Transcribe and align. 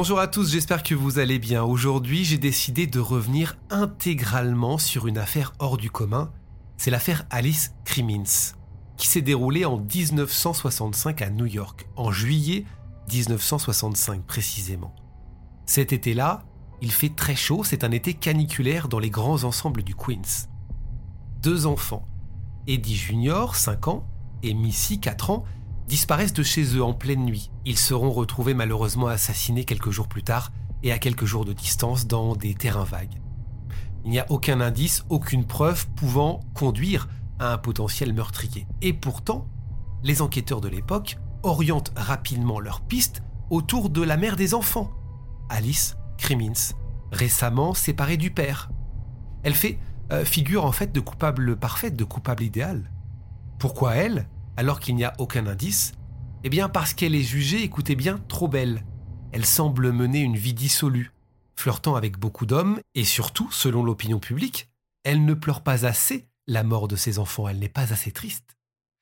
Bonjour 0.00 0.20
à 0.20 0.28
tous, 0.28 0.52
j'espère 0.52 0.84
que 0.84 0.94
vous 0.94 1.18
allez 1.18 1.40
bien. 1.40 1.64
Aujourd'hui, 1.64 2.24
j'ai 2.24 2.38
décidé 2.38 2.86
de 2.86 3.00
revenir 3.00 3.56
intégralement 3.68 4.78
sur 4.78 5.08
une 5.08 5.18
affaire 5.18 5.54
hors 5.58 5.76
du 5.76 5.90
commun. 5.90 6.30
C'est 6.76 6.92
l'affaire 6.92 7.26
Alice 7.30 7.74
Crimmins, 7.84 8.54
qui 8.96 9.08
s'est 9.08 9.22
déroulée 9.22 9.64
en 9.64 9.76
1965 9.76 11.20
à 11.20 11.30
New 11.30 11.46
York, 11.46 11.88
en 11.96 12.12
juillet 12.12 12.64
1965 13.12 14.22
précisément. 14.22 14.94
Cet 15.66 15.92
été-là, 15.92 16.44
il 16.80 16.92
fait 16.92 17.12
très 17.12 17.34
chaud, 17.34 17.64
c'est 17.64 17.82
un 17.82 17.90
été 17.90 18.14
caniculaire 18.14 18.86
dans 18.86 19.00
les 19.00 19.10
grands 19.10 19.42
ensembles 19.42 19.82
du 19.82 19.96
Queens. 19.96 20.46
Deux 21.42 21.66
enfants, 21.66 22.06
Eddie 22.68 22.96
Junior, 22.96 23.56
5 23.56 23.88
ans, 23.88 24.06
et 24.44 24.54
Missy, 24.54 25.00
4 25.00 25.30
ans, 25.30 25.44
disparaissent 25.88 26.34
de 26.34 26.42
chez 26.42 26.76
eux 26.76 26.84
en 26.84 26.92
pleine 26.92 27.24
nuit. 27.24 27.50
Ils 27.64 27.78
seront 27.78 28.12
retrouvés 28.12 28.54
malheureusement 28.54 29.08
assassinés 29.08 29.64
quelques 29.64 29.90
jours 29.90 30.06
plus 30.06 30.22
tard 30.22 30.52
et 30.82 30.92
à 30.92 30.98
quelques 30.98 31.24
jours 31.24 31.44
de 31.44 31.52
distance 31.52 32.06
dans 32.06 32.36
des 32.36 32.54
terrains 32.54 32.84
vagues. 32.84 33.18
Il 34.04 34.10
n'y 34.10 34.20
a 34.20 34.26
aucun 34.30 34.60
indice, 34.60 35.04
aucune 35.08 35.46
preuve 35.46 35.88
pouvant 35.96 36.40
conduire 36.54 37.08
à 37.38 37.52
un 37.54 37.58
potentiel 37.58 38.12
meurtrier. 38.12 38.66
Et 38.82 38.92
pourtant, 38.92 39.48
les 40.04 40.22
enquêteurs 40.22 40.60
de 40.60 40.68
l'époque 40.68 41.18
orientent 41.42 41.92
rapidement 41.96 42.60
leurs 42.60 42.82
pistes 42.82 43.22
autour 43.50 43.90
de 43.90 44.02
la 44.02 44.16
mère 44.16 44.36
des 44.36 44.54
enfants, 44.54 44.90
Alice 45.48 45.96
Crimmins, 46.18 46.74
récemment 47.10 47.74
séparée 47.74 48.18
du 48.18 48.30
père. 48.30 48.70
Elle 49.42 49.54
fait 49.54 49.78
euh, 50.12 50.24
figure 50.24 50.64
en 50.64 50.72
fait 50.72 50.92
de 50.92 51.00
coupable 51.00 51.56
parfaite, 51.56 51.96
de 51.96 52.04
coupable 52.04 52.42
idéal. 52.42 52.90
Pourquoi 53.58 53.96
elle 53.96 54.28
alors 54.58 54.80
qu'il 54.80 54.96
n'y 54.96 55.04
a 55.04 55.14
aucun 55.18 55.46
indice 55.46 55.92
Eh 56.42 56.48
bien 56.48 56.68
parce 56.68 56.92
qu'elle 56.92 57.14
est 57.14 57.22
jugée, 57.22 57.62
écoutez 57.62 57.94
bien, 57.94 58.18
trop 58.26 58.48
belle. 58.48 58.84
Elle 59.30 59.46
semble 59.46 59.92
mener 59.92 60.18
une 60.18 60.36
vie 60.36 60.52
dissolue, 60.52 61.12
flirtant 61.54 61.94
avec 61.94 62.18
beaucoup 62.18 62.44
d'hommes, 62.44 62.80
et 62.96 63.04
surtout, 63.04 63.48
selon 63.52 63.84
l'opinion 63.84 64.18
publique, 64.18 64.68
elle 65.04 65.24
ne 65.24 65.34
pleure 65.34 65.62
pas 65.62 65.86
assez 65.86 66.26
la 66.48 66.64
mort 66.64 66.88
de 66.88 66.96
ses 66.96 67.20
enfants, 67.20 67.46
elle 67.46 67.60
n'est 67.60 67.68
pas 67.68 67.92
assez 67.92 68.10
triste. 68.10 68.56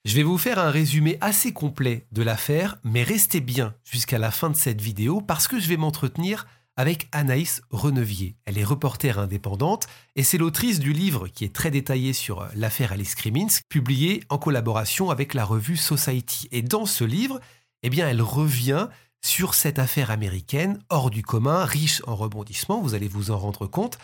Je 0.05 0.15
vais 0.15 0.25
vous 0.25 0.37
faire 0.37 0.59
un 0.59 0.71
résumé 0.71 1.17
assez 1.23 1.55
complet 1.55 2.07
de 2.13 2.23
l'affaire, 2.23 2.77
mais 2.85 3.03
restez 3.03 3.41
bien 3.41 3.75
jusqu'à 3.83 4.19
la 4.19 4.31
fin 4.31 4.51
de 4.51 4.57
cette 4.57 4.83
vidéo 4.83 5.23
parce 5.23 5.49
que 5.49 5.59
je 5.59 5.69
vais 5.69 5.79
m'entretenir 5.79 6.47
avec 6.77 7.09
Anaïs 7.13 7.63
Renevier. 7.71 8.37
Elle 8.45 8.59
est 8.59 8.65
reporter 8.65 9.19
indépendante 9.19 9.87
et 10.15 10.23
c'est 10.23 10.39
l'autrice 10.39 10.79
du 10.79 10.93
livre 10.93 11.29
qui 11.29 11.45
est 11.45 11.55
très 11.55 11.71
détaillé 11.71 12.13
sur 12.13 12.43
euh, 12.43 12.49
l'affaire 12.55 12.93
Alice 12.93 13.15
Crimmins, 13.15 13.49
publié 13.69 14.23
en 14.29 14.39
collaboration 14.39 15.11
avec 15.11 15.35
la 15.35 15.45
revue 15.45 15.77
Society. 15.77 16.49
Et 16.53 16.63
dans 16.63 16.87
ce 16.87 17.05
livre, 17.05 17.41
eh 17.83 17.91
bien, 17.91 18.09
elle 18.09 18.23
revient 18.23 18.89
sur 19.25 19.55
cette 19.55 19.79
affaire 19.79 20.11
américaine 20.11 20.79
hors 20.91 21.11
du 21.11 21.23
commun, 21.23 21.65
riche 21.65 22.03
en 22.07 22.15
rebondissements, 22.15 22.81
vous 22.81 22.95
allez 22.95 23.09
vous 23.09 23.31
en 23.31 23.39
rendre 23.39 23.67
compte, 23.67 23.99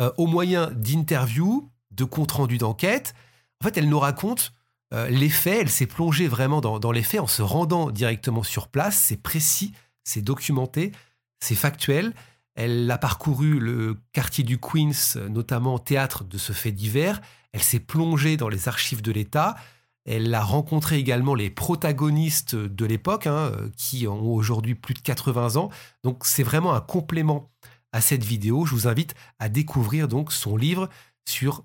euh, 0.00 0.12
au 0.18 0.26
moyen 0.26 0.70
d'interviews, 0.72 1.70
de 1.90 2.04
comptes 2.04 2.32
rendus 2.32 2.58
d'enquête. 2.58 3.14
En 3.60 3.64
fait, 3.64 3.76
elle 3.78 3.88
nous 3.88 3.98
raconte 3.98 4.52
euh, 4.92 5.08
les 5.08 5.30
faits, 5.30 5.62
elle 5.62 5.70
s'est 5.70 5.86
plongée 5.86 6.28
vraiment 6.28 6.60
dans 6.60 6.92
les 6.92 7.02
faits 7.02 7.20
en 7.20 7.26
se 7.26 7.40
rendant 7.40 7.90
directement 7.90 8.42
sur 8.42 8.68
place, 8.68 8.98
c'est 8.98 9.16
précis, 9.16 9.72
c'est 10.04 10.22
documenté, 10.22 10.92
c'est 11.42 11.54
factuel. 11.56 12.14
Elle 12.54 12.90
a 12.90 12.98
parcouru 12.98 13.58
le 13.58 13.98
quartier 14.12 14.44
du 14.44 14.58
Queens, 14.58 15.16
notamment 15.28 15.78
théâtre 15.78 16.24
de 16.24 16.38
ce 16.38 16.52
fait 16.52 16.72
divers. 16.72 17.20
Elle 17.52 17.62
s'est 17.62 17.80
plongée 17.80 18.36
dans 18.36 18.48
les 18.48 18.68
archives 18.68 19.02
de 19.02 19.10
l'État. 19.10 19.56
Elle 20.04 20.34
a 20.34 20.42
rencontré 20.42 20.98
également 20.98 21.34
les 21.34 21.50
protagonistes 21.50 22.54
de 22.54 22.84
l'époque, 22.84 23.26
hein, 23.26 23.52
qui 23.76 24.06
ont 24.06 24.32
aujourd'hui 24.32 24.74
plus 24.74 24.94
de 24.94 25.00
80 25.00 25.56
ans. 25.56 25.70
Donc 26.04 26.26
c'est 26.26 26.42
vraiment 26.42 26.74
un 26.74 26.80
complément 26.80 27.50
à 27.92 28.00
cette 28.00 28.24
vidéo. 28.24 28.64
Je 28.64 28.74
vous 28.74 28.86
invite 28.86 29.14
à 29.38 29.48
découvrir 29.48 30.08
donc 30.08 30.32
son 30.32 30.56
livre 30.56 30.88
sur 31.26 31.64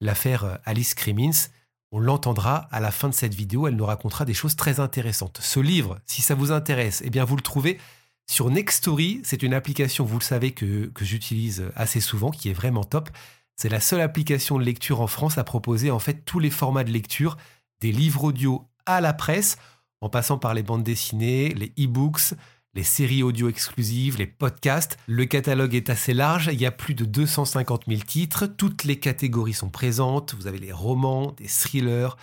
l'affaire 0.00 0.58
Alice 0.64 0.94
Crimmins. 0.94 1.48
On 1.90 1.98
l'entendra 1.98 2.68
à 2.70 2.80
la 2.80 2.90
fin 2.90 3.08
de 3.08 3.14
cette 3.14 3.34
vidéo. 3.34 3.66
Elle 3.66 3.76
nous 3.76 3.86
racontera 3.86 4.24
des 4.24 4.34
choses 4.34 4.56
très 4.56 4.80
intéressantes. 4.80 5.38
Ce 5.40 5.60
livre, 5.60 5.98
si 6.06 6.22
ça 6.22 6.34
vous 6.34 6.52
intéresse, 6.52 7.02
eh 7.04 7.10
bien 7.10 7.24
vous 7.24 7.36
le 7.36 7.42
trouvez 7.42 7.78
sur 8.26 8.50
Nextory, 8.50 9.20
c'est 9.22 9.42
une 9.42 9.54
application, 9.54 10.04
vous 10.04 10.18
le 10.18 10.24
savez, 10.24 10.50
que, 10.50 10.90
j'utilise 11.00 11.70
assez 11.76 12.00
souvent, 12.00 12.30
qui 12.30 12.50
est 12.50 12.54
vraiment 12.54 12.84
top. 12.84 13.10
C'est 13.54 13.68
la 13.68 13.80
seule 13.80 14.00
application 14.00 14.58
de 14.58 14.64
lecture 14.64 15.00
en 15.00 15.06
France 15.06 15.38
à 15.38 15.44
proposer 15.44 15.90
en 15.90 15.98
fait 15.98 16.24
tous 16.24 16.38
les 16.38 16.50
formats 16.50 16.84
de 16.84 16.90
lecture, 16.90 17.36
des 17.80 17.92
livres 17.92 18.24
audio 18.24 18.68
à 18.84 19.00
la 19.00 19.12
presse, 19.12 19.56
en 20.00 20.10
passant 20.10 20.38
par 20.38 20.54
les 20.54 20.62
bandes 20.62 20.82
dessinées, 20.82 21.54
les 21.54 21.72
e-books, 21.78 22.34
les 22.74 22.82
séries 22.82 23.22
audio 23.22 23.48
exclusives, 23.48 24.18
les 24.18 24.26
podcasts. 24.26 24.98
Le 25.06 25.24
catalogue 25.24 25.74
est 25.74 25.88
assez 25.88 26.12
large, 26.12 26.50
il 26.52 26.60
y 26.60 26.66
a 26.66 26.70
plus 26.70 26.94
de 26.94 27.06
250 27.06 27.84
000 27.88 28.02
titres, 28.02 28.46
toutes 28.46 28.84
les 28.84 28.98
catégories 28.98 29.54
sont 29.54 29.70
présentes, 29.70 30.34
vous 30.34 30.46
avez 30.46 30.58
les 30.58 30.72
romans, 30.72 31.32
des 31.38 31.46
thrillers, 31.46 32.16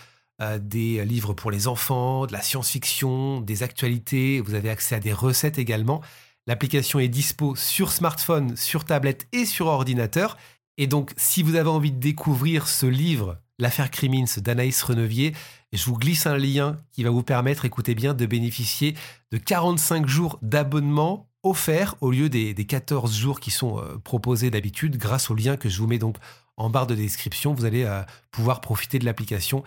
euh, 0.44 0.60
des 0.60 1.04
livres 1.06 1.34
pour 1.34 1.52
les 1.52 1.68
enfants, 1.68 2.26
de 2.26 2.34
la 2.34 2.42
science-fiction, 2.42 3.42
des 3.42 3.64
actualités. 3.64 4.42
Vous 4.42 4.54
avez 4.54 4.70
accès 4.70 4.96
à 4.96 5.00
des 5.00 5.14
recettes 5.14 5.58
également. 5.58 6.02
L'application 6.48 7.00
est 7.00 7.08
dispo 7.08 7.56
sur 7.56 7.92
smartphone, 7.92 8.56
sur 8.56 8.86
tablette 8.86 9.28
et 9.32 9.46
sur 9.46 9.68
ordinateur. 9.68 10.38
Et 10.78 10.88
donc, 10.88 11.14
si 11.18 11.44
vous 11.44 11.56
avez 11.56 11.70
envie 11.70 11.92
de 11.92 12.00
découvrir 12.00 12.68
ce 12.68 12.86
livre, 12.86 13.38
L'affaire 13.60 13.92
Crimins 13.92 14.26
d'Anaïs 14.38 14.82
Renevier, 14.82 15.34
je 15.72 15.86
vous 15.86 15.96
glisse 15.96 16.26
un 16.26 16.38
lien 16.38 16.80
qui 16.92 17.04
va 17.04 17.12
vous 17.12 17.24
permettre, 17.24 17.66
écoutez 17.66 17.94
bien, 17.94 18.14
de 18.14 18.26
bénéficier 18.26 18.96
de 19.32 19.38
45 19.38 20.08
jours 20.08 20.40
d'abonnement 20.42 21.30
offert 21.44 21.96
au 22.02 22.10
lieu 22.10 22.30
des, 22.30 22.54
14 22.56 23.16
jours 23.16 23.40
qui 23.40 23.52
sont 23.52 23.78
euh, 23.78 23.98
proposés 24.04 24.50
d'habitude 24.50 24.98
grâce 24.98 25.30
au 25.30 25.36
lien 25.36 25.56
que 25.56 25.70
je 25.70 25.78
vous 25.78 25.88
mets 25.88 26.00
donc 26.00 26.18
en 26.58 26.70
barre 26.70 26.88
de 26.88 26.96
description. 26.96 27.54
Vous 27.54 27.66
allez 27.66 27.84
euh, 27.84 28.02
pouvoir 28.32 28.60
profiter 28.60 28.98
de 28.98 29.06
l'application 29.06 29.64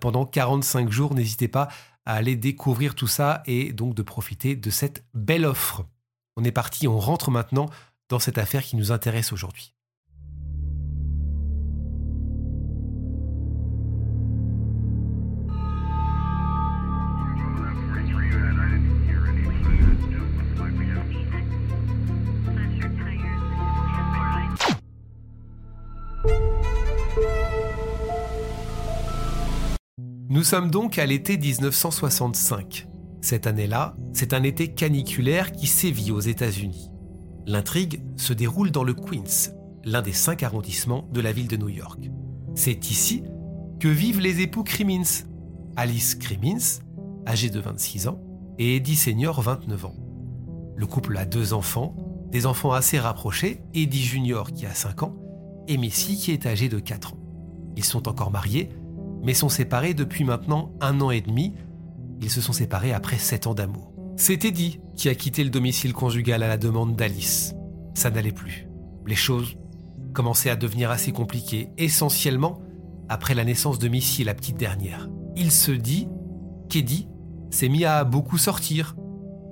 pendant 0.00 0.24
45 0.24 0.90
jours. 0.90 1.14
N'hésitez 1.14 1.48
pas 1.48 1.68
à 2.06 2.14
aller 2.14 2.36
découvrir 2.36 2.94
tout 2.94 3.06
ça 3.06 3.42
et 3.46 3.72
donc 3.72 3.94
de 3.94 4.02
profiter 4.02 4.56
de 4.56 4.70
cette 4.70 5.04
belle 5.14 5.44
offre. 5.44 5.84
On 6.36 6.44
est 6.44 6.52
parti, 6.52 6.88
on 6.88 6.98
rentre 6.98 7.30
maintenant 7.30 7.68
dans 8.08 8.18
cette 8.18 8.38
affaire 8.38 8.62
qui 8.62 8.76
nous 8.76 8.92
intéresse 8.92 9.32
aujourd'hui. 9.32 9.73
Nous 30.34 30.42
sommes 30.42 30.68
donc 30.68 30.98
à 30.98 31.06
l'été 31.06 31.38
1965. 31.38 32.88
Cette 33.20 33.46
année-là, 33.46 33.94
c'est 34.12 34.32
un 34.32 34.42
été 34.42 34.66
caniculaire 34.66 35.52
qui 35.52 35.68
sévit 35.68 36.10
aux 36.10 36.18
États-Unis. 36.18 36.90
L'intrigue 37.46 38.02
se 38.16 38.32
déroule 38.32 38.72
dans 38.72 38.82
le 38.82 38.94
Queens, 38.94 39.52
l'un 39.84 40.02
des 40.02 40.12
cinq 40.12 40.42
arrondissements 40.42 41.08
de 41.12 41.20
la 41.20 41.30
ville 41.30 41.46
de 41.46 41.56
New 41.56 41.68
York. 41.68 42.10
C'est 42.56 42.90
ici 42.90 43.22
que 43.78 43.86
vivent 43.86 44.18
les 44.18 44.40
époux 44.40 44.64
Crimmins, 44.64 45.22
Alice 45.76 46.16
Crimmins, 46.16 46.80
âgée 47.28 47.50
de 47.50 47.60
26 47.60 48.08
ans, 48.08 48.20
et 48.58 48.74
Eddie 48.74 48.96
Senior, 48.96 49.40
29 49.40 49.84
ans. 49.84 49.94
Le 50.74 50.86
couple 50.86 51.16
a 51.16 51.26
deux 51.26 51.52
enfants, 51.52 51.94
des 52.32 52.46
enfants 52.46 52.72
assez 52.72 52.98
rapprochés, 52.98 53.62
Eddie 53.72 54.02
Junior 54.02 54.50
qui 54.50 54.66
a 54.66 54.74
5 54.74 55.04
ans 55.04 55.16
et 55.68 55.76
Missy 55.76 56.16
qui 56.16 56.32
est 56.32 56.44
âgée 56.44 56.68
de 56.68 56.80
4 56.80 57.14
ans. 57.14 57.20
Ils 57.76 57.84
sont 57.84 58.08
encore 58.08 58.32
mariés, 58.32 58.70
mais 59.24 59.34
sont 59.34 59.48
séparés 59.48 59.94
depuis 59.94 60.22
maintenant 60.22 60.72
un 60.80 61.00
an 61.00 61.10
et 61.10 61.20
demi. 61.20 61.54
Ils 62.20 62.30
se 62.30 62.40
sont 62.40 62.52
séparés 62.52 62.92
après 62.92 63.18
7 63.18 63.46
ans 63.46 63.54
d'amour. 63.54 63.92
C'est 64.16 64.44
Eddie 64.44 64.80
qui 64.94 65.08
a 65.08 65.14
quitté 65.14 65.42
le 65.42 65.50
domicile 65.50 65.92
conjugal 65.92 66.42
à 66.42 66.48
la 66.48 66.56
demande 66.56 66.94
d'Alice. 66.94 67.54
Ça 67.94 68.10
n'allait 68.10 68.32
plus. 68.32 68.68
Les 69.06 69.16
choses 69.16 69.56
commençaient 70.12 70.50
à 70.50 70.56
devenir 70.56 70.90
assez 70.90 71.10
compliquées, 71.10 71.70
essentiellement 71.76 72.60
après 73.08 73.34
la 73.34 73.44
naissance 73.44 73.78
de 73.78 73.88
Missy, 73.88 74.24
la 74.24 74.34
petite 74.34 74.56
dernière. 74.56 75.08
Il 75.36 75.50
se 75.50 75.72
dit 75.72 76.06
qu'Eddie 76.68 77.08
s'est 77.50 77.68
mis 77.68 77.84
à 77.84 78.04
beaucoup 78.04 78.38
sortir, 78.38 78.94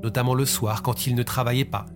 notamment 0.03 0.35
le 0.35 0.47
soir 0.47 0.83
quand 0.83 1.07
il 1.07 1.15
ne 1.15 1.23
travaillait 1.23 1.65
pas. 1.65 1.87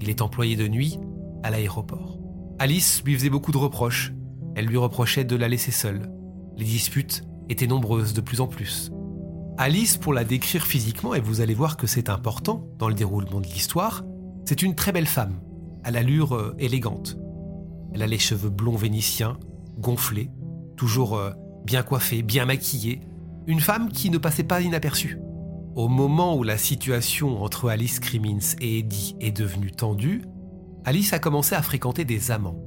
Il 0.00 0.08
est 0.08 0.22
employé 0.22 0.56
de 0.56 0.66
nuit 0.66 0.98
à 1.42 1.50
l'aéroport. 1.50 2.18
Alice 2.58 3.02
lui 3.04 3.14
faisait 3.14 3.30
beaucoup 3.30 3.52
de 3.52 3.58
reproches. 3.58 4.12
Elle 4.54 4.66
lui 4.66 4.76
reprochait 4.76 5.24
de 5.24 5.36
la 5.36 5.48
laisser 5.48 5.70
seule. 5.70 6.10
Les 6.58 6.64
disputes 6.64 7.22
étaient 7.48 7.68
nombreuses 7.68 8.14
de 8.14 8.20
plus 8.20 8.40
en 8.40 8.48
plus. 8.48 8.90
Alice, 9.58 9.96
pour 9.96 10.12
la 10.12 10.24
décrire 10.24 10.66
physiquement, 10.66 11.14
et 11.14 11.20
vous 11.20 11.40
allez 11.40 11.54
voir 11.54 11.76
que 11.76 11.86
c'est 11.86 12.10
important 12.10 12.66
dans 12.78 12.88
le 12.88 12.94
déroulement 12.94 13.40
de 13.40 13.46
l'histoire, 13.46 14.04
c'est 14.44 14.62
une 14.62 14.74
très 14.74 14.90
belle 14.90 15.06
femme, 15.06 15.40
à 15.84 15.92
l'allure 15.92 16.34
euh, 16.34 16.56
élégante. 16.58 17.16
Elle 17.94 18.02
a 18.02 18.08
les 18.08 18.18
cheveux 18.18 18.50
blonds 18.50 18.76
vénitiens, 18.76 19.38
gonflés, 19.78 20.30
toujours 20.76 21.16
euh, 21.16 21.30
bien 21.64 21.82
coiffée, 21.84 22.22
bien 22.22 22.44
maquillée, 22.44 23.00
une 23.46 23.60
femme 23.60 23.90
qui 23.90 24.10
ne 24.10 24.18
passait 24.18 24.42
pas 24.42 24.60
inaperçue. 24.60 25.18
Au 25.76 25.86
moment 25.86 26.36
où 26.36 26.42
la 26.42 26.58
situation 26.58 27.40
entre 27.42 27.68
Alice 27.68 28.00
Crimmins 28.00 28.56
et 28.60 28.80
Eddie 28.80 29.14
est 29.20 29.36
devenue 29.36 29.70
tendue, 29.70 30.22
Alice 30.84 31.12
a 31.12 31.20
commencé 31.20 31.54
à 31.54 31.62
fréquenter 31.62 32.04
des 32.04 32.32
amants. 32.32 32.60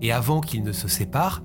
Et 0.00 0.12
avant 0.12 0.40
qu'ils 0.40 0.62
ne 0.62 0.72
se 0.72 0.86
séparent, 0.86 1.42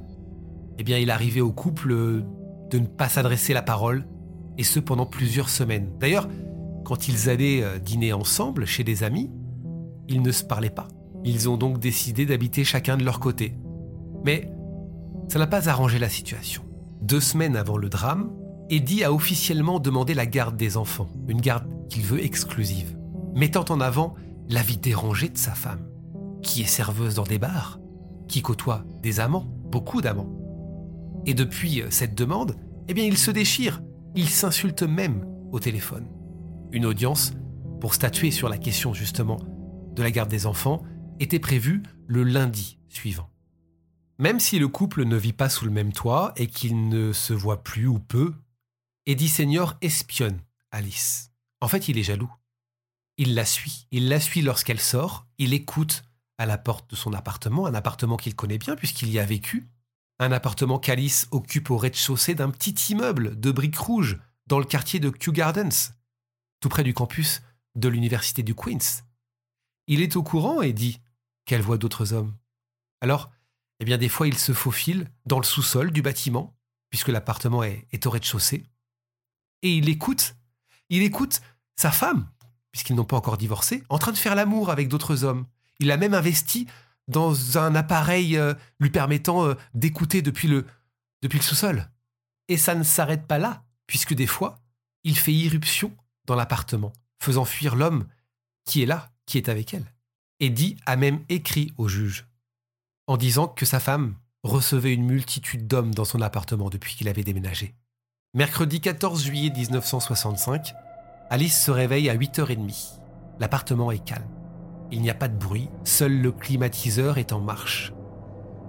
eh 0.78 0.84
bien, 0.84 0.98
il 0.98 1.12
arrivait 1.12 1.42
au 1.42 1.52
couple 1.52 1.90
de 1.90 2.80
ne 2.80 2.86
pas 2.86 3.10
s'adresser 3.10 3.54
la 3.54 3.62
parole, 3.62 4.06
et 4.58 4.64
ce 4.64 4.80
pendant 4.80 5.06
plusieurs 5.06 5.50
semaines. 5.50 5.92
D'ailleurs, 6.00 6.28
quand 6.86 7.08
ils 7.08 7.30
allaient 7.30 7.64
euh, 7.64 7.80
dîner 7.80 8.14
ensemble 8.14 8.66
chez 8.66 8.84
des 8.84 9.04
amis, 9.04 9.32
ils 10.08 10.22
ne 10.22 10.32
se 10.32 10.44
parlaient 10.44 10.70
pas. 10.70 10.88
Ils 11.24 11.50
ont 11.50 11.58
donc 11.58 11.80
décidé 11.80 12.26
d'habiter 12.26 12.64
chacun 12.64 12.98
de 12.98 13.04
leur 13.04 13.20
côté. 13.20 13.54
Mais 14.26 14.52
ça 15.30 15.40
n'a 15.40 15.48
pas 15.48 15.70
arrangé 15.70 16.00
la 16.00 16.10
situation. 16.10 16.64
Deux 17.02 17.20
semaines 17.20 17.56
avant 17.56 17.78
le 17.78 17.90
drame, 17.90 18.32
Eddie 18.70 19.04
a 19.04 19.14
officiellement 19.14 19.80
demandé 19.80 20.14
la 20.14 20.26
garde 20.26 20.58
des 20.58 20.78
enfants, 20.78 21.10
une 21.28 21.42
garde 21.42 21.66
qu'il 21.90 22.04
veut 22.04 22.24
exclusive, 22.24 22.98
mettant 23.36 23.66
en 23.70 23.82
avant 23.82 24.16
la 24.50 24.62
vie 24.62 24.78
dérangée 24.78 25.30
de 25.30 25.38
sa 25.38 25.52
femme, 25.52 25.86
qui 26.42 26.62
est 26.62 26.68
serveuse 26.68 27.16
dans 27.16 27.24
des 27.24 27.40
bars, 27.40 27.80
qui 28.28 28.42
côtoie 28.42 28.84
des 29.02 29.20
amants, 29.20 29.46
beaucoup 29.72 30.02
d'amants. 30.02 30.41
Et 31.26 31.34
depuis 31.34 31.84
cette 31.90 32.16
demande, 32.16 32.58
eh 32.88 32.94
bien, 32.94 33.06
il 33.06 33.18
se 33.18 33.32
déchire, 33.32 33.82
il 34.16 34.30
s'insulte 34.30 34.84
même 34.84 35.26
au 35.52 35.60
téléphone. 35.60 36.08
Une 36.72 36.86
audience 36.86 37.34
pour 37.80 37.94
statuer 37.94 38.32
sur 38.32 38.50
la 38.50 38.58
question 38.58 38.94
justement 38.94 39.40
de 39.94 40.04
la 40.04 40.12
garde 40.12 40.30
des 40.30 40.46
enfants 40.46 40.84
était 41.20 41.40
prévue 41.40 41.84
le 42.08 42.24
lundi 42.24 42.80
suivant. 42.90 43.30
Même 44.20 44.40
si 44.40 44.60
le 44.60 44.68
couple 44.68 45.06
ne 45.06 45.16
vit 45.16 45.34
pas 45.34 45.50
sous 45.50 45.66
le 45.66 45.72
même 45.72 45.94
toit 45.94 46.34
et 46.36 46.48
qu'il 46.48 46.90
ne 46.90 47.12
se 47.12 47.34
voit 47.34 47.64
plus 47.64 47.88
ou 47.88 48.00
peu, 48.00 48.34
Eddie 49.08 49.30
Senior 49.30 49.78
espionne 49.82 50.40
Alice. 50.70 51.32
En 51.60 51.68
fait, 51.68 51.88
il 51.88 51.98
est 51.98 52.04
jaloux. 52.04 52.32
Il 53.18 53.34
la 53.36 53.46
suit. 53.46 53.88
Il 53.92 54.10
la 54.10 54.20
suit 54.20 54.42
lorsqu'elle 54.42 54.80
sort. 54.80 55.28
Il 55.38 55.54
écoute 55.54 56.04
à 56.38 56.46
la 56.46 56.58
porte 56.58 56.90
de 56.92 56.96
son 56.96 57.14
appartement, 57.14 57.66
un 57.66 57.74
appartement 57.74 58.18
qu'il 58.18 58.36
connaît 58.36 58.58
bien 58.58 58.76
puisqu'il 58.76 59.10
y 59.10 59.20
a 59.20 59.26
vécu. 59.26 59.71
Un 60.22 60.32
appartement 60.32 60.78
qu'Alice 60.78 61.28
occupe 61.32 61.72
au 61.72 61.78
rez-de-chaussée 61.78 62.36
d'un 62.36 62.52
petit 62.52 62.76
immeuble 62.92 63.40
de 63.40 63.50
briques 63.50 63.80
rouges 63.80 64.20
dans 64.46 64.60
le 64.60 64.66
quartier 64.66 65.00
de 65.00 65.10
Kew 65.10 65.32
Gardens, 65.32 65.96
tout 66.60 66.70
près 66.70 66.84
du 66.84 66.94
campus 66.94 67.42
de 67.74 67.90
l'université 67.90 68.44
du 68.44 68.54
Queens. 68.54 69.02
Il 69.88 70.00
est 70.00 70.16
au 70.16 70.22
courant 70.22 70.62
et 70.62 70.74
dit 70.74 71.02
qu'elle 71.46 71.64
voit 71.64 71.80
d'autres 71.80 72.14
hommes. 72.14 72.36
Alors, 73.02 73.32
eh 73.80 73.86
bien, 73.86 73.98
des 73.98 74.10
fois, 74.10 74.28
il 74.28 74.38
se 74.38 74.54
faufile 74.54 75.10
dans 75.26 75.40
le 75.40 75.44
sous-sol 75.44 75.90
du 75.90 76.04
bâtiment, 76.04 76.56
puisque 76.92 77.08
l'appartement 77.08 77.64
est, 77.64 77.88
est 77.92 78.06
au 78.06 78.12
rez-de-chaussée, 78.12 78.64
et 79.64 79.76
il 79.76 79.90
écoute, 79.90 80.36
il 80.90 81.02
écoute 81.02 81.42
sa 81.76 81.90
femme, 81.90 82.30
puisqu'ils 82.72 82.96
n'ont 82.96 83.06
pas 83.06 83.18
encore 83.18 83.38
divorcé, 83.38 83.84
en 83.90 83.98
train 83.98 84.12
de 84.12 84.18
faire 84.18 84.36
l'amour 84.36 84.70
avec 84.70 84.88
d'autres 84.88 85.24
hommes. 85.24 85.48
Il 85.80 85.90
a 85.90 85.98
même 85.98 86.14
investi 86.14 86.68
dans 87.08 87.58
un 87.58 87.76
appareil 87.76 88.38
euh, 88.38 88.54
lui 88.80 88.90
permettant 88.90 89.46
euh, 89.46 89.56
d'écouter 89.74 90.22
depuis 90.22 90.48
le, 90.48 90.66
depuis 91.22 91.40
le 91.40 91.44
sous-sol. 91.44 91.90
Et 92.48 92.58
ça 92.58 92.76
ne 92.76 92.84
s'arrête 92.84 93.28
pas 93.28 93.38
là, 93.38 93.64
puisque 93.88 94.14
des 94.14 94.28
fois, 94.28 94.60
il 95.04 95.18
fait 95.18 95.34
irruption 95.34 95.96
dans 96.26 96.36
l'appartement, 96.36 96.94
faisant 97.22 97.46
fuir 97.46 97.76
l'homme 97.76 98.08
qui 98.66 98.84
est 98.84 98.86
là, 98.86 99.12
qui 99.26 99.38
est 99.38 99.50
avec 99.50 99.74
elle. 99.74 99.86
Eddie 100.40 100.78
a 100.86 100.96
même 100.96 101.24
écrit 101.30 101.74
au 101.78 101.88
juge, 101.88 102.28
en 103.08 103.18
disant 103.18 103.48
que 103.48 103.66
sa 103.66 103.80
femme 103.80 104.16
recevait 104.44 104.94
une 104.94 105.06
multitude 105.06 105.68
d'hommes 105.68 105.94
dans 105.94 106.06
son 106.06 106.22
appartement 106.22 106.70
depuis 106.70 106.96
qu'il 106.96 107.08
avait 107.08 107.24
déménagé. 107.24 107.76
Mercredi 108.34 108.82
14 108.82 109.24
juillet 109.24 109.52
1965, 109.52 110.74
Alice 111.30 111.64
se 111.64 111.72
réveille 111.72 112.10
à 112.10 112.16
8h30. 112.16 113.00
L'appartement 113.40 113.92
est 113.92 114.04
calme. 114.04 114.41
Il 114.92 115.02
n'y 115.02 115.10
a 115.10 115.16
pas 115.16 115.30
de 115.30 115.38
bruit, 115.38 115.70
seul 115.86 116.22
le 116.22 116.32
climatiseur 116.34 117.18
est 117.18 117.32
en 117.32 117.40
marche. 117.40 117.94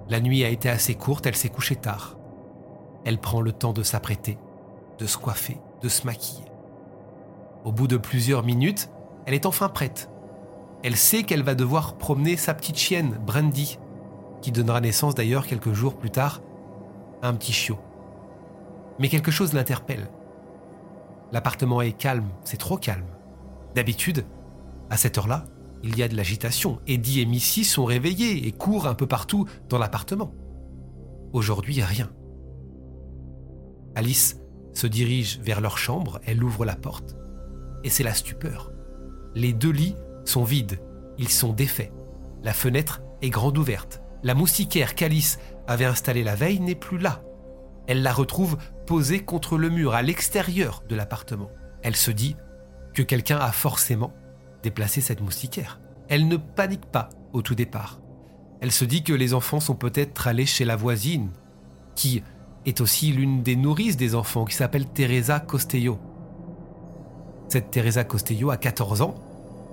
La 0.09 0.21
nuit 0.21 0.45
a 0.45 0.49
été 0.49 0.69
assez 0.69 0.95
courte, 0.95 1.27
elle 1.27 1.35
s'est 1.35 1.49
couchée 1.49 1.77
tard. 1.77 2.17
Elle 3.05 3.19
prend 3.19 3.41
le 3.41 3.53
temps 3.53 3.73
de 3.73 3.83
s'apprêter, 3.83 4.39
de 4.99 5.07
se 5.07 5.19
coiffer, 5.19 5.59
de 5.81 5.89
se 5.89 6.07
maquiller. 6.07 6.45
Au 7.65 7.73
bout 7.73 7.89
de 7.89 7.97
plusieurs 7.97 8.45
minutes, 8.45 8.89
elle 9.27 9.35
est 9.35 9.47
enfin 9.47 9.69
prête. 9.69 10.11
Elle 10.85 10.97
sait 10.97 11.25
qu'elle 11.25 11.43
va 11.43 11.57
devoir 11.57 11.97
promener 11.97 12.37
sa 12.37 12.55
petite 12.55 12.79
chienne, 12.79 13.19
Brandy, 13.25 13.79
qui 14.41 14.53
donnera 14.53 14.81
naissance 14.81 15.15
d'ailleurs 15.15 15.47
quelques 15.47 15.73
jours 15.73 15.97
plus 15.97 16.11
tard 16.11 16.41
à 17.21 17.29
un 17.29 17.35
petit 17.35 17.53
chiot. 17.53 17.79
Mais 18.99 19.09
quelque 19.09 19.31
chose 19.31 19.53
l'interpelle. 19.53 20.09
L'appartement 21.33 21.83
est 21.83 21.93
calme, 21.93 22.29
c'est 22.45 22.59
trop 22.59 22.77
calme. 22.77 23.07
D'habitude, 23.75 24.25
à 24.91 24.97
cette 24.97 25.19
heure-là, 25.19 25.47
il 25.83 25.99
y 25.99 26.03
a 26.03 26.09
de 26.09 26.17
l'agitation. 26.17 26.81
Eddie 26.87 27.21
et 27.21 27.27
Missy 27.27 27.65
sont 27.65 27.85
réveillés 27.85 28.47
et 28.47 28.53
courent 28.53 28.87
un 28.87 28.95
peu 28.95 29.07
partout 29.07 29.47
dans 29.69 29.79
l'appartement. 29.79 30.33
Aujourd'hui, 31.33 31.83
rien. 31.83 32.11
Alice 33.95 34.39
se 34.75 34.87
dirige 34.87 35.41
vers 35.41 35.61
leur 35.61 35.79
chambre, 35.79 36.21
elle 36.25 36.43
ouvre 36.43 36.65
la 36.65 36.77
porte, 36.77 37.17
et 37.85 37.91
c'est 37.91 38.05
la 38.05 38.15
stupeur. 38.15 38.73
Les 39.35 39.53
deux 39.53 39.71
lits 39.71 39.97
sont 40.25 40.45
vides, 40.45 40.81
ils 41.19 41.29
sont 41.29 41.53
défaits. 41.53 41.93
La 42.43 42.53
fenêtre 42.53 43.03
est 43.21 43.31
grande 43.31 43.59
ouverte. 43.59 44.01
La 44.23 44.35
moustiquaire 44.35 44.95
qu'Alice 44.95 45.39
avait 45.67 45.85
installée 45.85 46.25
la 46.25 46.35
veille 46.35 46.61
n'est 46.61 46.75
plus 46.75 46.99
là. 46.99 47.23
Elle 47.87 48.03
la 48.03 48.13
retrouve 48.13 48.57
posée 48.87 49.25
contre 49.25 49.59
le 49.59 49.69
mur 49.69 49.95
à 49.95 50.03
l'extérieur 50.03 50.83
de 50.89 50.95
l'appartement. 50.95 51.51
Elle 51.83 51.97
se 51.97 52.11
dit 52.11 52.37
que 52.95 53.03
quelqu'un 53.03 53.39
a 53.39 53.53
forcément 53.53 54.13
déplacé 54.63 55.01
cette 55.01 55.21
moustiquaire. 55.21 55.81
Elle 56.09 56.29
ne 56.29 56.37
panique 56.37 56.87
pas 56.87 57.11
au 57.33 57.43
tout 57.43 57.55
départ. 57.55 58.01
Elle 58.61 58.73
se 58.73 58.85
dit 58.85 59.03
que 59.03 59.13
les 59.13 59.35
enfants 59.35 59.61
sont 59.61 59.75
peut-être 59.75 60.29
allés 60.29 60.47
chez 60.47 60.65
la 60.65 60.77
voisine, 60.77 61.31
qui 61.95 62.23
est 62.65 62.81
aussi 62.81 63.13
l'une 63.13 63.43
des 63.43 63.57
nourrices 63.57 63.97
des 63.97 64.15
enfants, 64.15 64.45
qui 64.45 64.55
s'appelle 64.55 64.87
Teresa 64.87 65.41
Costello. 65.41 65.99
Cette 67.49 67.71
Teresa 67.71 68.05
Costello 68.05 68.51
a 68.51 68.57
14 68.57 69.03
ans, 69.03 69.15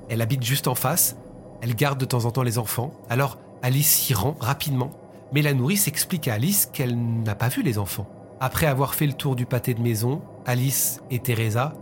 elle 0.09 0.21
habite 0.21 0.43
juste 0.43 0.67
en 0.67 0.75
face, 0.75 1.17
elle 1.61 1.75
garde 1.75 1.99
de 1.99 2.05
temps 2.05 2.25
en 2.25 2.31
temps 2.31 2.43
les 2.43 2.57
enfants, 2.57 2.93
alors 3.09 3.37
Alice 3.61 3.89
s'y 3.89 4.13
rend 4.13 4.35
rapidement 4.39 4.91
mais 5.31 5.41
la 5.41 5.53
nourrice 5.53 5.87
explique 5.87 6.27
à 6.27 6.33
Alice 6.35 6.65
qu'elle 6.65 6.97
n'a 7.23 7.35
pas 7.35 7.49
vu 7.49 7.61
les 7.61 7.77
enfants. 7.77 8.07
Après 8.39 8.65
avoir 8.65 8.95
fait 8.95 9.07
le 9.07 9.13
tour 9.13 9.35
du 9.35 9.45
pâté 9.45 9.73
de 9.73 9.81
maison, 9.81 10.21
Alice 10.45 11.01
et 11.11 11.19
Teresa 11.19 11.73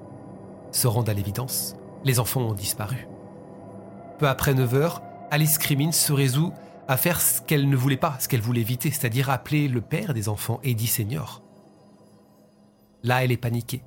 se 0.71 0.87
rendent 0.87 1.09
à 1.09 1.13
l'évidence. 1.13 1.75
Les 2.03 2.19
enfants 2.19 2.41
ont 2.41 2.53
disparu. 2.53 3.07
Peu 4.19 4.27
après 4.27 4.53
9 4.53 4.73
heures, 4.73 5.01
Alice 5.31 5.57
Crimmins 5.57 5.91
se 5.91 6.13
résout 6.13 6.53
à 6.87 6.97
faire 6.97 7.19
ce 7.19 7.41
qu'elle 7.41 7.69
ne 7.69 7.75
voulait 7.75 7.97
pas, 7.97 8.15
ce 8.19 8.27
qu'elle 8.27 8.41
voulait 8.41 8.61
éviter, 8.61 8.91
c'est-à-dire 8.91 9.29
appeler 9.29 9.67
le 9.67 9.81
père 9.81 10.13
des 10.13 10.29
enfants, 10.29 10.59
Eddie 10.63 10.87
Senior. 10.87 11.43
Là, 13.03 13.23
elle 13.23 13.31
est 13.31 13.37
paniquée. 13.37 13.83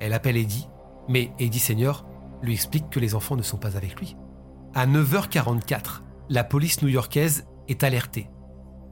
Elle 0.00 0.12
appelle 0.12 0.36
Eddie, 0.36 0.68
mais 1.08 1.32
Eddie 1.38 1.60
Senior 1.60 2.04
lui 2.42 2.54
explique 2.54 2.90
que 2.90 3.00
les 3.00 3.14
enfants 3.14 3.36
ne 3.36 3.42
sont 3.42 3.58
pas 3.58 3.76
avec 3.76 3.98
lui. 4.00 4.16
À 4.74 4.86
9h44, 4.86 6.02
la 6.28 6.44
police 6.44 6.82
new-yorkaise 6.82 7.46
est 7.68 7.84
alerté. 7.84 8.28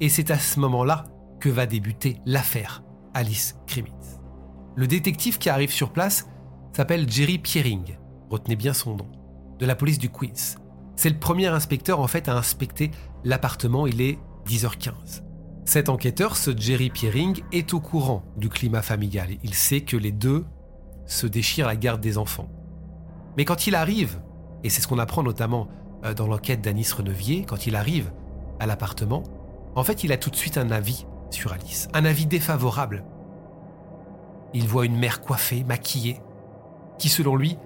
Et 0.01 0.09
c'est 0.09 0.31
à 0.31 0.39
ce 0.39 0.61
moment-là 0.61 1.05
que 1.41 1.49
va 1.49 1.67
débuter 1.67 2.21
l'affaire 2.27 2.83
Alice 3.15 3.57
Crimmins. 3.67 4.21
Le 4.77 4.87
détective 4.87 5.39
qui 5.39 5.51
arrive 5.51 5.73
sur 5.73 5.93
place 5.93 6.29
s'appelle 6.73 7.11
Jerry 7.11 7.39
Piering, 7.39 7.97
retenez 8.31 8.57
bien 8.57 8.73
son 8.73 8.97
nom. 8.97 9.07
de 9.59 9.67
la 9.67 9.77
police 9.77 9.99
du 9.99 10.09
Queens. 10.09 10.57
C'est 10.97 11.11
le 11.11 11.19
premier 11.19 11.49
inspecteur 11.49 12.01
en 12.01 12.07
fait 12.07 12.29
à 12.29 12.37
inspecter 12.37 12.91
l'appartement, 13.25 13.87
il 13.87 14.01
est 14.01 14.19
10h15. 14.47 15.23
Cet 15.67 15.89
enquêteur, 15.89 16.37
ce 16.37 16.51
Jerry 16.57 16.89
Piering, 16.89 17.43
est 17.53 17.75
au 17.75 17.81
courant 17.81 18.25
du 18.37 18.49
climat 18.49 18.83
familial. 18.83 19.29
Il 19.43 19.53
sait 19.53 19.83
que 19.83 19.99
les 19.99 20.13
deux 20.13 20.47
se 21.05 21.27
déchirent 21.27 21.67
la 21.67 21.77
garde 21.77 22.01
des 22.01 22.17
enfants. 22.17 22.49
Mais 23.37 23.45
quand 23.45 23.67
il 23.67 23.75
arrive, 23.75 24.21
et 24.65 24.71
c'est 24.71 24.81
ce 24.81 24.89
qu'on 24.89 24.99
apprend 24.99 25.23
notamment 25.23 25.69
euh, 26.05 26.15
dans 26.15 26.27
l'enquête 26.27 26.63
d'Anis 26.63 26.91
Renevier, 26.97 27.45
quand 27.45 27.67
il 27.67 27.77
arrive 27.77 28.11
à 28.59 28.67
l'appartement, 28.67 29.23
en 29.75 29.85
fait 29.85 30.05
il 30.05 30.13
a 30.13 30.17
tout 30.17 30.31
de 30.31 30.37
suite 30.37 30.57
un 30.57 30.71
avis 30.71 31.07
sur 31.31 31.53
Alice, 31.53 31.89
un 31.93 32.05
avis 32.05 32.27
défavorable. 32.27 33.05
Il 34.55 34.67
voit 34.67 34.87
une 34.87 34.97
mère 34.97 35.21
coiffée, 35.21 35.65
maquillée, 35.65 36.21
qui 37.01 37.09
selon 37.09 37.35
lui 37.35 37.57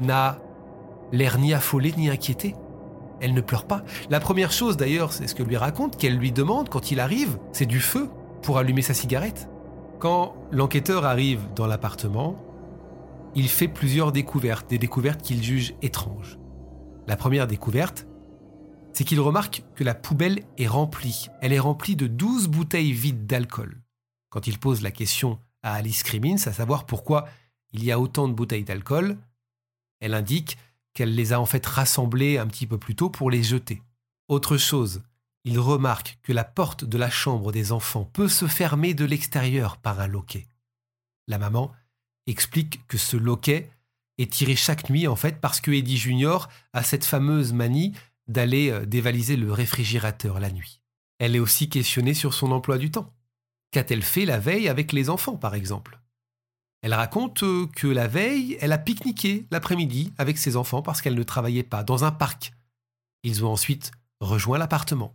n'a 0.00 0.38
l'air 1.12 1.38
ni 1.38 1.54
affolée 1.54 1.92
ni 1.96 2.10
inquiétée. 2.10 2.56
Elle 3.20 3.34
ne 3.34 3.40
pleure 3.40 3.66
pas. 3.66 3.84
La 4.10 4.20
première 4.20 4.50
chose 4.50 4.76
d'ailleurs, 4.76 5.12
c'est 5.12 5.28
ce 5.28 5.34
que 5.34 5.42
lui 5.42 5.56
raconte, 5.56 5.96
qu'elle 5.96 6.16
lui 6.16 6.32
demande 6.32 6.68
quand 6.68 6.90
il 6.90 6.98
arrive, 6.98 7.38
c'est 7.52 7.66
du 7.66 7.80
feu 7.80 8.08
pour 8.42 8.58
allumer 8.58 8.82
sa 8.82 8.94
cigarette. 8.94 9.48
Quand 9.98 10.34
l'enquêteur 10.50 11.04
arrive 11.04 11.42
dans 11.54 11.66
l'appartement, 11.66 12.36
il 13.34 13.48
fait 13.48 13.68
plusieurs 13.68 14.12
découvertes, 14.12 14.70
des 14.70 14.78
découvertes 14.78 15.22
qu'il 15.22 15.42
juge 15.42 15.74
étranges. 15.82 16.38
La 17.06 17.16
première 17.16 17.46
découverte, 17.46 18.06
c'est 18.92 19.04
qu'il 19.04 19.20
remarque 19.20 19.64
que 19.74 19.84
la 19.84 19.94
poubelle 19.94 20.40
est 20.56 20.66
remplie. 20.66 21.28
Elle 21.42 21.52
est 21.52 21.58
remplie 21.58 21.96
de 21.96 22.06
12 22.06 22.48
bouteilles 22.48 22.92
vides 22.92 23.26
d'alcool. 23.26 23.82
Quand 24.30 24.46
il 24.46 24.58
pose 24.58 24.82
la 24.82 24.90
question 24.90 25.38
à 25.62 25.74
Alice 25.74 26.02
Crimmins, 26.02 26.36
à 26.46 26.52
savoir 26.52 26.86
pourquoi 26.86 27.26
il 27.72 27.84
y 27.84 27.92
a 27.92 28.00
autant 28.00 28.28
de 28.28 28.32
bouteilles 28.32 28.64
d'alcool, 28.64 29.18
elle 30.00 30.14
indique 30.14 30.58
qu'elle 30.94 31.14
les 31.14 31.32
a 31.32 31.40
en 31.40 31.46
fait 31.46 31.64
rassemblées 31.64 32.38
un 32.38 32.46
petit 32.46 32.66
peu 32.66 32.78
plus 32.78 32.94
tôt 32.94 33.10
pour 33.10 33.30
les 33.30 33.42
jeter. 33.42 33.82
Autre 34.28 34.56
chose, 34.56 35.02
il 35.44 35.58
remarque 35.58 36.18
que 36.22 36.32
la 36.32 36.44
porte 36.44 36.84
de 36.84 36.98
la 36.98 37.10
chambre 37.10 37.52
des 37.52 37.72
enfants 37.72 38.04
peut 38.04 38.28
se 38.28 38.46
fermer 38.46 38.94
de 38.94 39.04
l'extérieur 39.04 39.76
par 39.76 40.00
un 40.00 40.06
loquet. 40.06 40.46
La 41.26 41.38
maman 41.38 41.72
explique 42.26 42.86
que 42.86 42.98
ce 42.98 43.16
loquet 43.16 43.70
est 44.18 44.32
tiré 44.32 44.56
chaque 44.56 44.90
nuit 44.90 45.06
en 45.06 45.16
fait 45.16 45.40
parce 45.40 45.60
que 45.60 45.70
Eddie 45.70 45.96
Junior 45.96 46.48
a 46.72 46.82
cette 46.82 47.04
fameuse 47.04 47.52
manie 47.52 47.92
d'aller 48.26 48.70
euh, 48.70 48.84
dévaliser 48.84 49.36
le 49.36 49.52
réfrigérateur 49.52 50.40
la 50.40 50.50
nuit. 50.50 50.82
Elle 51.18 51.36
est 51.36 51.40
aussi 51.40 51.68
questionnée 51.68 52.14
sur 52.14 52.34
son 52.34 52.52
emploi 52.52 52.78
du 52.78 52.90
temps. 52.90 53.12
Qu'a-t-elle 53.70 54.02
fait 54.02 54.24
la 54.24 54.38
veille 54.38 54.68
avec 54.68 54.92
les 54.92 55.08
enfants 55.10 55.36
par 55.36 55.54
exemple? 55.54 56.00
Elle 56.82 56.94
raconte 56.94 57.42
euh, 57.42 57.66
que 57.74 57.86
la 57.86 58.06
veille, 58.06 58.56
elle 58.60 58.72
a 58.72 58.78
pique-niqué 58.78 59.46
l'après-midi 59.50 60.12
avec 60.16 60.38
ses 60.38 60.56
enfants 60.56 60.82
parce 60.82 61.02
qu'elle 61.02 61.16
ne 61.16 61.22
travaillait 61.22 61.62
pas 61.62 61.82
dans 61.82 62.04
un 62.04 62.12
parc. 62.12 62.52
Ils 63.24 63.44
ont 63.44 63.50
ensuite 63.50 63.90
rejoint 64.20 64.58
l'appartement. 64.58 65.12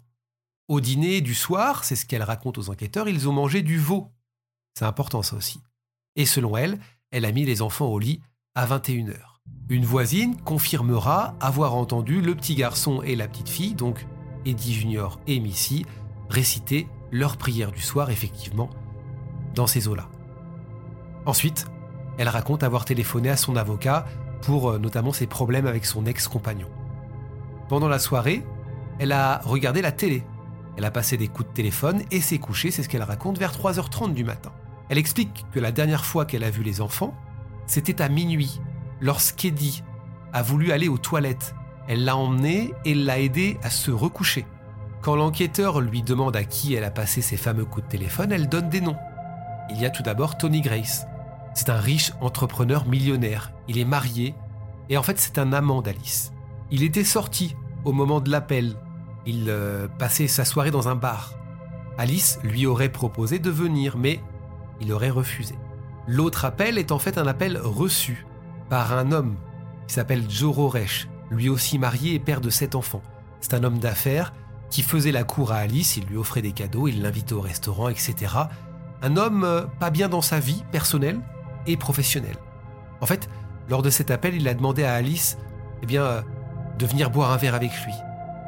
Au 0.67 0.81
dîner 0.81 1.21
du 1.21 1.35
soir, 1.35 1.83
c'est 1.83 1.95
ce 1.95 2.05
qu'elle 2.05 2.23
raconte 2.23 2.57
aux 2.57 2.69
enquêteurs, 2.69 3.07
ils 3.07 3.29
ont 3.29 3.33
mangé 3.33 3.61
du 3.61 3.77
veau. 3.77 4.11
C'est 4.77 4.85
important 4.85 5.21
ça 5.21 5.35
aussi. 5.35 5.61
Et 6.15 6.25
selon 6.25 6.57
elle, 6.57 6.79
elle 7.11 7.25
a 7.25 7.31
mis 7.31 7.45
les 7.45 7.61
enfants 7.61 7.87
au 7.87 7.99
lit 7.99 8.21
à 8.55 8.65
21h. 8.65 9.17
Une 9.69 9.85
voisine 9.85 10.39
confirmera 10.41 11.35
avoir 11.39 11.75
entendu 11.75 12.21
le 12.21 12.35
petit 12.35 12.55
garçon 12.55 13.01
et 13.01 13.15
la 13.15 13.27
petite 13.27 13.49
fille, 13.49 13.73
donc 13.73 14.05
Eddie 14.45 14.73
Junior 14.73 15.19
et 15.27 15.39
Missy, 15.39 15.85
réciter 16.29 16.87
leur 17.11 17.37
prière 17.37 17.71
du 17.71 17.81
soir, 17.81 18.09
effectivement, 18.09 18.69
dans 19.55 19.67
ces 19.67 19.87
eaux-là. 19.87 20.09
Ensuite, 21.25 21.67
elle 22.17 22.29
raconte 22.29 22.63
avoir 22.63 22.85
téléphoné 22.85 23.29
à 23.29 23.37
son 23.37 23.55
avocat 23.55 24.05
pour 24.41 24.71
euh, 24.71 24.77
notamment 24.77 25.13
ses 25.13 25.27
problèmes 25.27 25.67
avec 25.67 25.85
son 25.85 26.05
ex-compagnon. 26.05 26.67
Pendant 27.69 27.87
la 27.87 27.99
soirée, 27.99 28.43
elle 28.99 29.11
a 29.11 29.39
regardé 29.43 29.81
la 29.81 29.91
télé. 29.91 30.23
Elle 30.77 30.85
a 30.85 30.91
passé 30.91 31.17
des 31.17 31.27
coups 31.27 31.49
de 31.49 31.53
téléphone 31.53 32.03
et 32.11 32.19
s'est 32.19 32.39
couchée, 32.39 32.71
c'est 32.71 32.83
ce 32.83 32.89
qu'elle 32.89 33.03
raconte, 33.03 33.37
vers 33.37 33.53
3h30 33.53 34.13
du 34.13 34.23
matin. 34.23 34.51
Elle 34.89 34.97
explique 34.97 35.45
que 35.51 35.59
la 35.59 35.71
dernière 35.71 36.05
fois 36.05 36.25
qu'elle 36.25 36.43
a 36.43 36.49
vu 36.49 36.63
les 36.63 36.81
enfants, 36.81 37.15
c'était 37.67 38.01
à 38.01 38.09
minuit, 38.09 38.59
lorsqu'Eddie 38.99 39.83
a 40.33 40.41
voulu 40.41 40.71
aller 40.71 40.87
aux 40.87 40.97
toilettes. 40.97 41.55
Elle 41.87 42.03
l'a 42.05 42.17
emmené 42.17 42.73
et 42.85 42.95
l'a 42.95 43.19
aidé 43.19 43.57
à 43.63 43.69
se 43.69 43.91
recoucher. 43.91 44.45
Quand 45.01 45.15
l'enquêteur 45.15 45.81
lui 45.81 46.01
demande 46.01 46.35
à 46.35 46.43
qui 46.43 46.73
elle 46.73 46.83
a 46.83 46.91
passé 46.91 47.21
ses 47.21 47.37
fameux 47.37 47.65
coups 47.65 47.85
de 47.85 47.91
téléphone, 47.91 48.31
elle 48.31 48.49
donne 48.49 48.69
des 48.69 48.81
noms. 48.81 48.95
Il 49.69 49.79
y 49.79 49.85
a 49.85 49.89
tout 49.89 50.03
d'abord 50.03 50.37
Tony 50.37 50.61
Grace. 50.61 51.05
C'est 51.53 51.69
un 51.69 51.79
riche 51.79 52.11
entrepreneur 52.21 52.87
millionnaire. 52.87 53.51
Il 53.67 53.77
est 53.77 53.85
marié 53.85 54.35
et 54.89 54.97
en 54.97 55.03
fait 55.03 55.19
c'est 55.19 55.37
un 55.37 55.53
amant 55.53 55.81
d'Alice. 55.81 56.33
Il 56.71 56.83
était 56.83 57.03
sorti 57.03 57.55
au 57.85 57.91
moment 57.91 58.19
de 58.19 58.31
l'appel. 58.31 58.75
Il 59.25 59.45
euh, 59.49 59.87
passait 59.87 60.27
sa 60.27 60.45
soirée 60.45 60.71
dans 60.71 60.87
un 60.87 60.95
bar. 60.95 61.33
Alice 61.97 62.39
lui 62.43 62.65
aurait 62.65 62.89
proposé 62.89 63.39
de 63.39 63.51
venir, 63.51 63.97
mais 63.97 64.19
il 64.81 64.91
aurait 64.91 65.11
refusé. 65.11 65.55
L'autre 66.07 66.45
appel 66.45 66.77
est 66.77 66.91
en 66.91 66.99
fait 66.99 67.17
un 67.17 67.27
appel 67.27 67.57
reçu 67.57 68.25
par 68.69 68.93
un 68.93 69.11
homme 69.11 69.35
qui 69.87 69.93
s'appelle 69.93 70.29
Joe 70.29 70.55
Roresh, 70.55 71.07
lui 71.29 71.49
aussi 71.49 71.77
marié 71.77 72.15
et 72.15 72.19
père 72.19 72.41
de 72.41 72.49
sept 72.49 72.75
enfants. 72.75 73.03
C'est 73.39 73.53
un 73.53 73.63
homme 73.63 73.79
d'affaires 73.79 74.33
qui 74.69 74.81
faisait 74.81 75.11
la 75.11 75.23
cour 75.23 75.51
à 75.51 75.57
Alice, 75.57 75.97
il 75.97 76.05
lui 76.05 76.17
offrait 76.17 76.41
des 76.41 76.51
cadeaux, 76.51 76.87
il 76.87 77.01
l'invitait 77.01 77.33
au 77.33 77.41
restaurant, 77.41 77.89
etc. 77.89 78.33
Un 79.03 79.17
homme 79.17 79.43
euh, 79.43 79.61
pas 79.79 79.91
bien 79.91 80.09
dans 80.09 80.21
sa 80.21 80.39
vie 80.39 80.63
personnelle 80.71 81.21
et 81.67 81.77
professionnelle. 81.77 82.37
En 83.01 83.05
fait, 83.05 83.29
lors 83.69 83.81
de 83.81 83.89
cet 83.89 84.11
appel, 84.11 84.35
il 84.35 84.47
a 84.47 84.53
demandé 84.53 84.83
à 84.83 84.93
Alice 84.93 85.37
eh 85.81 85.85
bien, 85.85 86.03
euh, 86.03 86.21
de 86.79 86.85
venir 86.85 87.09
boire 87.09 87.31
un 87.31 87.37
verre 87.37 87.55
avec 87.55 87.71
lui. 87.85 87.93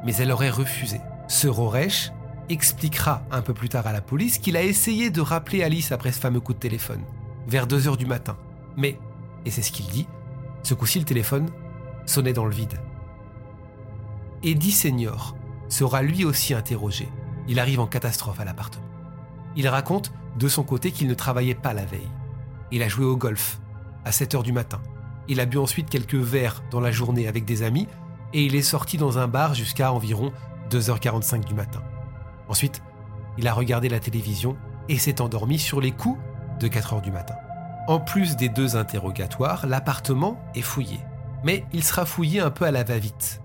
Mais 0.05 0.15
elle 0.15 0.31
aurait 0.31 0.49
refusé. 0.49 0.99
Ce 1.27 1.47
Roresh 1.47 2.11
expliquera 2.49 3.23
un 3.31 3.41
peu 3.41 3.53
plus 3.53 3.69
tard 3.69 3.87
à 3.87 3.93
la 3.93 4.01
police 4.01 4.37
qu'il 4.37 4.55
a 4.55 4.61
essayé 4.61 5.09
de 5.09 5.21
rappeler 5.21 5.63
Alice 5.63 5.91
après 5.91 6.11
ce 6.11 6.19
fameux 6.19 6.39
coup 6.39 6.53
de 6.53 6.59
téléphone, 6.59 7.01
vers 7.47 7.67
2 7.67 7.87
heures 7.87 7.97
du 7.97 8.05
matin. 8.05 8.37
Mais, 8.77 8.99
et 9.45 9.51
c'est 9.51 9.61
ce 9.61 9.71
qu'il 9.71 9.87
dit, 9.87 10.07
ce 10.63 10.73
coup-ci 10.73 10.99
le 10.99 11.05
téléphone 11.05 11.49
sonnait 12.05 12.33
dans 12.33 12.45
le 12.45 12.53
vide. 12.53 12.79
Eddie 14.43 14.71
Senior 14.71 15.35
sera 15.69 16.01
lui 16.03 16.23
aussi 16.23 16.53
interrogé. 16.53 17.09
Il 17.47 17.59
arrive 17.59 17.79
en 17.79 17.87
catastrophe 17.87 18.39
à 18.39 18.45
l'appartement. 18.45 18.85
Il 19.55 19.67
raconte 19.67 20.11
de 20.37 20.47
son 20.47 20.63
côté 20.63 20.91
qu'il 20.91 21.07
ne 21.07 21.13
travaillait 21.13 21.55
pas 21.55 21.73
la 21.73 21.85
veille. 21.85 22.09
Il 22.75 22.83
a 22.83 22.89
joué 22.89 23.05
au 23.05 23.15
golf 23.15 23.61
à 24.03 24.11
7 24.11 24.35
heures 24.35 24.43
du 24.43 24.51
matin. 24.51 24.81
Il 25.29 25.39
a 25.39 25.45
bu 25.45 25.57
ensuite 25.57 25.89
quelques 25.89 26.15
verres 26.15 26.61
dans 26.71 26.81
la 26.81 26.91
journée 26.91 27.25
avec 27.25 27.45
des 27.45 27.63
amis 27.63 27.87
et 28.33 28.43
il 28.43 28.53
est 28.53 28.61
sorti 28.61 28.97
dans 28.97 29.17
un 29.17 29.29
bar 29.29 29.53
jusqu'à 29.53 29.93
environ 29.93 30.33
2h45 30.71 31.45
du 31.45 31.53
matin. 31.53 31.81
Ensuite, 32.49 32.83
il 33.37 33.47
a 33.47 33.53
regardé 33.53 33.87
la 33.87 34.01
télévision 34.01 34.57
et 34.89 34.97
s'est 34.97 35.21
endormi 35.21 35.57
sur 35.57 35.79
les 35.79 35.91
coups 35.91 36.19
de 36.59 36.67
4 36.67 36.95
heures 36.95 37.01
du 37.01 37.13
matin. 37.13 37.35
En 37.87 38.01
plus 38.01 38.35
des 38.35 38.49
deux 38.49 38.75
interrogatoires, 38.75 39.67
l'appartement 39.67 40.37
est 40.53 40.61
fouillé. 40.61 40.99
Mais 41.45 41.63
il 41.71 41.81
sera 41.81 42.05
fouillé 42.05 42.41
un 42.41 42.51
peu 42.51 42.65
à 42.65 42.71
la 42.71 42.83
va-vite. 42.83 43.41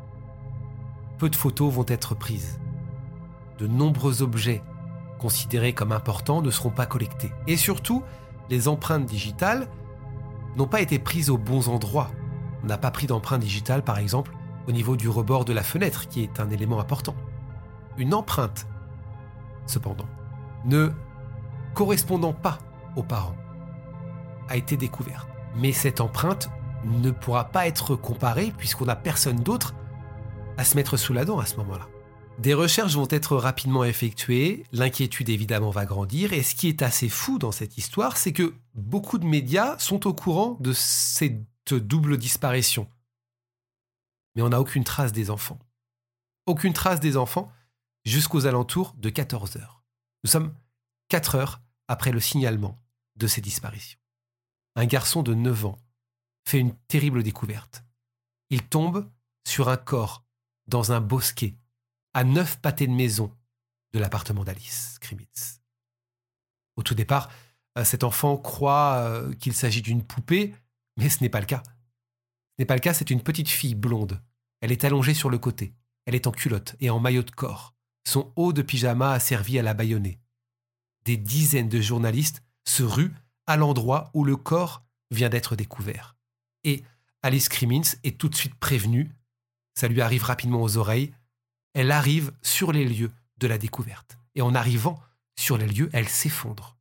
Peu 1.19 1.31
de 1.31 1.37
photos 1.37 1.73
vont 1.73 1.87
être 1.87 2.17
prises. 2.17 2.59
De 3.61 3.69
nombreux 3.69 4.23
objets 4.23 4.61
considérés 5.21 5.73
comme 5.73 5.93
importants 5.93 6.43
ne 6.43 6.51
seront 6.51 6.71
pas 6.71 6.87
collectés. 6.87 7.31
Et 7.47 7.57
surtout, 7.57 8.03
les 8.51 8.69
empreintes 8.69 9.07
digitales 9.07 9.69
n'ont 10.57 10.67
pas 10.67 10.81
été 10.81 10.99
prises 10.99 11.31
aux 11.31 11.39
bons 11.39 11.69
endroits. 11.69 12.11
On 12.63 12.67
n'a 12.67 12.79
pas 12.79 12.91
pris 12.91 13.07
d'empreinte 13.07 13.41
digitale, 13.41 13.83
par 13.83 13.99
exemple, 13.99 14.33
au 14.69 14.73
niveau 14.73 14.97
du 14.97 15.09
rebord 15.09 15.45
de 15.45 15.53
la 15.53 15.63
fenêtre, 15.63 16.09
qui 16.09 16.23
est 16.23 16.41
un 16.41 16.51
élément 16.51 16.81
important. 16.81 17.15
Une 17.97 18.13
empreinte 18.13 18.67
cependant, 19.67 20.07
ne 20.65 20.91
correspondant 21.75 22.33
pas 22.33 22.59
aux 22.97 23.03
parents, 23.03 23.37
a 24.49 24.57
été 24.57 24.77
découverte. 24.77 25.29
Mais 25.57 25.73
cette 25.73 26.01
empreinte 26.01 26.51
ne 26.85 27.11
pourra 27.11 27.45
pas 27.45 27.67
être 27.67 27.95
comparée 27.95 28.53
puisqu'on 28.57 28.87
n'a 28.87 28.97
personne 28.97 29.37
d'autre 29.37 29.75
à 30.57 30.65
se 30.65 30.77
mettre 30.77 30.97
sous 30.97 31.13
la 31.13 31.25
dent 31.25 31.39
à 31.39 31.47
ce 31.47 31.57
moment-là. 31.57 31.87
Des 32.41 32.55
recherches 32.55 32.95
vont 32.95 33.07
être 33.11 33.37
rapidement 33.37 33.85
effectuées, 33.85 34.65
l'inquiétude 34.73 35.29
évidemment 35.29 35.69
va 35.69 35.85
grandir, 35.85 36.33
et 36.33 36.43
ce 36.43 36.55
qui 36.55 36.69
est 36.69 36.81
assez 36.81 37.11
fou 37.11 37.39
dans 37.39 37.53
cette 37.53 37.77
histoire, 37.77 38.17
c'est 38.17 38.33
que 38.33 38.55
beaucoup 38.73 39.19
de 39.19 39.27
médias 39.27 39.77
sont 39.77 40.07
au 40.07 40.15
courant 40.15 40.57
de 40.59 40.73
cette 40.73 41.75
double 41.75 42.17
disparition. 42.17 42.89
Mais 44.35 44.41
on 44.41 44.49
n'a 44.49 44.61
aucune 44.61 44.85
trace 44.85 45.13
des 45.13 45.29
enfants. 45.29 45.59
Aucune 46.47 46.73
trace 46.73 46.99
des 46.99 47.19
enfants, 47.19 47.53
jusqu'aux 48.07 48.47
alentours 48.47 48.95
de 48.97 49.11
14 49.11 49.59
heures. 49.59 49.83
Nous 50.25 50.31
sommes 50.31 50.55
4 51.09 51.35
heures 51.35 51.61
après 51.89 52.11
le 52.11 52.21
signalement 52.21 52.79
de 53.17 53.27
ces 53.27 53.43
disparitions. 53.43 53.99
Un 54.77 54.87
garçon 54.87 55.23
de 55.23 55.35
9 55.35 55.67
ans 55.67 55.79
fait 56.47 56.59
une 56.59 56.75
terrible 56.89 57.23
découverte. 57.23 57.85
Il 58.49 58.63
tombe 58.63 59.11
sur 59.47 59.69
un 59.69 59.77
corps 59.77 60.25
dans 60.69 60.93
un 60.93 61.03
bosquet 61.03 61.55
à 62.15 62.25
neuf 62.25 62.61
pâtés 62.61 62.87
de 62.87 62.93
maison 62.93 63.35
de 63.93 63.99
l'appartement 63.99 64.45
d'Alice 64.45 64.99
Krimitz. 65.01 65.61
Au 66.77 66.83
tout 66.83 66.95
départ, 66.95 67.31
euh, 67.79 67.85
cet 67.85 68.05
enfant 68.05 68.37
croit 68.37 68.95
euh, 68.99 69.33
qu'il 69.35 69.55
s'agit 69.55 69.83
d'une 69.83 70.05
poupée, 70.05 70.55
mais 70.97 71.09
ce 71.09 71.23
n'est 71.23 71.29
pas 71.29 71.41
le 71.41 71.47
cas. 71.47 71.63
Ce 71.65 72.63
n'est 72.63 72.67
pas 72.67 72.75
le 72.75 72.81
cas, 72.81 72.95
c'est 72.95 73.11
une 73.11 73.23
petite 73.23 73.49
fille 73.49 73.75
blonde 73.75 74.21
Elle 74.61 74.73
est 74.73 74.85
allongée 74.85 75.15
sur 75.15 75.31
le 75.31 75.39
côté. 75.39 75.75
Elle 76.07 76.15
est 76.15 76.27
en 76.27 76.33
culotte 76.33 76.77
et 76.81 76.91
en 76.91 77.01
maillot 77.01 77.23
de 77.23 77.31
corps. 77.31 77.75
Son 78.07 78.33
haut 78.37 78.53
de 78.53 78.63
pyjama 78.63 79.13
a 79.13 79.21
servi 79.21 79.59
à 79.59 79.63
la 79.63 79.75
bâillonner. 79.75 80.21
Des 81.05 81.17
dizaines 81.17 81.69
de 81.69 81.81
journalistes 81.81 82.43
se 82.67 82.83
ruent 82.83 83.15
à 83.47 83.57
l'endroit 83.57 84.11
où 84.15 84.25
le 84.25 84.37
corps 84.37 84.85
vient 85.11 85.29
d'être 85.29 85.57
découvert. 85.57 86.17
Et 86.65 86.85
Alice 87.23 87.49
Crimmins 87.49 87.97
est 88.05 88.19
tout 88.19 88.29
de 88.29 88.35
suite 88.35 88.55
prévenue. 88.55 89.15
Ça 89.75 89.89
lui 89.89 90.01
arrive 90.01 90.25
rapidement 90.25 90.63
aux 90.63 90.77
oreilles. 90.77 91.13
Elle 91.75 91.93
arrive 91.93 92.33
sur 92.43 92.73
les 92.73 92.85
lieux 92.85 93.13
de 93.39 93.47
la 93.47 93.59
découverte. 93.59 94.19
Et 94.35 94.43
en 94.43 94.55
arrivant 94.55 95.01
sur 95.37 95.57
les 95.57 95.67
lieux, 95.67 95.91
elle 95.93 96.09
s'effondre. 96.09 96.77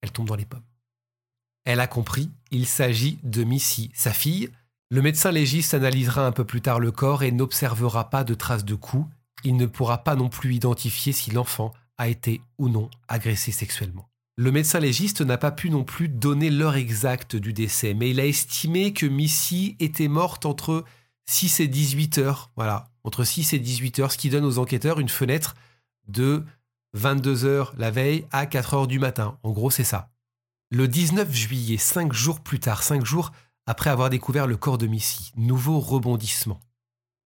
Elle 0.00 0.12
tombe 0.12 0.28
dans 0.28 0.36
les 0.36 0.44
pommes. 0.44 0.62
Elle 1.64 1.80
a 1.80 1.86
compris, 1.86 2.30
il 2.50 2.66
s'agit 2.66 3.18
de 3.24 3.44
Missy, 3.44 3.90
sa 3.94 4.12
fille. 4.12 4.50
Le 4.90 5.02
médecin 5.02 5.30
légiste 5.30 5.74
analysera 5.74 6.26
un 6.26 6.32
peu 6.32 6.44
plus 6.44 6.62
tard 6.62 6.80
le 6.80 6.92
corps 6.92 7.22
et 7.22 7.32
n'observera 7.32 8.08
pas 8.08 8.24
de 8.24 8.34
traces 8.34 8.64
de 8.64 8.74
coups. 8.74 9.06
Il 9.44 9.56
ne 9.56 9.66
pourra 9.66 9.98
pas 9.98 10.16
non 10.16 10.28
plus 10.28 10.54
identifier 10.54 11.12
si 11.12 11.30
l'enfant 11.30 11.74
a 11.98 12.08
été 12.08 12.40
ou 12.58 12.68
non 12.68 12.88
agressé 13.08 13.52
sexuellement. 13.52 14.08
Le 14.36 14.52
médecin 14.52 14.78
légiste 14.78 15.20
n'a 15.20 15.36
pas 15.36 15.50
pu 15.50 15.68
non 15.68 15.82
plus 15.82 16.08
donner 16.08 16.48
l'heure 16.48 16.76
exacte 16.76 17.34
du 17.34 17.52
décès, 17.52 17.92
mais 17.92 18.10
il 18.10 18.20
a 18.20 18.24
estimé 18.24 18.92
que 18.92 19.04
Missy 19.04 19.76
était 19.80 20.08
morte 20.08 20.46
entre 20.46 20.84
6 21.28 21.60
et 21.60 21.68
18 21.68 22.18
heures. 22.18 22.50
Voilà, 22.56 22.90
entre 23.04 23.22
6 23.22 23.52
et 23.52 23.58
18 23.58 23.98
heures, 24.00 24.12
ce 24.12 24.18
qui 24.18 24.30
donne 24.30 24.46
aux 24.46 24.58
enquêteurs 24.58 24.98
une 24.98 25.10
fenêtre 25.10 25.54
de 26.08 26.44
22 26.94 27.44
heures 27.44 27.74
la 27.76 27.90
veille 27.90 28.26
à 28.32 28.46
4 28.46 28.74
heures 28.74 28.86
du 28.86 28.98
matin. 28.98 29.38
En 29.42 29.52
gros, 29.52 29.70
c'est 29.70 29.84
ça. 29.84 30.10
Le 30.70 30.88
19 30.88 31.32
juillet, 31.32 31.76
cinq 31.76 32.12
jours 32.12 32.40
plus 32.40 32.60
tard, 32.60 32.82
cinq 32.82 33.04
jours 33.04 33.32
après 33.66 33.90
avoir 33.90 34.08
découvert 34.08 34.46
le 34.46 34.56
corps 34.56 34.78
de 34.78 34.86
Missy, 34.86 35.32
nouveau 35.36 35.80
rebondissement. 35.80 36.60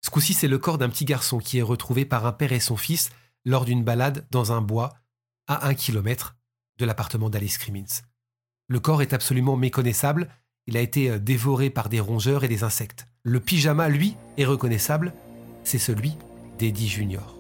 Ce 0.04 0.10
coup-ci, 0.10 0.32
c'est 0.32 0.48
le 0.48 0.58
corps 0.58 0.78
d'un 0.78 0.88
petit 0.88 1.04
garçon 1.04 1.38
qui 1.38 1.58
est 1.58 1.62
retrouvé 1.62 2.04
par 2.04 2.24
un 2.24 2.32
père 2.32 2.52
et 2.52 2.60
son 2.60 2.76
fils 2.76 3.10
lors 3.44 3.64
d'une 3.64 3.82
balade 3.82 4.26
dans 4.30 4.52
un 4.52 4.60
bois 4.60 4.94
à 5.48 5.66
un 5.66 5.74
kilomètre 5.74 6.36
de 6.78 6.84
l'appartement 6.84 7.30
d'Alice 7.30 7.58
Crimmins. 7.58 8.02
Le 8.68 8.78
corps 8.78 9.02
est 9.02 9.12
absolument 9.12 9.56
méconnaissable, 9.56 10.28
il 10.68 10.76
a 10.76 10.80
été 10.80 11.10
euh, 11.10 11.18
dévoré 11.18 11.70
par 11.70 11.88
des 11.88 11.98
rongeurs 11.98 12.44
et 12.44 12.48
des 12.48 12.62
insectes. 12.62 13.08
Le 13.28 13.40
pyjama, 13.40 13.90
lui, 13.90 14.16
est 14.38 14.46
reconnaissable, 14.46 15.12
c'est 15.62 15.76
celui 15.76 16.16
d'Eddie 16.58 16.88
Junior. 16.88 17.36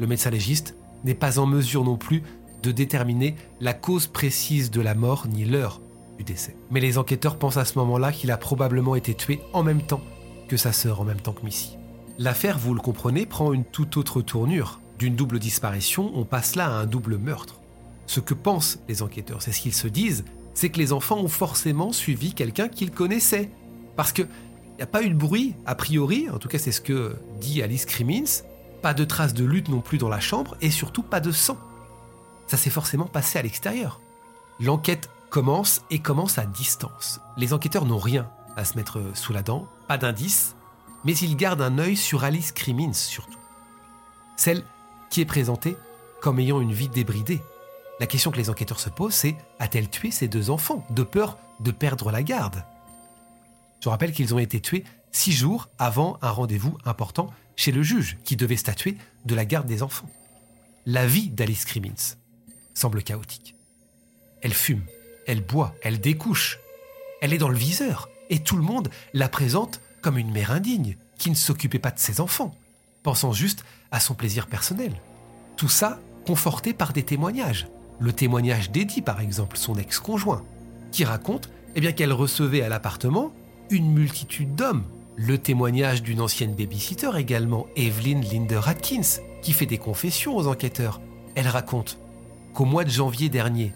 Le 0.00 0.08
médecin 0.08 0.30
légiste 0.30 0.74
n'est 1.04 1.14
pas 1.14 1.38
en 1.38 1.46
mesure 1.46 1.84
non 1.84 1.96
plus 1.96 2.24
de 2.64 2.72
déterminer 2.72 3.36
la 3.60 3.74
cause 3.74 4.08
précise 4.08 4.72
de 4.72 4.80
la 4.80 4.96
mort 4.96 5.28
ni 5.28 5.44
l'heure 5.44 5.80
du 6.18 6.24
décès. 6.24 6.56
Mais 6.72 6.80
les 6.80 6.98
enquêteurs 6.98 7.38
pensent 7.38 7.58
à 7.58 7.64
ce 7.64 7.78
moment-là 7.78 8.10
qu'il 8.10 8.32
a 8.32 8.36
probablement 8.36 8.96
été 8.96 9.14
tué 9.14 9.40
en 9.52 9.62
même 9.62 9.82
temps 9.82 10.00
que 10.48 10.56
sa 10.56 10.72
sœur, 10.72 11.00
en 11.00 11.04
même 11.04 11.20
temps 11.20 11.32
que 11.32 11.44
Missy. 11.44 11.76
L'affaire, 12.18 12.58
vous 12.58 12.74
le 12.74 12.80
comprenez, 12.80 13.24
prend 13.24 13.52
une 13.52 13.64
toute 13.64 13.96
autre 13.96 14.20
tournure. 14.20 14.80
D'une 14.98 15.14
double 15.14 15.38
disparition, 15.38 16.10
on 16.16 16.24
passe 16.24 16.56
là 16.56 16.66
à 16.66 16.80
un 16.80 16.86
double 16.86 17.18
meurtre. 17.18 17.60
Ce 18.08 18.18
que 18.18 18.34
pensent 18.34 18.80
les 18.88 19.00
enquêteurs, 19.00 19.42
c'est 19.42 19.52
ce 19.52 19.60
qu'ils 19.60 19.74
se 19.74 19.86
disent, 19.86 20.24
c'est 20.54 20.70
que 20.70 20.78
les 20.78 20.92
enfants 20.92 21.20
ont 21.20 21.28
forcément 21.28 21.92
suivi 21.92 22.34
quelqu'un 22.34 22.66
qu'ils 22.66 22.90
connaissaient. 22.90 23.48
Parce 23.94 24.12
qu'il 24.74 24.84
n'y 24.84 24.88
a 24.88 24.92
pas 24.92 25.02
eu 25.02 25.10
de 25.10 25.14
bruit, 25.14 25.54
a 25.66 25.74
priori, 25.76 26.28
en 26.30 26.38
tout 26.38 26.48
cas 26.48 26.58
c'est 26.58 26.72
ce 26.72 26.80
que 26.80 27.16
dit 27.40 27.62
Alice 27.62 27.86
Crimmins, 27.86 28.42
pas 28.82 28.92
de 28.92 29.04
traces 29.04 29.32
de 29.32 29.44
lutte 29.44 29.68
non 29.68 29.80
plus 29.80 29.98
dans 29.98 30.08
la 30.08 30.18
chambre, 30.18 30.56
et 30.60 30.70
surtout 30.70 31.04
pas 31.04 31.20
de 31.20 31.30
sang. 31.30 31.56
Ça 32.48 32.56
s'est 32.56 32.70
forcément 32.70 33.06
passé 33.06 33.38
à 33.38 33.42
l'extérieur. 33.42 34.00
L'enquête 34.60 35.08
commence 35.30 35.82
et 35.90 36.00
commence 36.00 36.38
à 36.38 36.44
distance. 36.44 37.20
Les 37.36 37.52
enquêteurs 37.52 37.86
n'ont 37.86 37.98
rien 37.98 38.28
à 38.56 38.64
se 38.64 38.76
mettre 38.76 39.00
sous 39.14 39.32
la 39.32 39.42
dent, 39.42 39.68
pas 39.86 39.96
d'indices, 39.96 40.56
mais 41.04 41.16
ils 41.16 41.36
gardent 41.36 41.62
un 41.62 41.78
œil 41.78 41.96
sur 41.96 42.24
Alice 42.24 42.52
Crimmins 42.52 42.94
surtout. 42.94 43.38
Celle 44.36 44.64
qui 45.08 45.20
est 45.20 45.26
présentée 45.26 45.76
comme 46.20 46.40
ayant 46.40 46.60
une 46.60 46.72
vie 46.72 46.88
débridée, 46.88 47.42
la 48.00 48.06
question 48.06 48.32
que 48.32 48.38
les 48.38 48.50
enquêteurs 48.50 48.80
se 48.80 48.90
posent, 48.90 49.14
c'est 49.14 49.36
a-t-elle 49.60 49.88
tué 49.88 50.10
ses 50.10 50.26
deux 50.26 50.50
enfants, 50.50 50.84
de 50.90 51.04
peur 51.04 51.38
de 51.60 51.70
perdre 51.70 52.10
la 52.10 52.24
garde? 52.24 52.64
Je 53.84 53.90
rappelle 53.90 54.12
qu'ils 54.12 54.32
ont 54.34 54.38
été 54.38 54.60
tués 54.60 54.82
six 55.12 55.32
jours 55.32 55.68
avant 55.78 56.16
un 56.22 56.30
rendez-vous 56.30 56.78
important 56.86 57.26
chez 57.54 57.70
le 57.70 57.82
juge 57.82 58.16
qui 58.24 58.34
devait 58.34 58.56
statuer 58.56 58.96
de 59.26 59.34
la 59.34 59.44
garde 59.44 59.66
des 59.66 59.82
enfants. 59.82 60.08
La 60.86 61.06
vie 61.06 61.28
d'Alice 61.28 61.66
Crimmins 61.66 62.16
semble 62.72 63.02
chaotique. 63.02 63.54
Elle 64.40 64.54
fume, 64.54 64.80
elle 65.26 65.42
boit, 65.42 65.74
elle 65.82 66.00
découche, 66.00 66.60
elle 67.20 67.34
est 67.34 67.38
dans 67.38 67.50
le 67.50 67.58
viseur, 67.58 68.08
et 68.30 68.38
tout 68.38 68.56
le 68.56 68.62
monde 68.62 68.88
la 69.12 69.28
présente 69.28 69.82
comme 70.00 70.16
une 70.16 70.32
mère 70.32 70.50
indigne, 70.52 70.96
qui 71.18 71.28
ne 71.28 71.34
s'occupait 71.34 71.78
pas 71.78 71.90
de 71.90 71.98
ses 71.98 72.22
enfants, 72.22 72.54
pensant 73.02 73.34
juste 73.34 73.66
à 73.90 74.00
son 74.00 74.14
plaisir 74.14 74.46
personnel. 74.46 74.94
Tout 75.58 75.68
ça 75.68 76.00
conforté 76.26 76.72
par 76.72 76.94
des 76.94 77.02
témoignages, 77.02 77.68
le 78.00 78.14
témoignage 78.14 78.70
d'Eddie, 78.70 79.02
par 79.02 79.20
exemple, 79.20 79.58
son 79.58 79.76
ex-conjoint, 79.76 80.42
qui 80.90 81.04
raconte 81.04 81.50
eh 81.74 81.92
qu'elle 81.92 82.14
recevait 82.14 82.62
à 82.62 82.70
l'appartement 82.70 83.34
une 83.70 83.92
multitude 83.92 84.54
d'hommes. 84.54 84.84
Le 85.16 85.38
témoignage 85.38 86.02
d'une 86.02 86.20
ancienne 86.20 86.54
babysitter 86.54 87.10
également, 87.16 87.66
Evelyn 87.76 88.20
Linder 88.20 88.60
Atkins, 88.66 89.20
qui 89.42 89.52
fait 89.52 89.66
des 89.66 89.78
confessions 89.78 90.36
aux 90.36 90.48
enquêteurs. 90.48 91.00
Elle 91.34 91.48
raconte 91.48 91.98
qu'au 92.52 92.64
mois 92.64 92.84
de 92.84 92.90
janvier 92.90 93.28
dernier, 93.28 93.72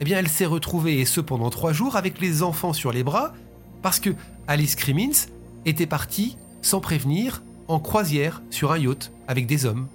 eh 0.00 0.04
bien, 0.04 0.18
elle 0.18 0.28
s'est 0.28 0.46
retrouvée, 0.46 0.98
et 0.98 1.04
ce 1.04 1.20
pendant 1.20 1.50
trois 1.50 1.72
jours, 1.72 1.96
avec 1.96 2.20
les 2.20 2.42
enfants 2.42 2.72
sur 2.72 2.92
les 2.92 3.04
bras, 3.04 3.32
parce 3.82 4.00
que 4.00 4.10
Alice 4.48 4.74
Crimmins 4.74 5.28
était 5.64 5.86
partie, 5.86 6.36
sans 6.60 6.80
prévenir, 6.80 7.42
en 7.68 7.78
croisière 7.78 8.42
sur 8.50 8.72
un 8.72 8.78
yacht 8.78 9.12
avec 9.28 9.46
des 9.46 9.64
hommes. 9.64 9.86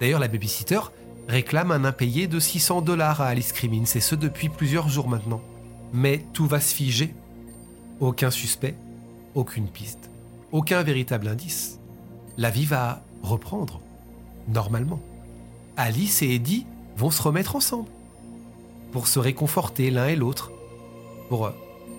D'ailleurs, 0.00 0.20
la 0.20 0.28
babysitter 0.28 0.80
réclame 1.28 1.70
un 1.70 1.84
impayé 1.84 2.26
de 2.26 2.38
600 2.38 2.82
dollars 2.82 3.20
à 3.20 3.26
Alice 3.26 3.52
Crimmins, 3.52 3.84
et 3.94 4.00
ce 4.00 4.14
depuis 4.14 4.48
plusieurs 4.48 4.88
jours 4.88 5.08
maintenant. 5.08 5.40
Mais 5.92 6.24
tout 6.32 6.46
va 6.46 6.60
se 6.60 6.74
figer. 6.74 7.14
Aucun 8.00 8.30
suspect, 8.30 8.74
aucune 9.34 9.68
piste, 9.68 10.10
aucun 10.52 10.82
véritable 10.82 11.28
indice. 11.28 11.78
La 12.36 12.50
vie 12.50 12.64
va 12.64 13.02
reprendre, 13.22 13.80
normalement. 14.48 15.00
Alice 15.76 16.22
et 16.22 16.34
Eddie 16.34 16.66
vont 16.96 17.10
se 17.10 17.22
remettre 17.22 17.56
ensemble, 17.56 17.88
pour 18.92 19.06
se 19.06 19.18
réconforter 19.18 19.90
l'un 19.90 20.08
et 20.08 20.16
l'autre, 20.16 20.52
pour 21.28 21.46
euh, 21.46 21.52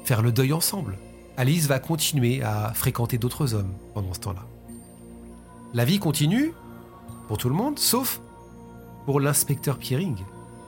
faire 0.04 0.22
le 0.22 0.32
deuil 0.32 0.54
ensemble. 0.54 0.98
Alice 1.38 1.68
va 1.68 1.80
continuer 1.80 2.42
à 2.42 2.74
fréquenter 2.74 3.18
d'autres 3.18 3.54
hommes 3.54 3.74
pendant 3.94 4.14
ce 4.14 4.20
temps-là. 4.22 4.46
La 5.74 5.84
vie 5.84 6.00
continue 6.00 6.54
pour 7.28 7.38
tout 7.38 7.50
le 7.50 7.56
monde, 7.56 7.80
sauf 7.80 8.22
pour 9.06 9.20
l'inspecteur 9.20 9.78
Piering 9.78 10.16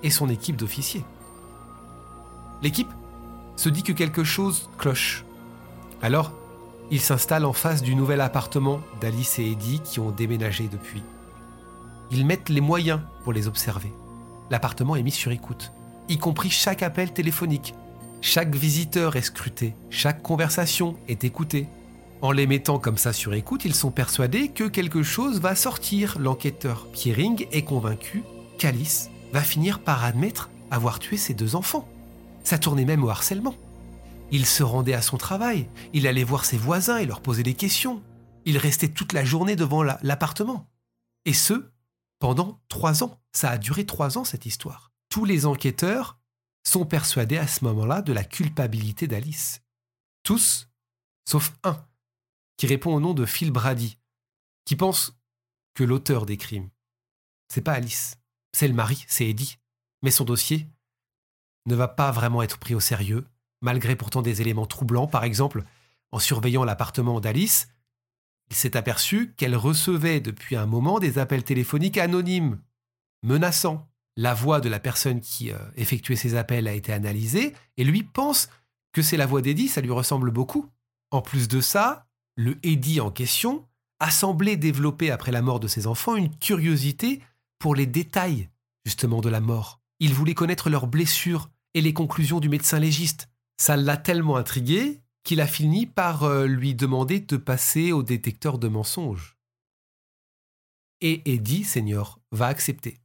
et 0.03 0.09
son 0.09 0.29
équipe 0.29 0.57
d'officiers. 0.57 1.03
L'équipe 2.61 2.89
se 3.57 3.69
dit 3.69 3.83
que 3.83 3.91
quelque 3.91 4.23
chose 4.23 4.69
cloche. 4.77 5.25
Alors, 6.01 6.31
il 6.89 7.01
s'installe 7.01 7.43
en 7.43 7.53
face 7.53 7.81
du 7.81 7.95
nouvel 7.95 8.21
appartement 8.21 8.79
d'Alice 9.01 9.39
et 9.39 9.51
Eddie 9.51 9.81
qui 9.83 9.99
ont 9.99 10.11
déménagé 10.11 10.69
depuis. 10.71 11.03
Ils 12.11 12.25
mettent 12.25 12.49
les 12.49 12.61
moyens 12.61 13.01
pour 13.23 13.33
les 13.33 13.47
observer. 13.47 13.91
L'appartement 14.49 14.95
est 14.95 15.03
mis 15.03 15.11
sur 15.11 15.31
écoute, 15.31 15.73
y 16.07 16.17
compris 16.17 16.49
chaque 16.49 16.83
appel 16.83 17.11
téléphonique. 17.11 17.73
Chaque 18.21 18.55
visiteur 18.55 19.15
est 19.17 19.21
scruté, 19.21 19.73
chaque 19.89 20.21
conversation 20.21 20.95
est 21.09 21.25
écoutée. 21.25 21.67
En 22.21 22.31
les 22.31 22.47
mettant 22.47 22.79
comme 22.79 22.97
ça 22.97 23.13
sur 23.13 23.33
écoute, 23.33 23.65
ils 23.65 23.75
sont 23.75 23.91
persuadés 23.91 24.47
que 24.47 24.63
quelque 24.63 25.03
chose 25.03 25.39
va 25.39 25.55
sortir. 25.55 26.17
L'enquêteur 26.19 26.87
Piering 26.91 27.45
est 27.51 27.63
convaincu 27.63 28.23
qu'Alice 28.57 29.09
va 29.33 29.41
finir 29.41 29.79
par 29.79 30.03
admettre 30.03 30.49
avoir 30.71 30.99
tué 30.99 31.17
ses 31.17 31.33
deux 31.33 31.55
enfants. 31.55 31.87
Ça 32.47 32.57
tournait 32.57 32.85
même 32.85 33.03
au 33.03 33.09
harcèlement. 33.09 33.57
Il 34.31 34.45
se 34.45 34.63
rendait 34.63 34.93
à 34.93 35.01
son 35.01 35.17
travail, 35.17 35.67
il 35.91 36.07
allait 36.07 36.23
voir 36.23 36.45
ses 36.45 36.57
voisins 36.57 36.95
et 36.95 37.05
leur 37.05 37.19
posait 37.19 37.43
des 37.43 37.55
questions. 37.55 38.01
Il 38.45 38.57
restait 38.57 38.87
toute 38.87 39.11
la 39.11 39.25
journée 39.25 39.57
devant 39.57 39.83
l'appartement. 39.83 40.71
Et 41.25 41.33
ce, 41.33 41.69
pendant 42.19 42.61
trois 42.69 43.03
ans. 43.03 43.21
Ça 43.33 43.49
a 43.49 43.57
duré 43.57 43.85
trois 43.85 44.17
ans 44.17 44.23
cette 44.23 44.45
histoire. 44.45 44.93
Tous 45.09 45.25
les 45.25 45.45
enquêteurs 45.45 46.21
sont 46.65 46.85
persuadés 46.85 47.35
à 47.35 47.47
ce 47.47 47.65
moment-là 47.65 48.01
de 48.01 48.13
la 48.13 48.23
culpabilité 48.23 49.07
d'Alice. 49.07 49.61
Tous, 50.23 50.69
sauf 51.27 51.51
un, 51.65 51.85
qui 52.55 52.65
répond 52.65 52.95
au 52.95 53.01
nom 53.01 53.13
de 53.13 53.25
Phil 53.25 53.51
Brady, 53.51 53.99
qui 54.63 54.77
pense 54.77 55.19
que 55.73 55.83
l'auteur 55.83 56.25
des 56.25 56.37
crimes, 56.37 56.69
c'est 57.49 57.59
pas 57.59 57.73
Alice, 57.73 58.15
c'est 58.53 58.69
le 58.69 58.73
mari, 58.73 59.03
c'est 59.09 59.27
Eddie. 59.27 59.57
Mais 60.01 60.11
son 60.11 60.23
dossier 60.23 60.69
ne 61.67 61.75
va 61.75 61.87
pas 61.87 62.11
vraiment 62.11 62.41
être 62.41 62.57
pris 62.57 62.73
au 62.73 62.79
sérieux, 62.79 63.25
malgré 63.61 63.95
pourtant 63.95 64.21
des 64.21 64.41
éléments 64.41 64.65
troublants. 64.65 65.07
Par 65.07 65.23
exemple, 65.23 65.63
en 66.11 66.19
surveillant 66.19 66.63
l'appartement 66.63 67.19
d'Alice, 67.19 67.69
il 68.49 68.55
s'est 68.55 68.77
aperçu 68.77 69.33
qu'elle 69.35 69.55
recevait 69.55 70.21
depuis 70.21 70.55
un 70.55 70.65
moment 70.65 70.99
des 70.99 71.19
appels 71.19 71.43
téléphoniques 71.43 71.97
anonymes, 71.97 72.59
menaçants. 73.23 73.89
La 74.15 74.33
voix 74.33 74.61
de 74.61 74.69
la 74.69 74.79
personne 74.79 75.21
qui 75.21 75.51
euh, 75.51 75.57
effectuait 75.75 76.15
ces 76.15 76.35
appels 76.35 76.67
a 76.67 76.73
été 76.73 76.91
analysée, 76.91 77.53
et 77.75 77.83
lui 77.83 78.03
pense 78.03 78.49
que 78.93 79.01
c'est 79.01 79.17
la 79.17 79.27
voix 79.27 79.41
d'Eddie, 79.41 79.67
ça 79.67 79.81
lui 79.81 79.91
ressemble 79.91 80.31
beaucoup. 80.31 80.71
En 81.11 81.21
plus 81.21 81.47
de 81.47 81.61
ça, 81.61 82.07
le 82.35 82.57
Eddie 82.63 82.99
en 82.99 83.11
question 83.11 83.67
a 83.99 84.09
semblé 84.09 84.57
développer 84.57 85.11
après 85.11 85.31
la 85.31 85.41
mort 85.41 85.59
de 85.59 85.67
ses 85.67 85.85
enfants 85.85 86.15
une 86.15 86.35
curiosité 86.35 87.21
pour 87.59 87.75
les 87.75 87.85
détails 87.85 88.49
justement 88.85 89.21
de 89.21 89.29
la 89.29 89.41
mort. 89.41 89.81
Il 89.99 90.13
voulait 90.13 90.33
connaître 90.33 90.69
leurs 90.69 90.87
blessures 90.87 91.49
et 91.77 91.81
les 91.81 91.93
conclusions 91.93 92.39
du 92.39 92.49
médecin 92.49 92.79
légiste. 92.79 93.29
Ça 93.57 93.77
l'a 93.77 93.97
tellement 93.97 94.35
intrigué 94.35 95.03
qu'il 95.23 95.39
a 95.41 95.45
fini 95.45 95.85
par 95.85 96.23
euh, 96.23 96.47
lui 96.47 96.73
demander 96.73 97.19
de 97.19 97.37
passer 97.37 97.91
au 97.91 98.01
détecteur 98.01 98.57
de 98.57 98.67
mensonges. 98.67 99.37
Et 101.01 101.21
Eddie, 101.31 101.63
Senior, 101.63 102.19
va 102.31 102.47
accepter. 102.47 102.99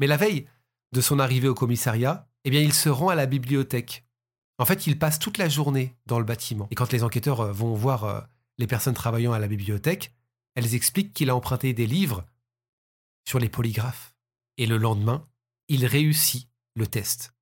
Mais 0.00 0.08
la 0.08 0.16
veille 0.16 0.48
de 0.90 1.00
son 1.00 1.20
arrivée 1.20 1.46
au 1.46 1.54
commissariat, 1.54 2.28
eh 2.42 2.50
bien, 2.50 2.60
il 2.60 2.72
se 2.72 2.88
rend 2.88 3.10
à 3.10 3.14
la 3.14 3.26
bibliothèque. 3.26 4.04
En 4.58 4.64
fait, 4.64 4.88
il 4.88 4.98
passe 4.98 5.20
toute 5.20 5.38
la 5.38 5.48
journée 5.48 5.94
dans 6.06 6.18
le 6.18 6.24
bâtiment. 6.24 6.66
Et 6.72 6.74
quand 6.74 6.92
les 6.92 7.04
enquêteurs 7.04 7.42
euh, 7.42 7.52
vont 7.52 7.74
voir 7.74 8.02
euh, 8.02 8.20
les 8.58 8.66
personnes 8.66 8.94
travaillant 8.94 9.32
à 9.32 9.38
la 9.38 9.46
bibliothèque, 9.46 10.12
elles 10.56 10.74
expliquent 10.74 11.12
qu'il 11.12 11.30
a 11.30 11.36
emprunté 11.36 11.74
des 11.74 11.86
livres 11.86 12.26
sur 13.24 13.38
les 13.38 13.48
polygraphes. 13.48 14.16
Et 14.58 14.66
le 14.66 14.78
lendemain, 14.78 15.24
il 15.68 15.86
réussit 15.86 16.48
le 16.74 16.88
test 16.88 17.35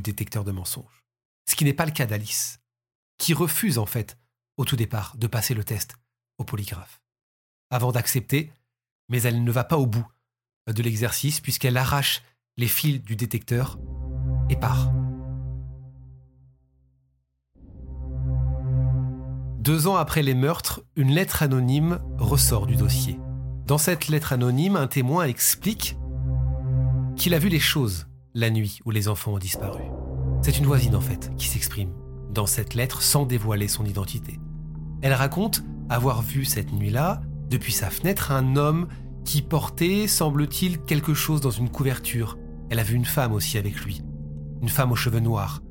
détecteur 0.00 0.44
de 0.44 0.52
mensonges. 0.52 1.04
Ce 1.48 1.56
qui 1.56 1.64
n'est 1.64 1.72
pas 1.74 1.86
le 1.86 1.92
cas 1.92 2.06
d'Alice 2.06 2.60
qui 3.18 3.34
refuse 3.34 3.78
en 3.78 3.86
fait, 3.86 4.18
au 4.56 4.64
tout 4.64 4.76
départ, 4.76 5.16
de 5.16 5.26
passer 5.26 5.54
le 5.54 5.64
test 5.64 5.96
au 6.38 6.44
polygraphe. 6.44 7.00
Avant 7.70 7.92
d'accepter, 7.92 8.52
mais 9.08 9.22
elle 9.22 9.44
ne 9.44 9.52
va 9.52 9.64
pas 9.64 9.78
au 9.78 9.86
bout 9.86 10.06
de 10.66 10.82
l'exercice 10.82 11.40
puisqu'elle 11.40 11.76
arrache 11.76 12.22
les 12.56 12.68
fils 12.68 13.02
du 13.02 13.16
détecteur 13.16 13.78
et 14.48 14.56
part. 14.56 14.92
Deux 19.58 19.86
ans 19.86 19.96
après 19.96 20.22
les 20.22 20.34
meurtres, 20.34 20.82
une 20.94 21.10
lettre 21.10 21.42
anonyme 21.42 21.98
ressort 22.18 22.66
du 22.66 22.76
dossier. 22.76 23.18
Dans 23.66 23.78
cette 23.78 24.08
lettre 24.08 24.34
anonyme, 24.34 24.76
un 24.76 24.86
témoin 24.86 25.24
explique 25.24 25.96
qu'il 27.16 27.32
a 27.32 27.38
vu 27.38 27.48
les 27.48 27.60
choses 27.60 28.06
la 28.34 28.50
nuit 28.50 28.80
où 28.84 28.90
les 28.90 29.08
enfants 29.08 29.34
ont 29.34 29.38
disparu. 29.38 29.82
C'est 30.42 30.58
une 30.58 30.66
voisine 30.66 30.96
en 30.96 31.00
fait 31.00 31.30
qui 31.38 31.46
s'exprime 31.46 31.92
dans 32.30 32.46
cette 32.46 32.74
lettre 32.74 33.00
sans 33.00 33.24
dévoiler 33.24 33.68
son 33.68 33.84
identité. 33.84 34.40
Elle 35.02 35.12
raconte 35.12 35.62
avoir 35.88 36.20
vu 36.20 36.44
cette 36.44 36.72
nuit-là, 36.72 37.22
depuis 37.48 37.72
sa 37.72 37.90
fenêtre, 37.90 38.32
un 38.32 38.56
homme 38.56 38.88
qui 39.24 39.40
portait, 39.40 40.08
semble-t-il, 40.08 40.80
quelque 40.80 41.14
chose 41.14 41.40
dans 41.40 41.50
une 41.50 41.70
couverture. 41.70 42.36
Elle 42.70 42.80
a 42.80 42.82
vu 42.82 42.96
une 42.96 43.04
femme 43.04 43.32
aussi 43.32 43.56
avec 43.56 43.80
lui, 43.84 44.02
une 44.60 44.68
femme 44.68 44.90
aux 44.90 44.96
cheveux 44.96 45.20
noirs. 45.20 45.62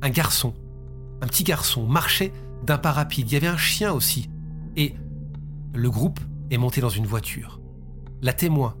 Un 0.00 0.10
garçon, 0.10 0.54
un 1.20 1.26
petit 1.26 1.44
garçon, 1.44 1.86
marchait 1.86 2.32
d'un 2.64 2.78
pas 2.78 2.92
rapide. 2.92 3.30
Il 3.30 3.34
y 3.34 3.36
avait 3.36 3.46
un 3.48 3.56
chien 3.58 3.92
aussi. 3.92 4.30
Et 4.76 4.94
le 5.74 5.90
groupe 5.90 6.20
est 6.50 6.58
monté 6.58 6.80
dans 6.80 6.88
une 6.88 7.06
voiture. 7.06 7.60
La 8.22 8.32
témoin 8.32 8.76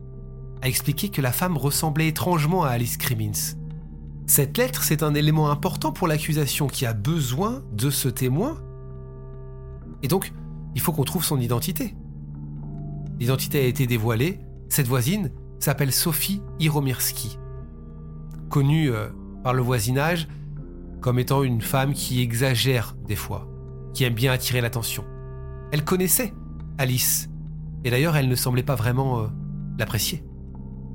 a 0.64 0.68
expliqué 0.68 1.10
que 1.10 1.20
la 1.20 1.30
femme 1.30 1.58
ressemblait 1.58 2.08
étrangement 2.08 2.64
à 2.64 2.70
Alice 2.70 2.96
Crimmins. 2.96 3.58
Cette 4.26 4.56
lettre, 4.56 4.82
c'est 4.82 5.02
un 5.02 5.14
élément 5.14 5.50
important 5.50 5.92
pour 5.92 6.08
l'accusation 6.08 6.68
qui 6.68 6.86
a 6.86 6.94
besoin 6.94 7.62
de 7.72 7.90
ce 7.90 8.08
témoin. 8.08 8.62
Et 10.02 10.08
donc, 10.08 10.32
il 10.74 10.80
faut 10.80 10.92
qu'on 10.92 11.04
trouve 11.04 11.22
son 11.22 11.38
identité. 11.38 11.94
L'identité 13.20 13.60
a 13.60 13.66
été 13.66 13.86
dévoilée. 13.86 14.40
Cette 14.70 14.88
voisine 14.88 15.30
s'appelle 15.58 15.92
Sophie 15.92 16.40
Iromirski, 16.60 17.38
connue 18.48 18.90
euh, 18.90 19.10
par 19.42 19.52
le 19.52 19.60
voisinage 19.60 20.28
comme 21.02 21.18
étant 21.18 21.42
une 21.42 21.60
femme 21.60 21.92
qui 21.92 22.22
exagère 22.22 22.96
des 23.06 23.16
fois, 23.16 23.46
qui 23.92 24.04
aime 24.04 24.14
bien 24.14 24.32
attirer 24.32 24.62
l'attention. 24.62 25.04
Elle 25.72 25.84
connaissait 25.84 26.32
Alice, 26.78 27.28
et 27.84 27.90
d'ailleurs 27.90 28.16
elle 28.16 28.28
ne 28.28 28.34
semblait 28.34 28.62
pas 28.62 28.76
vraiment 28.76 29.20
euh, 29.20 29.26
l'apprécier. 29.78 30.24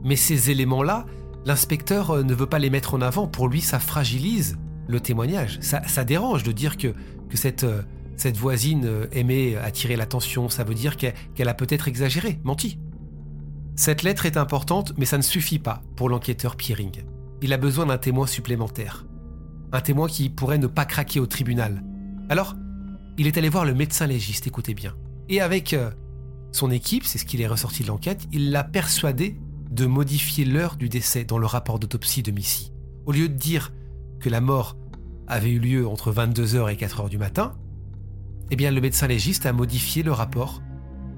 Mais 0.03 0.15
ces 0.15 0.51
éléments-là, 0.51 1.05
L'inspecteur 1.45 2.12
euh, 2.12 2.23
ne 2.23 2.33
veut 2.33 2.45
pas 2.45 2.59
les 2.59 2.69
mettre 2.69 2.93
en 2.93 3.01
avant. 3.01 3.27
Pour 3.27 3.47
lui, 3.47 3.62
ça 3.62 3.79
fragilise 3.79 4.57
le 4.88 4.99
témoignage. 4.99 5.59
Ça, 5.62 6.03
dérange 6.03 6.43
de 6.43 6.51
dire 6.51 6.77
que, 6.77 6.93
cette, 7.33 7.63
euh, 7.63 7.81
cette 8.17 8.38
voisine 8.38 8.85
euh, 8.85 9.07
aimait 9.12 9.55
attirer 9.55 9.95
l'attention. 9.95 10.49
Ça 10.49 10.63
veut 10.63 10.73
dire 10.73 10.97
qu'elle 10.97 11.49
a 11.49 11.53
peut-être 11.53 11.88
exagéré, 11.88 12.39
menti. 12.43 12.79
Cette 13.75 14.03
lettre 14.03 14.25
est 14.25 14.35
importante, 14.35 14.93
mais 14.97 15.05
ça 15.05 15.17
ne 15.17 15.23
suffit 15.23 15.59
pas 15.59 15.81
pour 15.95 16.09
l'enquêteur 16.09 16.55
Piering. 16.55 17.03
Il 17.41 17.53
a 17.53 17.57
besoin 17.57 17.85
d'un 17.85 17.97
témoin 17.97 18.27
supplémentaire. 18.27 19.05
Un 19.71 19.79
témoin 19.79 20.07
qui 20.07 20.29
pourrait 20.29 20.57
ne 20.57 20.67
pas 20.67 20.85
craquer 20.85 21.21
au 21.21 21.27
tribunal. 21.27 21.83
Alors, 22.27 22.55
il 23.17 23.27
est 23.27 23.38
allé 23.38 23.47
voir 23.47 23.63
le 23.63 23.73
médecin 23.73 24.07
légiste, 24.07 24.47
écoutez 24.47 24.73
bien. 24.73 24.95
Et 25.29 25.39
avec 25.39 25.75
son 26.51 26.71
équipe, 26.71 27.05
c'est 27.05 27.17
ce 27.17 27.25
qu'il 27.25 27.39
est 27.39 27.47
ressorti 27.47 27.83
de 27.83 27.88
l'enquête, 27.88 28.27
il 28.33 28.51
l'a 28.51 28.63
persuadé 28.63 29.38
de 29.69 29.86
modifier 29.86 30.45
l'heure 30.45 30.75
du 30.75 30.89
décès 30.89 31.23
dans 31.23 31.38
le 31.38 31.45
rapport 31.45 31.79
d'autopsie 31.79 32.23
de 32.23 32.32
Missy. 32.32 32.73
Au 33.05 33.12
lieu 33.12 33.29
de 33.29 33.36
dire 33.36 33.71
que 34.19 34.29
la 34.29 34.41
mort 34.41 34.77
avait 35.27 35.51
eu 35.51 35.60
lieu 35.60 35.88
entre 35.88 36.12
22h 36.12 36.71
et 36.71 36.75
4h 36.75 37.10
du 37.10 37.17
matin, 37.17 37.55
eh 38.51 38.55
bien 38.55 38.71
le 38.71 38.82
médecin 38.82 39.08
légiste 39.08 39.45
a 39.45 39.53
modifié 39.53 40.01
le 40.01 40.12
rapport 40.12 40.62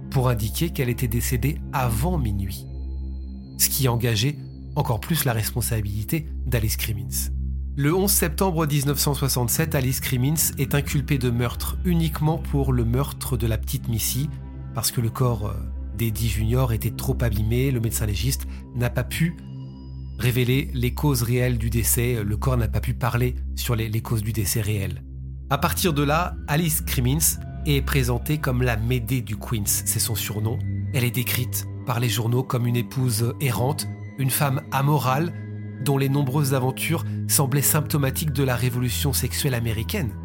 pour 0.10 0.28
indiquer 0.28 0.70
qu'elle 0.70 0.90
était 0.90 1.08
décédée 1.08 1.58
avant 1.72 2.18
minuit. 2.18 2.68
Ce 3.58 3.70
qui 3.70 3.88
engageait 3.88 4.36
encore 4.76 5.00
plus 5.00 5.26
la 5.26 5.34
responsabilité 5.34 6.28
d'Alice 6.46 6.78
Crimmins. 6.78 7.32
Le 7.78 7.96
11 7.96 8.12
septembre 8.12 8.68
1967, 8.68 9.76
Alice 9.76 10.02
Crimmins 10.02 10.52
est 10.58 10.76
inculpée 10.76 11.18
de 11.18 11.30
meurtre 11.30 11.78
uniquement 11.86 12.38
pour 12.38 12.74
le 12.74 12.84
meurtre 12.84 13.38
de 13.38 13.48
la 13.48 13.58
petite 13.58 13.88
Missy, 13.88 14.30
parce 14.74 14.92
que 14.92 15.00
le 15.00 15.10
corps 15.10 15.48
euh, 15.48 15.54
d'Eddie 16.02 16.30
Junior 16.30 16.74
était 16.74 16.90
trop 16.90 17.16
abîmé, 17.22 17.70
le 17.70 17.80
médecin 17.80 18.08
légiste 18.08 18.48
n'a 18.74 18.90
pas 18.90 19.04
pu 19.04 19.38
révéler 20.18 20.72
les 20.74 20.96
causes 20.96 21.22
réelles 21.22 21.60
du 21.60 21.70
décès, 21.70 22.24
le 22.24 22.38
corps 22.38 22.58
n'a 22.58 22.68
pas 22.68 22.80
pu 22.80 22.96
parler 22.96 23.36
sur 23.54 23.76
les, 23.76 24.02
causes 24.02 24.24
du 24.24 24.34
décès 24.34 24.62
réel. 24.62 25.04
À 25.52 25.60
partir 25.60 25.94
de 25.94 26.02
là, 26.02 26.36
Alice 26.48 26.82
Crimmins 26.82 27.38
est 27.68 27.84
présentée 27.84 28.40
comme 28.40 28.64
la 28.64 28.78
Médée 28.78 29.22
du 29.22 29.38
Queens, 29.38 29.68
c'est 29.68 30.00
son 30.00 30.16
surnom. 30.16 30.58
Elle 30.96 31.04
est 31.04 31.12
décrite 31.12 31.68
par 31.86 32.00
les 32.00 32.10
journaux 32.10 32.42
comme 32.42 32.66
une 32.66 32.78
épouse 32.78 33.36
errante, 33.40 33.88
une 34.18 34.32
femme 34.32 34.64
amorale, 34.72 35.32
dont 35.86 36.00
les 36.00 36.10
nombreuses 36.10 36.56
aventures 36.56 37.06
semblaient 37.28 37.62
symptomatiques 37.62 38.34
de 38.34 38.44
la 38.44 38.56
révolution 38.56 39.14
sexuelle 39.14 39.54
américaine. 39.54 40.16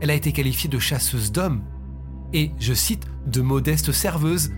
Elle 0.00 0.10
a 0.10 0.14
été 0.14 0.32
qualifiée 0.32 0.70
de 0.70 0.78
chasseuse 0.78 1.32
d'hommes, 1.32 1.62
et, 2.34 2.50
je 2.60 2.74
cite, 2.74 3.06
de 3.26 3.40
modestes 3.40 3.92
serveuses, 3.92 4.50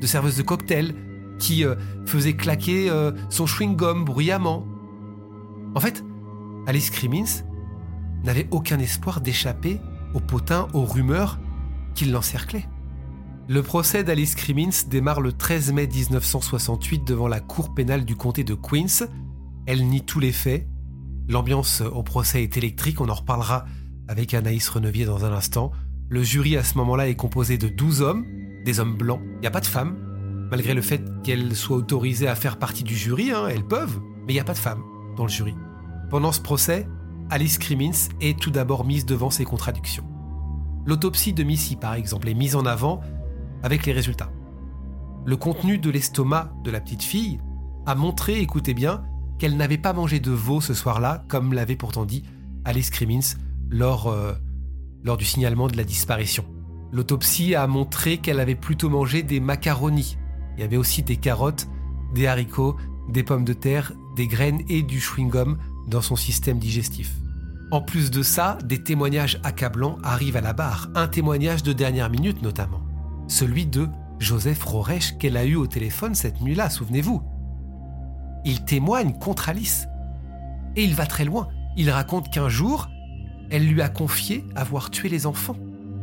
de 0.00 0.06
serveuses 0.06 0.36
de 0.36 0.42
cocktail, 0.42 0.94
qui 1.38 1.64
euh, 1.64 1.76
faisaient 2.04 2.34
claquer 2.34 2.90
euh, 2.90 3.12
son 3.30 3.46
chewing-gum 3.46 4.04
bruyamment. 4.04 4.66
En 5.74 5.80
fait, 5.80 6.04
Alice 6.66 6.90
Crimmins 6.90 7.44
n'avait 8.24 8.48
aucun 8.50 8.78
espoir 8.78 9.20
d'échapper 9.20 9.80
aux 10.14 10.20
potins, 10.20 10.68
aux 10.74 10.84
rumeurs 10.84 11.40
qui 11.94 12.04
l'encerclaient. 12.04 12.68
Le 13.48 13.62
procès 13.62 14.04
d'Alice 14.04 14.34
Crimmins 14.34 14.86
démarre 14.88 15.20
le 15.20 15.32
13 15.32 15.72
mai 15.72 15.86
1968 15.86 17.04
devant 17.04 17.28
la 17.28 17.40
cour 17.40 17.74
pénale 17.74 18.04
du 18.04 18.14
comté 18.14 18.44
de 18.44 18.54
Queens. 18.54 19.08
Elle 19.66 19.88
nie 19.88 20.04
tous 20.04 20.20
les 20.20 20.32
faits. 20.32 20.66
L'ambiance 21.28 21.80
au 21.80 22.02
procès 22.02 22.42
est 22.42 22.56
électrique, 22.56 23.00
on 23.00 23.08
en 23.08 23.14
reparlera 23.14 23.64
avec 24.08 24.34
Anaïs 24.34 24.68
Renevier 24.68 25.04
dans 25.04 25.24
un 25.24 25.32
instant. 25.32 25.72
Le 26.08 26.22
jury 26.22 26.56
à 26.56 26.64
ce 26.64 26.76
moment-là 26.78 27.08
est 27.08 27.14
composé 27.14 27.58
de 27.58 27.68
12 27.68 28.02
hommes, 28.02 28.26
des 28.64 28.80
hommes 28.80 28.96
blancs. 28.96 29.20
Il 29.36 29.40
n'y 29.40 29.46
a 29.46 29.50
pas 29.50 29.60
de 29.60 29.66
femmes, 29.66 29.96
malgré 30.50 30.74
le 30.74 30.82
fait 30.82 31.02
qu'elles 31.22 31.56
soient 31.56 31.78
autorisées 31.78 32.28
à 32.28 32.34
faire 32.34 32.58
partie 32.58 32.84
du 32.84 32.94
jury, 32.94 33.30
hein, 33.30 33.48
elles 33.48 33.66
peuvent, 33.66 34.00
mais 34.26 34.32
il 34.32 34.36
n'y 34.36 34.40
a 34.40 34.44
pas 34.44 34.52
de 34.52 34.58
femmes 34.58 34.82
dans 35.16 35.24
le 35.24 35.30
jury. 35.30 35.54
Pendant 36.10 36.32
ce 36.32 36.40
procès, 36.40 36.86
Alice 37.30 37.56
Crimmins 37.56 38.10
est 38.20 38.38
tout 38.38 38.50
d'abord 38.50 38.84
mise 38.84 39.06
devant 39.06 39.30
ses 39.30 39.44
contradictions. 39.44 40.04
L'autopsie 40.84 41.32
de 41.32 41.42
Missy, 41.42 41.76
par 41.76 41.94
exemple, 41.94 42.28
est 42.28 42.34
mise 42.34 42.56
en 42.56 42.66
avant 42.66 43.00
avec 43.62 43.86
les 43.86 43.92
résultats. 43.92 44.30
Le 45.24 45.36
contenu 45.36 45.78
de 45.78 45.88
l'estomac 45.88 46.52
de 46.64 46.70
la 46.70 46.80
petite 46.80 47.02
fille 47.02 47.40
a 47.86 47.94
montré, 47.94 48.40
écoutez 48.40 48.74
bien, 48.74 49.04
qu'elle 49.38 49.56
n'avait 49.56 49.78
pas 49.78 49.92
mangé 49.92 50.20
de 50.20 50.30
veau 50.30 50.60
ce 50.60 50.74
soir-là, 50.74 51.24
comme 51.28 51.52
l'avait 51.52 51.76
pourtant 51.76 52.04
dit 52.04 52.24
Alice 52.64 52.90
Crimmins 52.90 53.36
lors 53.70 54.08
euh, 54.08 54.34
lors 55.04 55.16
du 55.16 55.24
signalement 55.24 55.68
de 55.68 55.76
la 55.76 55.84
disparition. 55.84 56.44
L'autopsie 56.92 57.54
a 57.54 57.66
montré 57.66 58.18
qu'elle 58.18 58.40
avait 58.40 58.54
plutôt 58.54 58.90
mangé 58.90 59.22
des 59.22 59.40
macaronis. 59.40 60.16
Il 60.56 60.60
y 60.60 60.64
avait 60.64 60.76
aussi 60.76 61.02
des 61.02 61.16
carottes, 61.16 61.68
des 62.14 62.26
haricots, 62.26 62.76
des 63.08 63.22
pommes 63.22 63.44
de 63.44 63.54
terre, 63.54 63.92
des 64.16 64.26
graines 64.26 64.62
et 64.68 64.82
du 64.82 65.00
chewing-gum 65.00 65.56
dans 65.88 66.02
son 66.02 66.16
système 66.16 66.58
digestif. 66.58 67.10
En 67.70 67.80
plus 67.80 68.10
de 68.10 68.22
ça, 68.22 68.58
des 68.64 68.82
témoignages 68.82 69.40
accablants 69.44 69.98
arrivent 70.02 70.36
à 70.36 70.42
la 70.42 70.52
barre, 70.52 70.90
un 70.94 71.08
témoignage 71.08 71.62
de 71.62 71.72
dernière 71.72 72.10
minute 72.10 72.42
notamment, 72.42 72.82
celui 73.28 73.64
de 73.66 73.88
Joseph 74.18 74.62
Roresh 74.62 75.16
qu'elle 75.18 75.38
a 75.38 75.44
eu 75.44 75.56
au 75.56 75.66
téléphone 75.66 76.14
cette 76.14 76.42
nuit-là, 76.42 76.68
souvenez-vous. 76.68 77.22
Il 78.44 78.64
témoigne 78.64 79.14
contre 79.14 79.48
Alice. 79.48 79.86
Et 80.76 80.84
il 80.84 80.94
va 80.94 81.06
très 81.06 81.24
loin. 81.24 81.48
Il 81.76 81.90
raconte 81.90 82.30
qu'un 82.30 82.48
jour, 82.48 82.88
elle 83.52 83.66
lui 83.66 83.82
a 83.82 83.90
confié 83.90 84.46
avoir 84.54 84.90
tué 84.90 85.10
les 85.10 85.26
enfants. 85.26 85.58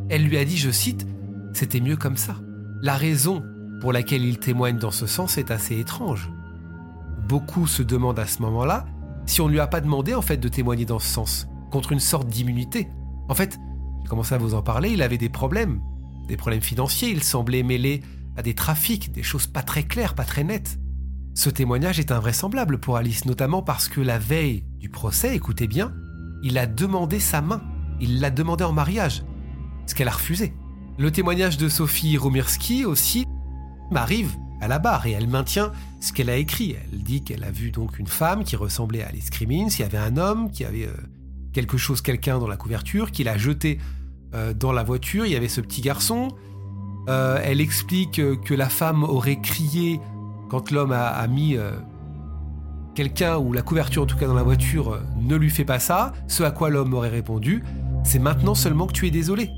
Elle 0.07 0.23
lui 0.23 0.37
a 0.37 0.45
dit, 0.45 0.55
je 0.55 0.69
cite, 0.69 1.07
C'était 1.51 1.81
mieux 1.81 1.97
comme 1.97 2.15
ça. 2.15 2.35
La 2.83 2.95
raison 2.95 3.43
pour 3.81 3.91
laquelle 3.91 4.23
il 4.23 4.37
témoigne 4.37 4.77
dans 4.77 4.91
ce 4.91 5.07
sens 5.07 5.39
est 5.39 5.49
assez 5.49 5.79
étrange. 5.79 6.29
Beaucoup 7.27 7.65
se 7.65 7.81
demandent 7.81 8.19
à 8.19 8.27
ce 8.27 8.43
moment-là 8.43 8.85
si 9.25 9.41
on 9.41 9.47
ne 9.47 9.53
lui 9.53 9.59
a 9.59 9.65
pas 9.65 9.81
demandé 9.81 10.13
en 10.13 10.21
fait 10.21 10.37
de 10.37 10.47
témoigner 10.47 10.85
dans 10.85 10.99
ce 10.99 11.07
sens, 11.07 11.47
contre 11.71 11.91
une 11.91 11.99
sorte 11.99 12.27
d'immunité. 12.27 12.87
En 13.29 13.33
fait, 13.35 13.57
j'ai 14.03 14.07
commencé 14.07 14.35
à 14.35 14.37
vous 14.37 14.53
en 14.53 14.61
parler, 14.61 14.91
il 14.91 15.01
avait 15.01 15.17
des 15.17 15.29
problèmes, 15.29 15.81
des 16.27 16.37
problèmes 16.37 16.61
financiers, 16.61 17.09
il 17.09 17.23
semblait 17.23 17.63
mêlé 17.63 18.01
à 18.37 18.43
des 18.43 18.53
trafics, 18.53 19.11
des 19.11 19.23
choses 19.23 19.47
pas 19.47 19.63
très 19.63 19.83
claires, 19.83 20.13
pas 20.13 20.23
très 20.23 20.43
nettes. 20.43 20.79
Ce 21.33 21.49
témoignage 21.49 21.99
est 21.99 22.11
invraisemblable 22.11 22.79
pour 22.79 22.97
Alice, 22.97 23.25
notamment 23.25 23.63
parce 23.63 23.87
que 23.87 24.01
la 24.01 24.19
veille 24.19 24.65
du 24.77 24.89
procès, 24.89 25.35
écoutez 25.35 25.67
bien, 25.67 25.93
il 26.43 26.57
a 26.57 26.65
demandé 26.65 27.19
sa 27.19 27.41
main, 27.41 27.61
il 27.99 28.19
l'a 28.19 28.31
demandé 28.31 28.63
en 28.63 28.71
mariage, 28.71 29.23
ce 29.85 29.95
qu'elle 29.95 30.07
a 30.07 30.11
refusé. 30.11 30.53
Le 30.97 31.11
témoignage 31.11 31.57
de 31.57 31.69
Sophie 31.69 32.17
Romirski 32.17 32.85
aussi 32.85 33.25
m'arrive 33.91 34.35
à 34.61 34.67
la 34.67 34.79
barre 34.79 35.05
et 35.05 35.11
elle 35.11 35.27
maintient 35.27 35.71
ce 35.99 36.11
qu'elle 36.11 36.29
a 36.29 36.35
écrit. 36.35 36.75
Elle 36.91 37.03
dit 37.03 37.23
qu'elle 37.23 37.43
a 37.43 37.51
vu 37.51 37.71
donc 37.71 37.99
une 37.99 38.07
femme 38.07 38.43
qui 38.43 38.55
ressemblait 38.55 39.03
à 39.03 39.07
Alice 39.07 39.29
Crimmins, 39.29 39.69
il 39.69 39.79
y 39.79 39.83
avait 39.83 39.97
un 39.97 40.17
homme 40.17 40.51
qui 40.51 40.65
avait 40.65 40.87
euh, 40.87 40.93
quelque 41.53 41.77
chose, 41.77 42.01
quelqu'un 42.01 42.39
dans 42.39 42.47
la 42.47 42.57
couverture, 42.57 43.11
qu'il 43.11 43.29
a 43.29 43.37
jeté 43.37 43.79
euh, 44.33 44.53
dans 44.53 44.71
la 44.71 44.83
voiture, 44.83 45.25
il 45.25 45.31
y 45.31 45.35
avait 45.35 45.47
ce 45.47 45.61
petit 45.61 45.81
garçon. 45.81 46.29
Euh, 47.07 47.39
elle 47.43 47.61
explique 47.61 48.21
que 48.43 48.53
la 48.53 48.69
femme 48.69 49.03
aurait 49.03 49.39
crié 49.39 49.99
quand 50.49 50.71
l'homme 50.71 50.91
a, 50.91 51.25
mis 51.27 51.55
quelqu'un 52.95 53.37
ou 53.37 53.53
la 53.53 53.61
couverture 53.61 54.03
en 54.03 54.05
tout 54.05 54.17
cas 54.17 54.27
dans 54.27 54.33
la 54.33 54.43
voiture, 54.43 55.01
ne 55.19 55.35
lui 55.35 55.49
fait 55.49 55.65
pas 55.65 55.79
ça, 55.79 56.13
ce 56.27 56.43
à 56.43 56.51
quoi 56.51 56.69
l'homme 56.69 56.93
aurait 56.93 57.09
répondu, 57.09 57.63
c'est 58.03 58.19
maintenant 58.19 58.55
seulement 58.55 58.87
que 58.87 58.93
tu 58.93 59.07
es 59.07 59.11
désolé. 59.11 59.49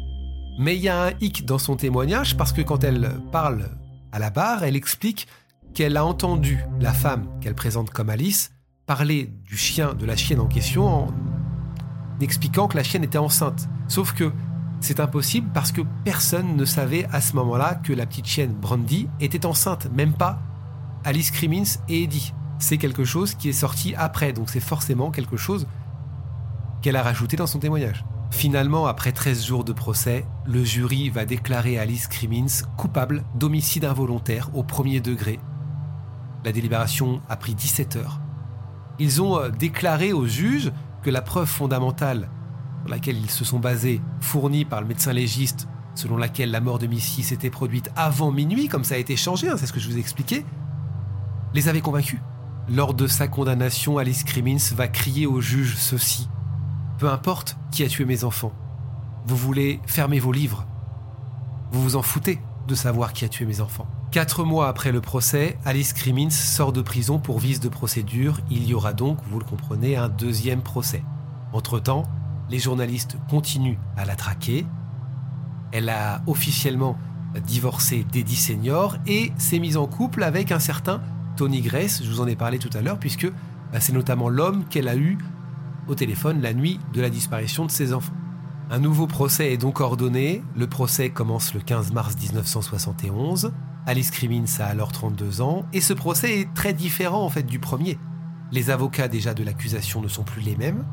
Mais 0.60 0.76
il 0.76 0.82
y 0.82 0.90
a 0.90 1.06
un 1.06 1.12
hic 1.22 1.46
dans 1.46 1.58
son 1.58 1.76
témoignage 1.76 2.38
parce 2.38 2.52
que 2.52 2.62
quand 2.62 2.84
elle 2.84 3.20
parle 3.32 3.70
à 4.12 4.20
la 4.20 4.30
barre, 4.30 4.64
elle 4.64 4.76
explique 4.76 5.28
qu'elle 5.74 5.98
a 5.98 6.06
entendu 6.06 6.64
la 6.80 6.92
femme 6.92 7.28
qu'elle 7.40 7.56
présente 7.56 7.90
comme 7.90 8.10
Alice 8.10 8.52
parler 8.86 9.32
du 9.46 9.58
chien, 9.58 9.94
de 9.94 10.06
la 10.06 10.16
chienne 10.16 10.40
en 10.40 10.48
question, 10.48 10.86
en 10.86 11.08
expliquant 12.20 12.68
que 12.68 12.76
la 12.76 12.84
chienne 12.84 13.04
était 13.04 13.18
enceinte. 13.18 13.70
Sauf 13.88 14.14
que 14.14 14.32
c'est 14.82 15.00
impossible 15.00 15.50
parce 15.54 15.72
que 15.72 15.82
personne 16.04 16.58
ne 16.58 16.66
savait 16.66 17.06
à 17.12 17.22
ce 17.22 17.36
moment-là 17.38 17.76
que 17.76 17.94
la 17.94 18.06
petite 18.06 18.28
chienne 18.28 18.54
Brandy 18.54 19.08
était 19.20 19.46
enceinte, 19.46 19.90
même 19.94 20.14
pas 20.14 20.40
Alice 21.04 21.32
Crimmins 21.32 21.80
et 21.88 22.04
Eddie. 22.04 22.34
C'est 22.62 22.78
quelque 22.78 23.04
chose 23.04 23.34
qui 23.34 23.50
est 23.50 23.54
sorti 23.54 23.96
après, 23.96 24.34
donc 24.34 24.52
c'est 24.52 24.60
forcément 24.60 25.10
quelque 25.10 25.36
chose 25.36 25.66
qu'elle 26.84 26.96
a 26.96 27.02
rajouté 27.02 27.36
dans 27.36 27.48
son 27.48 27.58
témoignage. 27.58 28.06
Finalement, 28.30 28.86
après 28.86 29.12
13 29.12 29.44
jours 29.44 29.64
de 29.64 29.74
procès, 29.74 30.28
le 30.46 30.64
jury 30.64 31.10
va 31.10 31.26
déclarer 31.26 31.80
Alice 31.80 32.06
Crimmins 32.06 32.64
coupable 32.78 33.24
d'homicide 33.34 33.84
involontaire 33.84 34.52
au 34.54 34.62
premier 34.62 35.02
degré. 35.02 35.40
La 36.46 36.52
délibération 36.52 37.24
a 37.30 37.36
pris 37.36 37.56
17 37.56 37.96
heures. 37.96 38.22
Ils 39.00 39.24
ont 39.24 39.40
euh, 39.40 39.50
déclaré 39.50 40.14
au 40.14 40.28
juge 40.28 40.72
que 41.02 41.10
la 41.10 41.24
preuve 41.24 41.48
fondamentale 41.48 42.30
sur 42.82 42.92
laquelle 42.92 43.18
ils 43.18 43.32
se 43.32 43.44
sont 43.44 43.60
basés, 43.60 44.02
fournie 44.20 44.66
par 44.66 44.82
le 44.82 44.88
médecin 44.88 45.14
légiste, 45.14 45.68
selon 45.96 46.16
laquelle 46.16 46.52
la 46.52 46.62
mort 46.62 46.78
de 46.78 46.86
Missy 46.86 47.24
s'était 47.24 47.50
produite 47.50 47.90
avant 47.96 48.32
minuit, 48.32 48.68
comme 48.68 48.84
ça 48.84 48.96
a 48.96 49.00
été 49.00 49.16
changé, 49.16 49.50
hein, 49.50 49.56
c'est 49.58 49.66
ce 49.66 49.74
que 49.74 49.80
je 49.80 49.90
vous 49.90 49.98
ai 49.98 50.00
expliqué, 50.00 50.46
les 51.56 51.68
avait 51.68 51.82
convaincus. 51.82 52.20
Lors 52.70 52.94
de 52.94 53.08
sa 53.08 53.28
condamnation, 53.28 53.98
Alice 53.98 54.24
Crimmins 54.24 54.74
va 54.76 54.88
crier 54.88 55.26
au 55.26 55.42
juge 55.42 55.76
ceci. 55.78 56.30
Peu 57.00 57.10
importe 57.10 57.58
qui 57.72 57.84
a 57.84 57.88
tué 57.88 58.06
mes 58.06 58.24
enfants. 58.24 58.54
Vous 59.26 59.36
voulez 59.36 59.80
fermer 59.88 60.20
vos 60.20 60.32
livres. 60.32 60.66
Vous 61.72 61.82
vous 61.82 61.96
en 61.96 62.02
foutez 62.02 62.40
de 62.68 62.76
savoir 62.76 63.14
qui 63.14 63.26
a 63.26 63.30
tué 63.30 63.46
mes 63.46 63.62
enfants. 63.62 63.88
Quatre 64.12 64.44
mois 64.44 64.68
après 64.68 64.92
le 64.92 65.02
procès, 65.02 65.58
Alice 65.66 65.94
Crimmins 65.94 66.30
sort 66.30 66.72
de 66.72 66.82
prison 66.82 67.18
pour 67.18 67.40
vice 67.40 67.60
de 67.60 67.70
procédure. 67.70 68.40
Il 68.50 68.66
y 68.66 68.74
aura 68.74 68.94
donc, 68.94 69.18
vous 69.30 69.40
le 69.40 69.46
comprenez, 69.46 69.96
un 69.96 70.10
deuxième 70.10 70.62
procès. 70.62 71.04
Entre-temps, 71.54 72.04
les 72.50 72.60
journalistes 72.60 73.18
continuent 73.30 73.80
à 73.98 74.06
la 74.06 74.16
traquer. 74.16 74.66
Elle 75.72 75.90
a 75.90 76.22
officiellement 76.28 76.98
divorcé 77.46 78.06
d'Eddie 78.12 78.36
Senior 78.36 78.98
et 79.08 79.32
s'est 79.38 79.60
mise 79.60 79.78
en 79.78 79.88
couple 79.88 80.24
avec 80.24 80.52
un 80.52 80.60
certain 80.60 81.02
Tony 81.36 81.62
Grace, 81.62 82.02
je 82.04 82.10
vous 82.10 82.22
en 82.22 82.28
ai 82.28 82.36
parlé 82.36 82.60
tout 82.60 82.70
à 82.74 82.82
l'heure, 82.82 83.00
puisque 83.00 83.30
bah, 83.72 83.80
c'est 83.80 83.94
notamment 83.94 84.30
l'homme 84.30 84.66
qu'elle 84.70 84.88
a 84.88 84.96
eu 84.96 85.18
au 85.88 85.96
téléphone 85.96 86.42
la 86.42 86.54
nuit 86.54 86.80
de 86.94 87.02
la 87.02 87.10
disparition 87.10 87.66
de 87.66 87.72
ses 87.72 87.94
enfants. 87.94 88.14
Un 88.70 88.80
nouveau 88.80 89.08
procès 89.08 89.52
est 89.52 89.58
donc 89.58 89.82
ordonné. 89.82 90.44
Le 90.56 90.68
procès 90.68 91.10
commence 91.10 91.54
le 91.54 91.60
15 91.60 91.92
mars 91.92 92.16
1971. 92.18 93.52
Alice 93.86 94.12
Crimmins 94.12 94.46
a 94.60 94.66
alors 94.66 94.92
32 94.92 95.42
ans 95.42 95.66
et 95.74 95.82
ce 95.82 95.94
procès 95.94 96.40
est 96.40 96.54
très 96.54 96.74
différent 96.74 97.26
en 97.26 97.30
fait 97.30 97.44
du 97.44 97.60
premier. 97.60 97.98
Les 98.52 98.70
avocats 98.70 99.08
déjà 99.08 99.34
de 99.34 99.44
l'accusation 99.44 100.02
ne 100.02 100.08
sont 100.08 100.24
plus 100.24 100.42
les 100.42 100.56
mêmes. 100.56 100.86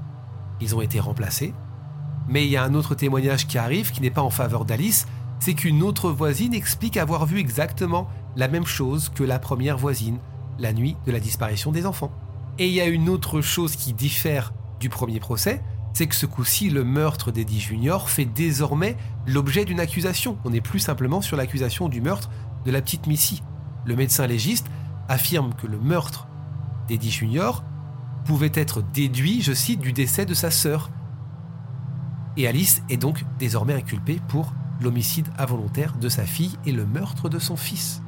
Ils 0.61 0.75
ont 0.75 0.81
été 0.81 0.99
remplacés. 0.99 1.55
Mais 2.29 2.45
il 2.47 2.51
y 2.51 2.57
a 2.57 2.65
un 2.65 2.75
autre 2.75 2.95
témoignage 2.95 3.47
qui 3.47 3.59
arrive 3.59 3.93
qui 3.93 4.01
n'est 4.01 4.11
pas 4.11 4.23
en 4.23 4.31
faveur 4.31 4.65
d'Alice, 4.65 5.07
c'est 5.39 5.55
qu'une 5.55 5.83
autre 5.83 6.11
voisine 6.11 6.55
explique 6.55 6.97
avoir 6.97 7.27
vu 7.27 7.39
exactement 7.39 8.09
la 8.39 8.47
même 8.47 8.67
chose 8.67 9.11
que 9.11 9.25
la 9.25 9.41
première 9.41 9.77
voisine 9.77 10.19
la 10.61 10.73
nuit 10.73 10.97
de 11.07 11.13
la 11.13 11.19
disparition 11.19 11.73
des 11.73 11.87
enfants. 11.87 12.13
Et 12.59 12.69
il 12.69 12.73
y 12.73 12.81
a 12.81 12.87
une 12.87 13.09
autre 13.09 13.41
chose 13.41 13.75
qui 13.75 13.93
diffère 13.93 14.53
du 14.79 14.89
premier 14.89 15.19
procès, 15.19 15.61
c'est 15.93 16.07
que 16.07 16.15
ce 16.15 16.27
coup-ci, 16.27 16.71
le 16.71 16.85
meurtre 16.85 17.33
d'Eddie 17.33 17.61
Junior 17.61 18.09
fait 18.09 18.25
désormais 18.25 18.97
l'objet 19.27 19.65
d'une 19.65 19.81
accusation. 19.81 20.39
On 20.45 20.51
n'est 20.51 20.61
plus 20.61 20.79
simplement 20.79 21.21
sur 21.21 21.37
l'accusation 21.37 21.89
du 21.89 22.01
meurtre 22.01 22.31
de 22.65 22.71
la 22.71 22.81
petite 22.81 23.09
Missy. 23.09 23.43
Le 23.85 23.97
médecin 23.97 24.29
légiste 24.29 24.69
affirme 25.09 25.53
que 25.55 25.67
le 25.67 25.81
meurtre 25.81 26.29
d'Eddie 26.87 27.11
Junior 27.11 27.65
pouvait 28.25 28.53
être 28.55 28.83
déduit, 28.93 29.43
je 29.43 29.53
cite, 29.53 29.81
du 29.81 29.93
décès 29.93 30.27
de 30.27 30.35
sa 30.35 30.53
sœur. 30.53 30.91
Et 32.37 32.47
Alice 32.47 32.83
est 32.89 32.99
donc 32.99 33.25
désormais 33.41 33.75
inculpée 33.75 34.21
pour 34.29 34.53
l'homicide 34.81 35.27
involontaire 35.39 35.97
de 35.97 36.09
sa 36.09 36.25
fille 36.25 36.57
et 36.67 36.73
le 36.73 36.87
meurtre 36.87 37.29
de 37.29 37.41
son 37.41 37.57
fils. 37.57 38.01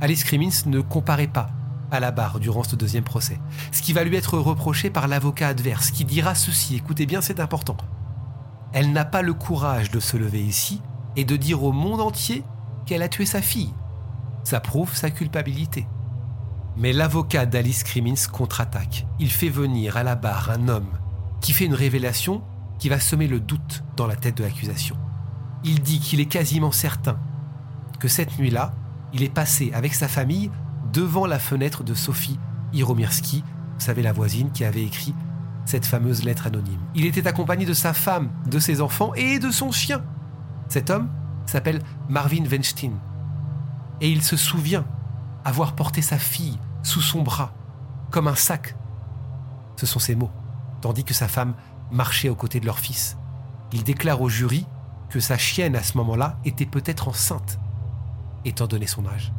Alice 0.00 0.24
Crimmins 0.24 0.66
ne 0.66 0.80
comparait 0.80 1.26
pas 1.26 1.50
à 1.90 2.00
la 2.00 2.10
barre 2.10 2.40
durant 2.40 2.62
ce 2.62 2.76
deuxième 2.76 3.04
procès, 3.04 3.38
ce 3.72 3.82
qui 3.82 3.92
va 3.92 4.04
lui 4.04 4.16
être 4.16 4.38
reproché 4.38 4.90
par 4.90 5.08
l'avocat 5.08 5.48
adverse, 5.48 5.90
qui 5.90 6.04
dira 6.04 6.34
ceci, 6.34 6.76
écoutez 6.76 7.04
bien, 7.04 7.20
c'est 7.20 7.40
important. 7.40 7.76
Elle 8.72 8.92
n'a 8.92 9.04
pas 9.04 9.22
le 9.22 9.34
courage 9.34 9.90
de 9.90 10.00
se 10.00 10.16
lever 10.16 10.42
ici 10.42 10.80
et 11.16 11.24
de 11.24 11.36
dire 11.36 11.64
au 11.64 11.72
monde 11.72 12.00
entier 12.00 12.44
qu'elle 12.86 13.02
a 13.02 13.08
tué 13.08 13.26
sa 13.26 13.42
fille. 13.42 13.74
Ça 14.44 14.60
prouve 14.60 14.94
sa 14.94 15.10
culpabilité. 15.10 15.86
Mais 16.76 16.92
l'avocat 16.92 17.46
d'Alice 17.46 17.82
Crimmins 17.82 18.28
contre-attaque. 18.32 19.06
Il 19.18 19.30
fait 19.30 19.48
venir 19.48 19.96
à 19.96 20.02
la 20.02 20.14
barre 20.14 20.50
un 20.50 20.68
homme 20.68 20.98
qui 21.40 21.52
fait 21.52 21.66
une 21.66 21.74
révélation 21.74 22.42
qui 22.78 22.88
va 22.88 23.00
semer 23.00 23.26
le 23.26 23.40
doute 23.40 23.84
dans 23.96 24.06
la 24.06 24.16
tête 24.16 24.38
de 24.38 24.44
l'accusation. 24.44 24.96
Il 25.64 25.82
dit 25.82 26.00
qu'il 26.00 26.20
est 26.20 26.26
quasiment 26.26 26.72
certain 26.72 27.18
que 27.98 28.08
cette 28.08 28.38
nuit-là, 28.38 28.72
il 29.12 29.22
est 29.22 29.32
passé 29.32 29.70
avec 29.74 29.94
sa 29.94 30.08
famille 30.08 30.50
devant 30.92 31.26
la 31.26 31.38
fenêtre 31.38 31.84
de 31.84 31.94
Sophie 31.94 32.38
Iromirski, 32.72 33.42
vous 33.74 33.84
savez 33.84 34.02
la 34.02 34.12
voisine 34.12 34.50
qui 34.52 34.64
avait 34.64 34.84
écrit 34.84 35.14
cette 35.64 35.86
fameuse 35.86 36.24
lettre 36.24 36.46
anonyme. 36.46 36.80
Il 36.94 37.06
était 37.06 37.26
accompagné 37.26 37.64
de 37.64 37.74
sa 37.74 37.92
femme, 37.92 38.30
de 38.46 38.58
ses 38.58 38.80
enfants 38.80 39.14
et 39.14 39.38
de 39.38 39.50
son 39.50 39.70
chien. 39.70 40.02
Cet 40.68 40.90
homme 40.90 41.08
s'appelle 41.46 41.82
Marvin 42.08 42.44
Weinstein. 42.44 42.92
Et 44.00 44.10
il 44.10 44.22
se 44.22 44.36
souvient 44.36 44.84
avoir 45.44 45.74
porté 45.74 46.02
sa 46.02 46.18
fille 46.18 46.58
sous 46.82 47.00
son 47.00 47.22
bras, 47.22 47.52
comme 48.10 48.28
un 48.28 48.34
sac. 48.34 48.76
Ce 49.76 49.86
sont 49.86 49.98
ses 49.98 50.14
mots, 50.14 50.30
tandis 50.80 51.04
que 51.04 51.14
sa 51.14 51.28
femme 51.28 51.54
marchait 51.90 52.28
aux 52.28 52.34
côtés 52.34 52.60
de 52.60 52.66
leur 52.66 52.78
fils. 52.78 53.16
Il 53.72 53.84
déclare 53.84 54.20
au 54.20 54.28
jury 54.28 54.66
que 55.08 55.20
sa 55.20 55.38
chienne 55.38 55.76
à 55.76 55.82
ce 55.82 55.96
moment-là 55.98 56.38
était 56.44 56.66
peut-être 56.66 57.08
enceinte, 57.08 57.59
étant 58.44 58.66
donné 58.66 58.86
son 58.86 59.06
âge 59.06 59.32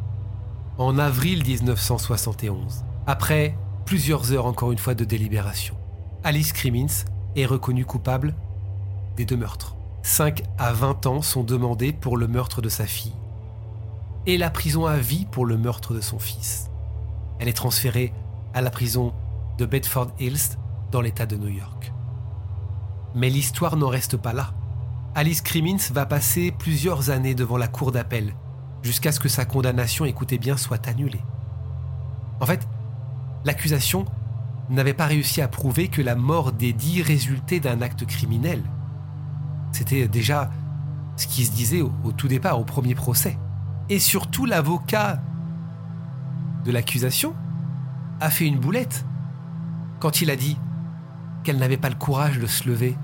en 0.78 0.98
avril 0.98 1.44
1971, 1.46 2.84
après 3.06 3.56
plusieurs 3.84 4.32
heures 4.32 4.46
encore 4.46 4.72
une 4.72 4.78
fois 4.78 4.94
de 4.94 5.04
délibération. 5.04 5.76
Alice 6.24 6.52
Crimmins 6.52 7.04
est 7.36 7.46
reconnue 7.46 7.84
coupable 7.84 8.34
des 9.16 9.24
deux 9.24 9.36
meurtres. 9.36 9.76
5 10.02 10.42
à 10.58 10.72
20 10.72 11.06
ans 11.06 11.22
sont 11.22 11.44
demandés 11.44 11.92
pour 11.92 12.16
le 12.16 12.26
meurtre 12.26 12.62
de 12.62 12.68
sa 12.68 12.86
fille 12.86 13.14
et 14.26 14.38
la 14.38 14.50
prison 14.50 14.86
à 14.86 14.96
vie 14.96 15.26
pour 15.30 15.46
le 15.46 15.58
meurtre 15.58 15.94
de 15.94 16.00
son 16.00 16.18
fils. 16.18 16.70
Elle 17.38 17.48
est 17.48 17.52
transférée 17.52 18.12
à 18.54 18.60
la 18.60 18.70
prison 18.70 19.12
de 19.58 19.66
Bedford 19.66 20.10
Hills 20.18 20.56
dans 20.90 21.00
l'État 21.00 21.26
de 21.26 21.36
New 21.36 21.48
York. 21.48 21.92
Mais 23.14 23.30
l'histoire 23.30 23.76
n'en 23.76 23.88
reste 23.88 24.16
pas 24.16 24.32
là. 24.32 24.54
Alice 25.14 25.42
Crimmins 25.42 25.90
va 25.92 26.06
passer 26.06 26.50
plusieurs 26.50 27.10
années 27.10 27.34
devant 27.34 27.58
la 27.58 27.68
cour 27.68 27.92
d'appel 27.92 28.34
jusqu'à 28.82 29.12
ce 29.12 29.20
que 29.20 29.28
sa 29.28 29.44
condamnation, 29.44 30.04
écoutez 30.04 30.38
bien, 30.38 30.56
soit 30.56 30.88
annulée. 30.88 31.22
En 32.40 32.46
fait, 32.46 32.66
l'accusation 33.44 34.04
n'avait 34.70 34.94
pas 34.94 35.06
réussi 35.06 35.40
à 35.40 35.48
prouver 35.48 35.88
que 35.88 36.02
la 36.02 36.14
mort 36.14 36.52
d'Eddie 36.52 37.02
résultait 37.02 37.60
d'un 37.60 37.80
acte 37.82 38.06
criminel. 38.06 38.62
C'était 39.72 40.08
déjà 40.08 40.50
ce 41.16 41.26
qui 41.26 41.44
se 41.44 41.52
disait 41.52 41.82
au, 41.82 41.92
au 42.04 42.12
tout 42.12 42.28
départ, 42.28 42.58
au 42.58 42.64
premier 42.64 42.94
procès. 42.94 43.38
Et 43.88 43.98
surtout, 43.98 44.46
l'avocat 44.46 45.20
de 46.64 46.72
l'accusation 46.72 47.34
a 48.20 48.30
fait 48.30 48.46
une 48.46 48.58
boulette 48.58 49.04
quand 50.00 50.20
il 50.20 50.30
a 50.30 50.36
dit 50.36 50.56
qu'elle 51.44 51.58
n'avait 51.58 51.76
pas 51.76 51.88
le 51.88 51.94
courage 51.94 52.38
de 52.38 52.46
se 52.46 52.68
lever 52.68 52.96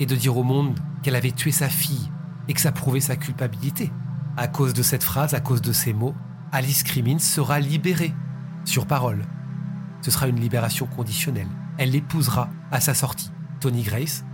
et 0.00 0.06
de 0.06 0.14
dire 0.14 0.36
au 0.36 0.42
monde 0.42 0.78
qu'elle 1.02 1.16
avait 1.16 1.32
tué 1.32 1.52
sa 1.52 1.68
fille 1.68 2.10
et 2.48 2.54
que 2.54 2.60
ça 2.60 2.72
prouvait 2.72 3.00
sa 3.00 3.16
culpabilité. 3.16 3.90
À 4.40 4.46
cause 4.46 4.72
de 4.72 4.84
cette 4.84 5.02
phrase, 5.02 5.34
à 5.34 5.40
cause 5.40 5.62
de 5.62 5.72
ces 5.72 5.92
mots, 5.92 6.14
Alice 6.52 6.84
Crimmins 6.84 7.18
sera 7.18 7.58
libérée 7.58 8.14
sur 8.64 8.86
parole. 8.86 9.24
Ce 10.00 10.12
sera 10.12 10.28
une 10.28 10.38
libération 10.38 10.86
conditionnelle. 10.86 11.48
Elle 11.76 11.90
l'épousera 11.90 12.48
à 12.70 12.78
sa 12.78 12.94
sortie, 12.94 13.32
Tony 13.58 13.82
Grace, 13.82 14.24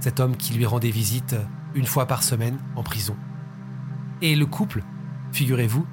cet 0.00 0.18
homme 0.18 0.34
qui 0.34 0.54
lui 0.54 0.64
rendait 0.64 0.90
visite 0.90 1.36
une 1.74 1.84
fois 1.84 2.06
par 2.06 2.22
semaine 2.22 2.56
en 2.74 2.82
prison. 2.82 3.16
Et 4.22 4.34
le 4.34 4.46
couple, 4.46 4.82
figurez-vous, 5.32 5.86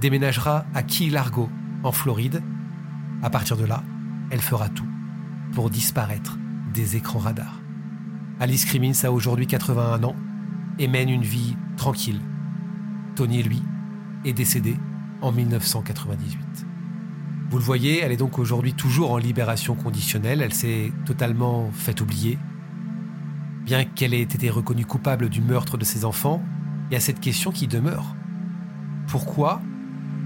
déménagera 0.00 0.64
à 0.72 0.82
Key 0.82 1.10
Largo, 1.10 1.50
en 1.82 1.92
Floride. 1.92 2.42
À 3.22 3.28
partir 3.28 3.58
de 3.58 3.66
là, 3.66 3.82
elle 4.30 4.40
fera 4.40 4.70
tout 4.70 4.88
pour 5.52 5.68
disparaître 5.68 6.38
des 6.72 6.96
écrans 6.96 7.18
radars. 7.18 7.60
Alice 8.40 8.64
Crimmins 8.64 9.04
a 9.04 9.10
aujourd'hui 9.10 9.46
81 9.46 10.02
ans 10.02 10.16
et 10.78 10.88
mène 10.88 11.10
une 11.10 11.24
vie 11.24 11.58
tranquille. 11.76 12.22
Tony, 13.20 13.42
lui, 13.42 13.62
est 14.24 14.32
décédé 14.32 14.74
en 15.20 15.30
1998. 15.30 16.38
Vous 17.50 17.58
le 17.58 17.62
voyez, 17.62 18.00
elle 18.00 18.12
est 18.12 18.16
donc 18.16 18.38
aujourd'hui 18.38 18.72
toujours 18.72 19.10
en 19.10 19.18
libération 19.18 19.74
conditionnelle, 19.74 20.40
elle 20.40 20.54
s'est 20.54 20.90
totalement 21.04 21.70
faite 21.70 22.00
oublier. 22.00 22.38
Bien 23.66 23.84
qu'elle 23.84 24.14
ait 24.14 24.22
été 24.22 24.48
reconnue 24.48 24.86
coupable 24.86 25.28
du 25.28 25.42
meurtre 25.42 25.76
de 25.76 25.84
ses 25.84 26.06
enfants, 26.06 26.42
il 26.88 26.94
y 26.94 26.96
a 26.96 27.00
cette 27.00 27.20
question 27.20 27.50
qui 27.50 27.66
demeure. 27.66 28.16
Pourquoi, 29.06 29.60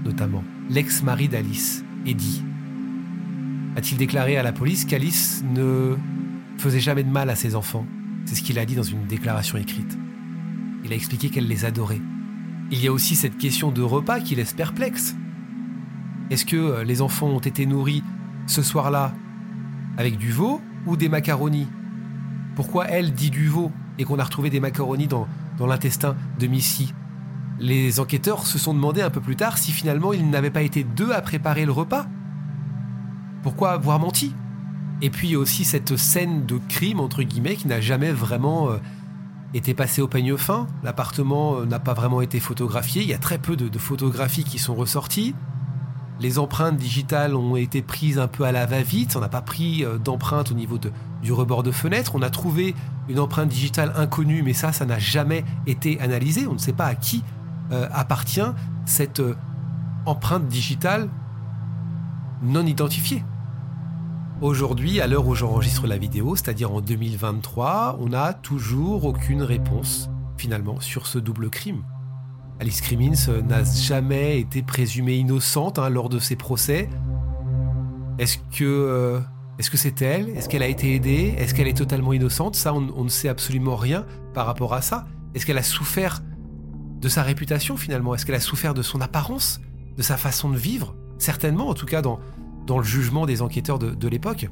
notamment, 0.05 0.45
l'ex-mari 0.69 1.27
d'Alice, 1.27 1.83
Eddie, 2.05 2.45
a-t-il 3.75 3.97
déclaré 3.97 4.37
à 4.37 4.43
la 4.43 4.53
police 4.53 4.85
qu'Alice 4.85 5.43
ne 5.53 5.97
faisait 6.57 6.79
jamais 6.79 7.03
de 7.03 7.11
mal 7.11 7.29
à 7.29 7.35
ses 7.35 7.55
enfants? 7.55 7.85
C'est 8.23 8.35
ce 8.35 8.41
qu'il 8.41 8.57
a 8.57 8.65
dit 8.65 8.75
dans 8.75 8.83
une 8.83 9.05
déclaration 9.05 9.57
écrite. 9.57 9.97
Il 10.85 10.93
a 10.93 10.95
expliqué 10.95 11.29
qu'elle 11.29 11.49
les 11.49 11.65
adorait. 11.65 11.99
Il 12.71 12.83
y 12.83 12.87
a 12.87 12.91
aussi 12.91 13.15
cette 13.15 13.37
question 13.37 13.71
de 13.71 13.81
repas 13.81 14.19
qui 14.19 14.35
laisse 14.35 14.53
perplexe. 14.53 15.15
Est-ce 16.31 16.45
que 16.45 16.55
euh, 16.55 16.83
les 16.83 17.01
enfants 17.01 17.27
ont 17.27 17.39
été 17.39 17.65
nourris 17.65 18.03
ce 18.47 18.63
soir-là 18.63 19.13
avec 19.97 20.17
du 20.17 20.31
veau 20.31 20.61
ou 20.87 20.97
des 20.97 21.07
macaronis? 21.07 21.67
Pourquoi 22.55 22.87
elle 22.87 23.13
dit 23.13 23.29
du 23.29 23.47
veau 23.47 23.71
et 23.99 24.03
qu'on 24.03 24.17
a 24.17 24.23
retrouvé 24.23 24.49
des 24.49 24.59
macaronis 24.59 25.07
dans, 25.07 25.27
l'intestin 25.59 26.15
de 26.39 26.47
Missy? 26.47 26.93
Les 27.59 27.99
enquêteurs 27.99 28.47
se 28.47 28.57
sont 28.57 28.73
demandé 28.73 29.01
un 29.01 29.11
peu 29.11 29.21
plus 29.21 29.35
tard 29.35 29.57
si 29.57 29.71
finalement 29.71 30.11
ils 30.11 30.27
n'avaient 30.27 30.49
pas 30.49 30.63
été 30.63 30.83
deux 30.83 31.11
à 31.11 31.21
préparer 31.21 31.65
le 31.65 31.71
repas. 31.71 32.07
Pourquoi 33.43 33.71
avoir 33.71 33.99
menti? 33.99 34.33
Et 35.03 35.11
puis 35.11 35.35
aussi 35.35 35.65
cette 35.65 35.97
scène 35.97 36.45
de 36.45 36.59
crime, 36.67 36.99
entre 36.99 37.21
guillemets, 37.21 37.55
qui 37.55 37.67
n'a 37.67 37.79
jamais 37.79 38.11
vraiment 38.11 38.71
euh, 38.71 38.77
été 39.55 39.73
passée 39.73 40.01
au 40.01 40.07
peigne 40.07 40.35
fin. 40.37 40.67
L'appartement 40.83 41.57
euh, 41.57 41.65
n'a 41.65 41.79
pas 41.79 41.93
vraiment 41.93 42.21
été 42.21 42.39
photographié. 42.39 43.01
Il 43.01 43.07
y 43.07 43.13
a 43.13 43.17
très 43.17 43.37
peu 43.37 43.55
de, 43.55 43.79
photographies 43.79 44.43
qui 44.43 44.59
sont 44.59 44.75
ressorties. 44.75 45.33
Les 46.19 46.39
empreintes 46.39 46.77
digitales 46.77 47.35
ont 47.35 47.55
été 47.55 47.81
prises 47.81 48.19
un 48.19 48.27
peu 48.27 48.43
à 48.43 48.51
la 48.51 48.65
va-vite. 48.65 49.15
On 49.15 49.21
n'a 49.21 49.29
pas 49.29 49.41
pris 49.41 49.83
euh, 49.83 49.97
d'empreinte 49.97 50.51
au 50.51 50.55
niveau 50.55 50.77
du 51.21 51.31
rebord 51.31 51.63
de 51.63 51.71
fenêtre. 51.71 52.11
On 52.15 52.21
a 52.21 52.29
trouvé 52.29 52.75
une 53.07 53.19
empreinte 53.19 53.49
digitale 53.49 53.93
inconnue, 53.95 54.43
mais 54.43 54.53
ça, 54.53 54.73
ça 54.73 54.85
n'a 54.85 54.99
jamais 54.99 55.45
été 55.67 55.99
analysé. 56.01 56.47
On 56.47 56.53
ne 56.53 56.57
sait 56.59 56.73
pas 56.73 56.85
à 56.85 56.95
qui 56.95 57.23
euh, 57.71 57.87
appartient 57.93 58.41
cette 58.85 59.21
empreinte 60.05 60.47
digitale 60.47 61.09
non 62.43 62.65
identifiée. 62.65 63.23
Aujourd'hui, 64.41 64.99
à 64.99 65.07
l'heure 65.07 65.25
où 65.25 65.33
j'enregistre 65.33 65.87
la 65.87 65.97
vidéo, 65.97 66.35
c'est-à-dire 66.35 66.69
en 66.73 66.81
2023, 66.81 67.97
on 68.01 68.09
n'a 68.09 68.33
toujours 68.33 69.05
aucune 69.05 69.41
réponse 69.41 70.09
finalement 70.37 70.81
sur 70.81 71.07
ce 71.07 71.19
double 71.19 71.49
crime. 71.49 71.85
Alice 72.59 72.81
Crimmins 72.81 73.41
n'a 73.47 73.63
jamais 73.63 74.41
été 74.41 74.61
présumée 74.61 75.15
innocente 75.15 75.79
hein, 75.79 75.89
lors 75.89 76.09
de 76.09 76.19
ses 76.19 76.35
procès. 76.35 76.89
Est-ce 78.19 78.37
que 78.37 78.63
euh, 78.63 79.21
est-ce 79.57 79.71
que 79.71 79.77
c'est 79.77 80.01
elle? 80.01 80.27
Est-ce 80.29 80.49
qu'elle 80.49 80.63
a 80.63 80.67
été 80.67 80.95
aidée? 80.95 81.33
Est-ce 81.37 81.53
qu'elle 81.53 81.69
est 81.69 81.77
totalement 81.77 82.11
innocente? 82.11 82.57
Ça, 82.57 82.73
on, 82.73 82.89
on, 82.93 83.05
ne 83.05 83.09
sait 83.09 83.29
absolument 83.29 83.77
rien 83.77 84.05
par 84.33 84.47
rapport 84.47 84.73
à 84.73 84.81
ça. 84.81 85.05
Est-ce 85.33 85.45
qu'elle 85.45 85.57
a 85.57 85.63
souffert 85.63 86.21
de 86.99 87.07
sa 87.07 87.23
réputation 87.23 87.77
finalement? 87.77 88.13
Est-ce 88.13 88.25
qu'elle 88.25 88.35
a 88.35 88.41
souffert 88.41 88.73
de 88.73 88.81
son 88.81 88.99
apparence, 88.99 89.61
de 89.95 90.01
sa 90.01 90.17
façon 90.17 90.49
de 90.49 90.57
vivre? 90.57 90.93
Certainement, 91.19 91.69
en 91.69 91.73
tout 91.73 91.85
cas 91.85 92.01
dans, 92.01 92.19
dans 92.65 92.77
le 92.77 92.83
jugement 92.83 93.25
des 93.25 93.41
enquêteurs 93.41 93.79
de, 93.79 93.91
de 93.91 94.07
l'époque. 94.07 94.49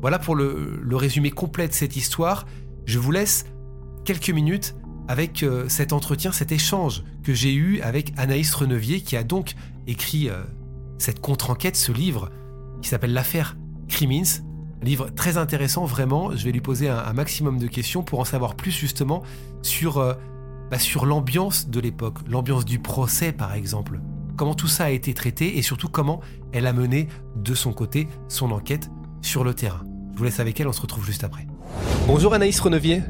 Voilà 0.00 0.18
pour 0.18 0.34
le, 0.34 0.80
le 0.82 0.96
résumé 0.96 1.30
complet 1.30 1.68
de 1.68 1.72
cette 1.72 1.96
histoire. 1.96 2.46
Je 2.84 2.98
vous 2.98 3.10
laisse 3.10 3.46
quelques 4.04 4.30
minutes 4.30 4.74
avec 5.08 5.42
euh, 5.42 5.68
cet 5.68 5.92
entretien, 5.92 6.32
cet 6.32 6.52
échange 6.52 7.04
que 7.22 7.34
j'ai 7.34 7.54
eu 7.54 7.80
avec 7.80 8.12
Anaïs 8.16 8.52
Renevier, 8.54 9.00
qui 9.00 9.16
a 9.16 9.22
donc 9.22 9.54
écrit 9.86 10.28
euh, 10.28 10.42
cette 10.98 11.20
contre-enquête, 11.20 11.76
ce 11.76 11.92
livre 11.92 12.30
qui 12.82 12.88
s'appelle 12.88 13.12
L'affaire 13.12 13.56
Crimins. 13.88 14.42
Livre 14.82 15.08
très 15.10 15.38
intéressant, 15.38 15.84
vraiment. 15.84 16.36
Je 16.36 16.44
vais 16.44 16.52
lui 16.52 16.60
poser 16.60 16.88
un, 16.88 17.12
maximum 17.12 17.58
de 17.58 17.66
questions 17.66 18.02
pour 18.02 18.20
en 18.20 18.24
savoir 18.24 18.56
plus 18.56 18.70
justement 18.70 19.22
sur, 19.62 19.98
euh, 19.98 20.14
bah, 20.70 20.78
sur 20.78 21.06
l'ambiance 21.06 21.68
de 21.68 21.80
l'époque, 21.80 22.18
l'ambiance 22.28 22.64
du 22.64 22.78
procès 22.78 23.32
par 23.32 23.54
exemple. 23.54 24.00
Comment 24.36 24.54
tout 24.54 24.68
ça 24.68 24.84
a 24.84 24.90
été 24.90 25.14
traité 25.14 25.56
et 25.56 25.62
surtout 25.62 25.88
comment 25.88 26.20
elle 26.52 26.66
a 26.66 26.74
mené 26.74 27.08
de 27.36 27.54
son 27.54 27.72
côté 27.72 28.06
son 28.28 28.52
enquête 28.52 28.90
sur 29.22 29.44
le 29.44 29.54
terrain. 29.54 29.80
Je 30.12 30.18
vous 30.18 30.24
laisse 30.24 30.40
avec 30.40 30.60
elle, 30.60 30.68
on 30.68 30.72
se 30.72 30.82
retrouve 30.82 31.06
juste 31.06 31.24
après. 31.24 31.46
Bonjour 32.06 32.34
Anaïs 32.34 32.60
Renevier. 32.60 33.02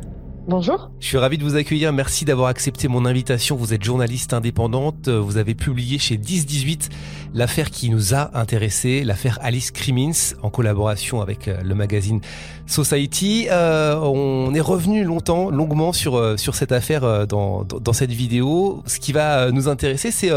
Bonjour. 0.49 0.93
Je 1.01 1.07
suis 1.09 1.19
ravi 1.19 1.39
de 1.39 1.43
vous 1.43 1.57
accueillir. 1.57 1.93
Merci 1.93 2.25
d'avoir 2.25 2.47
accepté 2.47 2.87
mon 2.87 3.05
invitation. 3.05 3.57
Vous 3.57 3.75
êtes 3.75 3.83
journaliste 3.83 4.33
indépendante. 4.33 5.09
Vous 5.09 5.39
avez 5.39 5.57
publié 5.57 5.99
chez 5.99 6.17
1018 6.17 6.91
l'affaire 7.35 7.73
qui 7.73 7.91
nous 7.91 8.15
a 8.15 8.31
intéressé, 8.39 9.03
l'affaire 9.03 9.41
Alice 9.43 9.73
Crimmins, 9.73 10.37
en 10.45 10.51
collaboration 10.51 11.21
avec 11.21 11.49
euh, 11.49 11.61
le 11.65 11.75
magazine 11.75 12.21
Society. 12.67 13.49
Euh, 13.51 13.97
on 13.97 14.55
est 14.55 14.61
revenu 14.61 15.03
longtemps, 15.03 15.51
longuement 15.51 15.93
sur, 15.93 16.17
euh, 16.17 16.37
sur 16.37 16.55
cette 16.55 16.71
affaire 16.71 17.27
dans, 17.27 17.65
dans, 17.65 17.81
dans, 17.81 17.93
cette 17.93 18.13
vidéo. 18.13 18.85
Ce 18.87 19.01
qui 19.01 19.13
va 19.13 19.51
nous 19.51 19.67
intéresser, 19.69 20.13
c'est 20.13 20.31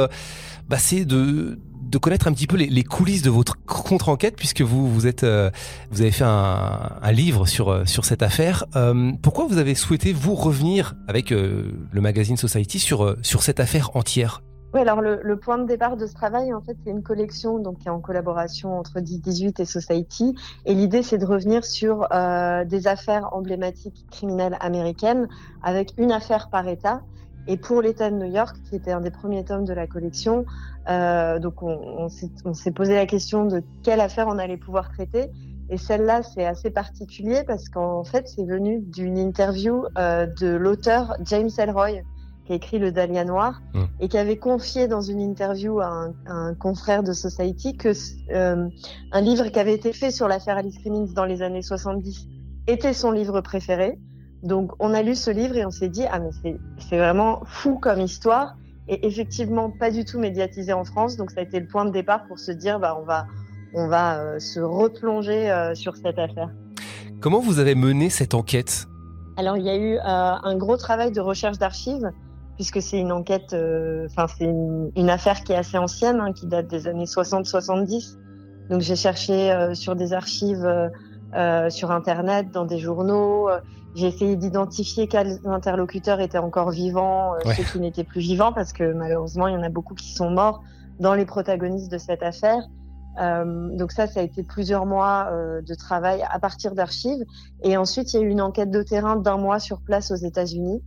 bah, 0.69 0.77
de 1.05 1.59
de 1.89 1.97
connaître 1.97 2.27
un 2.27 2.33
petit 2.33 2.47
peu 2.47 2.55
les, 2.55 2.83
coulisses 2.83 3.23
de 3.23 3.29
votre 3.29 3.57
contre-enquête, 3.65 4.35
puisque 4.35 4.61
vous 4.61 4.87
vous 4.87 5.07
êtes 5.07 5.23
euh, 5.23 5.49
vous 5.91 6.01
avez 6.01 6.11
fait 6.11 6.25
un, 6.25 7.11
livre 7.11 7.47
sur 7.47 7.69
euh, 7.69 7.85
sur 7.85 8.05
cette 8.05 8.21
affaire. 8.21 8.65
Euh, 8.75 9.11
pourquoi 9.21 9.47
vous 9.47 9.57
avez 9.57 9.75
souhaité 9.75 10.13
vous 10.13 10.35
revenir 10.35 10.95
avec 11.07 11.31
le 11.31 12.01
magazine 12.01 12.37
Society 12.37 12.79
sur 12.79 13.15
sur 13.23 13.41
cette 13.41 13.59
affaire 13.59 13.95
entière? 13.95 14.41
Oui, 14.71 14.81
alors 14.81 15.01
le, 15.01 15.35
point 15.35 15.57
de 15.57 15.65
départ 15.65 15.97
de 15.97 16.05
ce 16.05 16.13
travail, 16.13 16.53
en 16.53 16.61
fait, 16.61 16.77
c'est 16.85 16.91
une 16.91 17.01
collection 17.01 17.57
donc 17.57 17.79
qui 17.79 17.87
est 17.87 17.91
en 17.91 17.99
collaboration 17.99 18.77
entre 18.77 18.99
1018 18.99 19.59
et 19.59 19.65
Society. 19.65 20.35
Et 20.65 20.75
l'idée, 20.75 21.01
c'est 21.01 21.17
de 21.17 21.25
revenir 21.25 21.65
sur 21.65 22.07
des 22.67 22.87
affaires 22.87 23.29
emblématiques 23.33 24.05
criminelles 24.11 24.57
américaines 24.59 25.27
avec 25.63 25.93
une 25.97 26.11
affaire 26.11 26.49
par 26.51 26.67
État. 26.67 27.01
Et 27.49 27.57
pour 27.57 27.81
l'État 27.81 28.11
de 28.11 28.15
New 28.15 28.31
York, 28.31 28.55
qui 28.69 28.75
était 28.75 28.91
un 28.91 29.01
des 29.01 29.09
premiers 29.09 29.43
tomes 29.43 29.65
de 29.65 29.73
la 29.73 29.87
collection, 29.87 30.45
euh, 30.87 31.39
donc 31.39 31.63
on, 31.63 32.07
on 32.45 32.53
s'est 32.53 32.71
posé 32.71 32.93
la 32.93 33.07
question 33.07 33.45
de 33.45 33.63
quelle 33.81 34.01
affaire 34.01 34.27
on 34.27 34.37
allait 34.37 34.55
pouvoir 34.55 34.91
traiter. 34.91 35.31
Et 35.71 35.77
celle-là, 35.77 36.21
c'est 36.21 36.45
assez 36.45 36.69
particulier 36.69 37.43
parce 37.47 37.67
qu'en 37.67 38.03
fait, 38.03 38.27
c'est 38.27 38.45
venu 38.45 38.81
d'une 38.81 39.17
interview 39.17 39.85
euh, 39.97 40.27
de 40.27 40.47
l'auteur 40.47 41.15
James 41.25 41.49
Elroy, 41.57 42.01
qui 42.45 42.53
a 42.53 42.55
écrit 42.55 42.77
Le 42.77 42.91
Dahlia 42.91 43.25
Noir, 43.25 43.63
mmh. 43.73 43.83
et 43.99 44.09
qui 44.09 44.19
avait 44.19 44.37
confié 44.37 44.87
dans 44.87 45.01
une 45.01 45.19
interview 45.19 45.79
à 45.79 45.87
un, 45.87 46.13
à 46.27 46.33
un 46.33 46.53
confrère 46.53 47.01
de 47.01 47.13
Society 47.13 47.77
que 47.77 47.93
euh, 48.31 48.69
un 49.11 49.21
livre 49.21 49.47
qui 49.47 49.57
avait 49.57 49.73
été 49.73 49.91
fait 49.91 50.11
sur 50.11 50.27
l'affaire 50.27 50.57
Alice 50.57 50.77
Crimmins 50.77 51.13
dans 51.15 51.25
les 51.25 51.41
années 51.41 51.63
70 51.63 52.27
était 52.67 52.93
son 52.93 53.09
livre 53.09 53.41
préféré. 53.41 53.97
Donc 54.43 54.71
on 54.79 54.93
a 54.93 55.01
lu 55.01 55.15
ce 55.15 55.31
livre 55.31 55.57
et 55.57 55.65
on 55.65 55.71
s'est 55.71 55.89
dit, 55.89 56.05
ah 56.09 56.19
mais 56.19 56.29
c'est 56.77 56.97
vraiment 56.97 57.41
fou 57.45 57.77
comme 57.77 57.99
histoire 57.99 58.55
et 58.87 59.05
effectivement 59.05 59.69
pas 59.69 59.91
du 59.91 60.05
tout 60.05 60.19
médiatisé 60.19 60.73
en 60.73 60.83
France. 60.83 61.17
Donc 61.17 61.31
ça 61.31 61.41
a 61.41 61.43
été 61.43 61.59
le 61.59 61.67
point 61.67 61.85
de 61.85 61.91
départ 61.91 62.25
pour 62.27 62.39
se 62.39 62.51
dire, 62.51 62.79
bah 62.79 62.97
on 62.99 63.05
va, 63.05 63.27
on 63.73 63.87
va 63.87 64.19
euh, 64.19 64.39
se 64.39 64.59
replonger 64.59 65.51
euh, 65.51 65.75
sur 65.75 65.95
cette 65.95 66.17
affaire. 66.17 66.49
Comment 67.21 67.39
vous 67.39 67.59
avez 67.59 67.75
mené 67.75 68.09
cette 68.09 68.33
enquête? 68.33 68.87
Alors 69.37 69.57
il 69.57 69.63
y 69.63 69.69
a 69.69 69.77
eu 69.77 69.95
euh, 69.95 69.99
un 70.03 70.55
gros 70.57 70.77
travail 70.77 71.11
de 71.11 71.21
recherche 71.21 71.57
d'archives 71.57 72.09
puisque 72.55 72.81
c'est 72.81 72.99
une 72.99 73.13
enquête, 73.13 73.55
enfin 74.05 74.27
c'est 74.27 74.43
une, 74.43 74.91
une, 74.97 75.09
affaire 75.09 75.45
qui 75.45 75.53
est 75.53 75.55
assez 75.55 75.77
ancienne, 75.77 76.19
hein, 76.19 76.33
qui 76.33 76.45
date 76.45 76.67
des 76.67 76.87
années 76.89 77.05
60-70. 77.05 78.17
Donc 78.69 78.81
j'ai 78.81 78.97
cherché 78.97 79.55
sur 79.75 79.95
des 79.95 80.11
archives 80.11 80.67
sur 81.69 81.91
Internet, 81.91 82.51
dans 82.51 82.65
des 82.65 82.77
journaux. 82.77 83.47
J'ai 83.95 84.07
essayé 84.07 84.35
d'identifier 84.35 85.07
quels 85.07 85.39
interlocuteurs 85.45 86.19
étaient 86.19 86.37
encore 86.37 86.69
vivants, 86.71 87.33
ceux 87.55 87.63
qui 87.63 87.79
n'étaient 87.79 88.03
plus 88.03 88.21
vivants, 88.21 88.53
parce 88.53 88.71
que 88.71 88.93
malheureusement, 88.93 89.47
il 89.47 89.53
y 89.53 89.57
en 89.57 89.63
a 89.63 89.69
beaucoup 89.69 89.95
qui 89.95 90.13
sont 90.13 90.29
morts 90.29 90.61
dans 90.99 91.15
les 91.15 91.25
protagonistes 91.25 91.91
de 91.91 91.97
cette 91.97 92.21
affaire. 92.21 92.61
Euh, 93.19 93.75
donc 93.75 93.91
ça, 93.91 94.07
ça 94.07 94.19
a 94.19 94.23
été 94.23 94.43
plusieurs 94.43 94.85
mois 94.85 95.29
euh, 95.31 95.61
de 95.61 95.73
travail 95.73 96.23
à 96.29 96.39
partir 96.39 96.75
d'archives. 96.75 97.23
Et 97.63 97.75
ensuite, 97.77 98.13
il 98.13 98.19
y 98.19 98.23
a 98.23 98.25
eu 98.25 98.29
une 98.29 98.41
enquête 98.41 98.71
de 98.71 98.83
terrain 98.83 99.15
d'un 99.15 99.37
mois 99.37 99.59
sur 99.59 99.81
place 99.81 100.11
aux 100.11 100.15
États-Unis. 100.15 100.81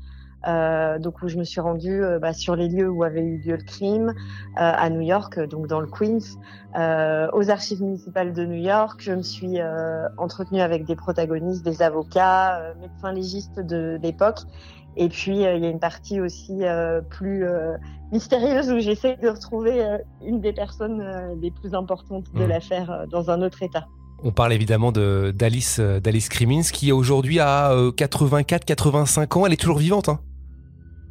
Euh, 0.46 0.98
donc 0.98 1.22
où 1.22 1.28
je 1.28 1.38
me 1.38 1.44
suis 1.44 1.60
rendue 1.60 2.02
euh, 2.02 2.18
bah, 2.18 2.32
sur 2.32 2.56
les 2.56 2.68
lieux 2.68 2.88
où 2.88 3.04
avait 3.04 3.22
eu 3.22 3.38
lieu 3.38 3.56
le 3.56 3.62
crime 3.62 4.08
euh, 4.08 4.12
à 4.56 4.90
New 4.90 5.00
York, 5.00 5.38
donc 5.48 5.68
dans 5.68 5.80
le 5.80 5.86
Queens, 5.86 6.36
aux 7.32 7.50
archives 7.50 7.82
municipales 7.82 8.32
de 8.32 8.44
New 8.44 8.62
York. 8.62 9.00
Je 9.02 9.12
me 9.12 9.22
suis 9.22 9.58
entretenue 10.16 10.60
avec 10.60 10.84
des 10.84 10.96
protagonistes, 10.96 11.64
des 11.64 11.82
avocats, 11.82 12.74
médecins 12.80 13.12
légistes 13.12 13.60
de 13.60 13.98
l'époque. 14.02 14.40
Et 14.96 15.08
puis 15.08 15.36
il 15.36 15.42
y 15.42 15.46
a 15.46 15.68
une 15.68 15.78
partie 15.78 16.20
aussi 16.20 16.62
plus 17.10 17.44
mystérieuse 18.10 18.70
où 18.70 18.78
j'essaie 18.78 19.16
de 19.16 19.28
retrouver 19.28 19.84
une 20.24 20.40
des 20.40 20.52
personnes 20.54 21.04
les 21.40 21.50
plus 21.50 21.74
importantes 21.74 22.32
de 22.34 22.44
mmh. 22.44 22.48
l'affaire 22.48 23.06
dans 23.10 23.30
un 23.30 23.42
autre 23.42 23.62
État. 23.62 23.86
On 24.24 24.30
parle 24.30 24.54
évidemment 24.54 24.92
d'Alice 24.92 25.78
d'Alice 25.78 26.28
Crimmins 26.30 26.62
qui 26.72 26.90
aujourd'hui 26.90 27.38
a 27.38 27.70
84-85 27.74 29.38
ans. 29.38 29.46
Elle 29.46 29.52
est 29.52 29.56
toujours 29.56 29.78
vivante. 29.78 30.08
Hein? 30.08 30.20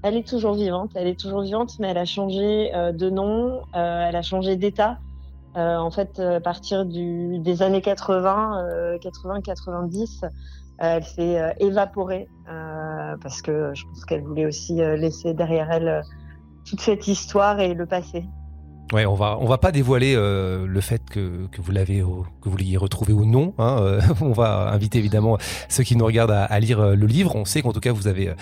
Elle 0.03 0.17
est 0.17 0.27
toujours 0.27 0.53
vivante, 0.53 0.91
elle 0.95 1.07
est 1.07 1.19
toujours 1.19 1.41
vivante, 1.41 1.77
mais 1.79 1.89
elle 1.89 1.97
a 1.97 2.05
changé 2.05 2.73
euh, 2.73 2.91
de 2.91 3.09
nom, 3.09 3.61
euh, 3.75 4.07
elle 4.07 4.15
a 4.15 4.21
changé 4.21 4.55
d'état. 4.55 4.97
Euh, 5.57 5.77
en 5.77 5.91
fait, 5.91 6.19
à 6.19 6.39
partir 6.39 6.85
du, 6.85 7.39
des 7.39 7.61
années 7.61 7.81
80, 7.81 8.97
80-90, 9.01 10.23
elle 10.79 11.03
s'est 11.03 11.55
évaporée 11.59 12.27
parce 13.21 13.41
que 13.41 13.71
je 13.75 13.83
pense 13.85 14.05
qu'elle 14.05 14.23
voulait 14.23 14.45
aussi 14.45 14.75
laisser 14.75 15.33
derrière 15.33 15.69
elle 15.69 16.01
toute 16.65 16.79
cette 16.79 17.07
histoire 17.07 17.59
et 17.59 17.73
le 17.73 17.85
passé. 17.85 18.25
Ouais, 18.91 19.05
on 19.05 19.13
va 19.13 19.37
on 19.39 19.45
va 19.45 19.57
pas 19.57 19.71
dévoiler 19.71 20.15
euh, 20.15 20.65
le 20.67 20.81
fait 20.81 21.01
que, 21.09 21.47
que 21.47 21.61
vous 21.61 21.71
l'avez 21.71 22.03
que 22.41 22.49
vous 22.49 22.57
l'ayez 22.57 22.75
retrouvé 22.75 23.13
ou 23.13 23.25
non. 23.25 23.53
Hein, 23.57 23.77
euh, 23.79 24.01
on 24.21 24.33
va 24.33 24.69
inviter 24.73 24.97
évidemment 24.97 25.37
ceux 25.69 25.83
qui 25.83 25.95
nous 25.95 26.05
regardent 26.05 26.31
à, 26.31 26.59
lire 26.59 26.81
euh, 26.81 26.95
le 26.95 27.05
livre. 27.07 27.35
On 27.35 27.45
sait 27.45 27.61
qu'en 27.61 27.71
tout 27.71 27.79
cas 27.79 27.93
vous 27.93 28.07
avez 28.07 28.33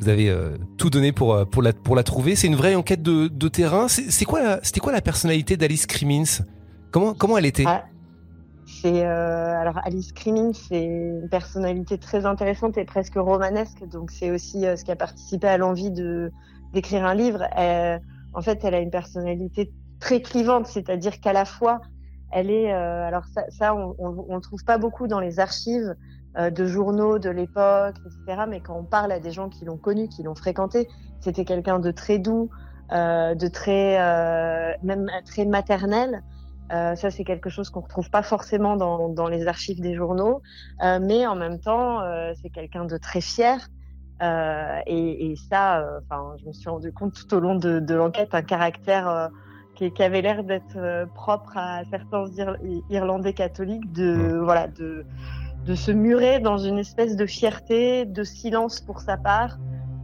vous 0.00 0.08
avez 0.08 0.34
tout 0.78 0.88
donné 0.88 1.12
pour 1.12 1.46
pour 1.48 1.62
la 1.62 1.74
pour 1.74 1.94
la 1.94 2.02
trouver. 2.02 2.36
C'est 2.36 2.46
une 2.46 2.56
vraie 2.56 2.74
enquête 2.74 3.02
de, 3.02 3.48
terrain. 3.48 3.88
C'est 3.88 4.24
quoi 4.24 4.60
c'était 4.62 4.80
quoi 4.80 4.92
la 4.92 5.02
personnalité 5.02 5.56
d'Alice 5.56 5.86
Crimmins? 5.86 6.42
Comment 6.90 7.12
comment 7.12 7.36
elle 7.36 7.46
était? 7.46 7.64
Ah, 7.66 7.84
C'est 8.66 9.04
alors 9.04 9.78
Alice 9.84 10.12
Crimmins, 10.12 10.52
c'est 10.54 10.84
une 10.84 11.28
personnalité 11.30 11.98
très 11.98 12.24
intéressante 12.24 12.78
et 12.78 12.86
presque 12.86 13.16
romanesque. 13.16 13.86
Donc 13.90 14.10
c'est 14.10 14.30
aussi 14.30 14.62
ce 14.62 14.84
qui 14.84 14.90
a 14.90 14.96
participé 14.96 15.48
à 15.48 15.58
l'envie 15.58 15.90
de 15.90 16.32
d'écrire 16.72 17.04
un 17.04 17.14
livre. 17.14 17.42
en 18.32 18.42
fait, 18.42 18.64
elle 18.64 18.74
a 18.74 18.80
une 18.80 18.90
personnalité 18.90 19.70
très 20.00 20.20
clivante, 20.22 20.66
c'est-à-dire 20.66 21.20
qu'à 21.20 21.32
la 21.32 21.44
fois, 21.44 21.80
elle 22.30 22.50
est, 22.50 22.72
euh, 22.72 23.06
alors 23.06 23.24
ça, 23.48 23.74
on, 23.74 24.34
le 24.34 24.40
trouve 24.40 24.64
pas 24.64 24.78
beaucoup 24.78 25.06
dans 25.06 25.20
les 25.20 25.40
archives 25.40 25.94
euh, 26.36 26.50
de 26.50 26.66
journaux 26.66 27.18
de 27.18 27.30
l'époque, 27.30 27.96
etc. 28.04 28.42
Mais 28.48 28.60
quand 28.60 28.76
on 28.76 28.84
parle 28.84 29.12
à 29.12 29.20
des 29.20 29.30
gens 29.30 29.48
qui 29.48 29.64
l'ont 29.64 29.78
connu, 29.78 30.08
qui 30.08 30.22
l'ont 30.22 30.34
fréquenté, 30.34 30.88
c'était 31.20 31.44
quelqu'un 31.44 31.78
de 31.78 31.90
très 31.90 32.18
doux, 32.18 32.50
euh, 32.92 33.34
de 33.34 33.48
très, 33.48 33.98
même 34.82 35.10
très 35.26 35.44
maternel. 35.44 36.22
Ça, 36.70 37.10
c'est 37.10 37.24
quelque 37.24 37.48
chose 37.48 37.70
qu'on 37.70 37.80
retrouve 37.80 38.10
pas 38.10 38.22
forcément 38.22 38.76
dans, 38.76 39.08
dans 39.08 39.26
les 39.26 39.46
archives 39.46 39.80
des 39.80 39.94
journaux, 39.94 40.42
mais 40.82 41.26
en 41.26 41.34
même 41.34 41.60
temps, 41.60 42.02
c'est 42.42 42.50
quelqu'un 42.50 42.84
de 42.84 42.98
très 42.98 43.22
fier. 43.22 43.70
Et, 44.20 45.34
ça, 45.48 45.82
je 46.38 46.46
me 46.46 46.52
suis 46.52 46.68
rendu 46.68 46.92
compte 46.92 47.14
tout 47.14 47.34
au 47.34 47.40
long 47.40 47.54
de 47.54 47.94
l'enquête, 47.94 48.34
un 48.34 48.42
caractère 48.42 49.30
qui, 49.78 50.02
avait 50.02 50.22
l'air 50.22 50.42
d'être 50.42 50.76
euh, 50.76 51.06
propre 51.06 51.56
à 51.56 51.82
certains 51.90 52.26
Irlandais 52.90 53.32
catholiques, 53.32 53.92
de 53.92 54.40
voilà, 54.42 54.66
de 54.66 55.04
de 55.66 55.74
se 55.74 55.90
murer 55.90 56.40
dans 56.40 56.56
une 56.56 56.78
espèce 56.78 57.14
de 57.14 57.26
fierté, 57.26 58.06
de 58.06 58.24
silence 58.24 58.80
pour 58.80 59.00
sa 59.00 59.18
part, 59.18 59.58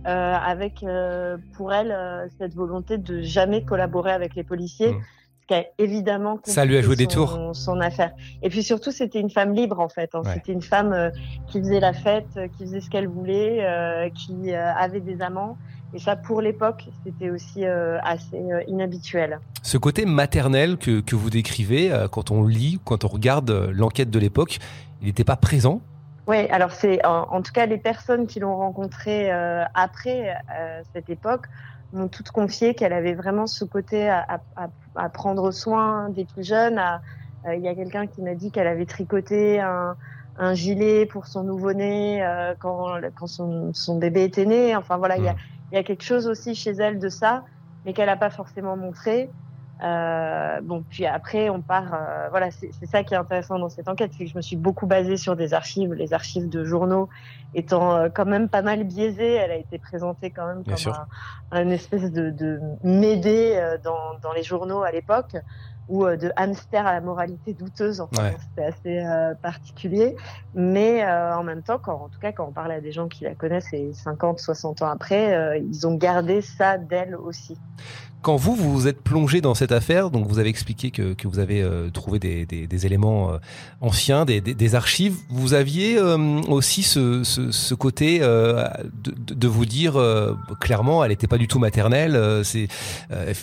euh, 0.06 0.34
avec 0.34 0.82
euh, 0.82 1.38
pour 1.54 1.72
elle 1.72 1.96
cette 2.38 2.54
volonté 2.54 2.98
de 2.98 3.22
jamais 3.22 3.64
collaborer 3.64 4.12
avec 4.12 4.34
les 4.34 4.44
policiers. 4.44 4.92
Mmh. 4.92 5.02
Ce 5.40 5.46
qui 5.46 5.54
a 5.54 5.64
évidemment 5.76 6.38
ça 6.44 6.64
lui 6.64 6.76
a 6.78 6.80
joué 6.80 6.96
des 6.96 7.06
tours 7.06 7.50
son 7.52 7.78
affaire 7.82 8.12
et 8.42 8.48
puis 8.48 8.62
surtout 8.62 8.90
c'était 8.90 9.20
une 9.20 9.28
femme 9.28 9.52
libre 9.52 9.78
en 9.78 9.90
fait 9.90 10.14
hein. 10.14 10.22
c'était 10.24 10.52
une 10.52 10.62
femme 10.62 11.12
qui 11.48 11.58
faisait 11.58 11.80
la 11.80 11.92
fête 11.92 12.38
qui 12.56 12.64
faisait 12.64 12.80
ce 12.80 12.88
qu'elle 12.88 13.08
voulait 13.08 14.10
qui 14.14 14.54
avait 14.54 15.02
des 15.02 15.20
amants 15.20 15.58
et 15.94 16.00
ça, 16.00 16.16
pour 16.16 16.40
l'époque, 16.40 16.88
c'était 17.04 17.30
aussi 17.30 17.64
euh, 17.64 17.98
assez 18.02 18.36
euh, 18.36 18.64
inhabituel. 18.66 19.38
Ce 19.62 19.78
côté 19.78 20.06
maternel 20.06 20.76
que, 20.76 21.00
que 21.00 21.14
vous 21.14 21.30
décrivez, 21.30 21.92
euh, 21.92 22.08
quand 22.08 22.32
on 22.32 22.44
lit, 22.44 22.80
quand 22.84 23.04
on 23.04 23.08
regarde 23.08 23.70
l'enquête 23.72 24.10
de 24.10 24.18
l'époque, 24.18 24.58
il 25.00 25.06
n'était 25.06 25.24
pas 25.24 25.36
présent? 25.36 25.80
Oui, 26.26 26.48
alors 26.50 26.72
c'est 26.72 27.04
en, 27.04 27.42
tout 27.42 27.52
cas 27.52 27.66
les 27.66 27.76
personnes 27.76 28.26
qui 28.26 28.40
l'ont 28.40 28.56
rencontrée 28.56 29.30
après 29.74 30.34
cette 30.94 31.10
époque 31.10 31.48
m'ont 31.92 32.08
toutes 32.08 32.30
confié 32.30 32.72
qu'elle 32.72 32.94
avait 32.94 33.12
vraiment 33.12 33.46
ce 33.46 33.66
côté 33.66 34.08
à, 34.08 34.40
à, 34.56 34.68
à, 34.96 35.08
prendre 35.10 35.50
soin 35.50 36.08
des 36.08 36.24
plus 36.24 36.42
jeunes. 36.42 36.80
Il 37.46 37.60
y 37.60 37.68
a 37.68 37.74
quelqu'un 37.74 38.06
qui 38.06 38.22
m'a 38.22 38.34
dit 38.34 38.50
qu'elle 38.50 38.66
avait 38.66 38.86
tricoté 38.86 39.60
un, 39.60 39.96
un, 40.38 40.54
gilet 40.54 41.04
pour 41.04 41.26
son 41.26 41.42
nouveau-né 41.42 42.26
quand, 42.58 42.86
quand 43.14 43.26
son, 43.26 43.74
son, 43.74 43.98
bébé 43.98 44.24
était 44.24 44.46
né. 44.46 44.74
Enfin 44.74 44.96
voilà, 44.96 45.18
il 45.18 45.24
y 45.24 45.28
a, 45.28 45.34
mmh 45.34 45.36
il 45.74 45.76
y 45.76 45.80
a 45.80 45.82
quelque 45.82 46.04
chose 46.04 46.28
aussi 46.28 46.54
chez 46.54 46.70
elle 46.70 47.00
de 47.00 47.08
ça, 47.08 47.42
mais 47.84 47.94
qu'elle 47.94 48.06
n'a 48.06 48.16
pas 48.16 48.30
forcément 48.30 48.76
montré. 48.76 49.28
Euh, 49.82 50.60
bon, 50.62 50.84
puis 50.88 51.04
après, 51.04 51.50
on 51.50 51.62
part. 51.62 51.92
Euh, 51.92 52.28
voilà, 52.30 52.52
c'est 52.52 52.70
ça 52.86 53.02
qui 53.02 53.14
est 53.14 53.16
intéressant 53.16 53.58
dans 53.58 53.68
cette 53.68 53.88
enquête, 53.88 54.12
c'est 54.16 54.24
que 54.24 54.30
je 54.30 54.36
me 54.36 54.40
suis 54.40 54.54
beaucoup 54.54 54.86
basée 54.86 55.16
sur 55.16 55.34
des 55.34 55.52
archives, 55.52 55.92
les 55.92 56.12
archives 56.12 56.48
de 56.48 56.64
journaux 56.64 57.08
étant 57.56 57.96
euh, 57.96 58.08
quand 58.08 58.24
même 58.24 58.48
pas 58.48 58.62
mal 58.62 58.84
biaisées. 58.84 59.34
Elle 59.34 59.50
a 59.50 59.56
été 59.56 59.78
présentée 59.78 60.30
quand 60.30 60.46
même 60.46 60.62
comme 60.62 60.94
un, 61.50 61.62
une 61.62 61.72
espèce 61.72 62.12
de, 62.12 62.30
de 62.30 62.60
médée 62.84 63.76
dans, 63.82 64.16
dans 64.22 64.32
les 64.32 64.44
journaux 64.44 64.84
à 64.84 64.92
l'époque 64.92 65.34
ou 65.88 66.04
euh, 66.06 66.16
de 66.16 66.32
hamster 66.36 66.86
à 66.86 66.92
la 66.92 67.00
moralité 67.00 67.52
douteuse. 67.52 68.00
Enfin, 68.00 68.32
c'était 68.40 68.66
assez 68.66 68.98
euh, 68.98 69.34
particulier. 69.34 70.16
Mais 70.54 71.04
euh, 71.04 71.36
en 71.36 71.42
même 71.42 71.62
temps, 71.62 71.78
quand, 71.78 71.94
en 71.94 72.08
tout 72.08 72.18
cas, 72.18 72.32
quand 72.32 72.46
on 72.48 72.52
parle 72.52 72.72
à 72.72 72.80
des 72.80 72.92
gens 72.92 73.08
qui 73.08 73.24
la 73.24 73.34
connaissent 73.34 73.72
et 73.72 73.92
50, 73.92 74.38
60 74.38 74.82
ans 74.82 74.88
après, 74.88 75.60
ils 75.60 75.86
ont 75.86 75.94
gardé 75.94 76.40
ça 76.40 76.78
d'elle 76.78 77.16
aussi. 77.16 77.58
Quand 78.24 78.36
vous, 78.36 78.56
vous 78.56 78.72
vous 78.72 78.88
êtes 78.88 79.02
plongé 79.02 79.40
dans 79.42 79.54
cette 79.54 79.70
affaire, 79.70 80.10
donc 80.10 80.26
vous 80.26 80.38
avez 80.38 80.48
expliqué 80.48 80.90
que, 80.90 81.12
que 81.12 81.28
vous 81.28 81.38
avez 81.38 81.62
trouvé 81.92 82.18
des, 82.18 82.46
des, 82.46 82.66
des 82.66 82.86
éléments 82.86 83.38
anciens, 83.82 84.24
des, 84.24 84.40
des, 84.40 84.74
archives, 84.74 85.16
vous 85.28 85.52
aviez 85.52 86.00
aussi 86.48 86.82
ce, 86.82 87.22
ce, 87.22 87.50
ce 87.50 87.74
côté 87.74 88.20
de, 88.20 88.80
de, 89.34 89.48
vous 89.48 89.66
dire 89.66 90.00
clairement, 90.58 91.04
elle 91.04 91.10
n'était 91.10 91.26
pas 91.26 91.36
du 91.36 91.48
tout 91.48 91.58
maternelle, 91.58 92.18
c'est 92.44 92.68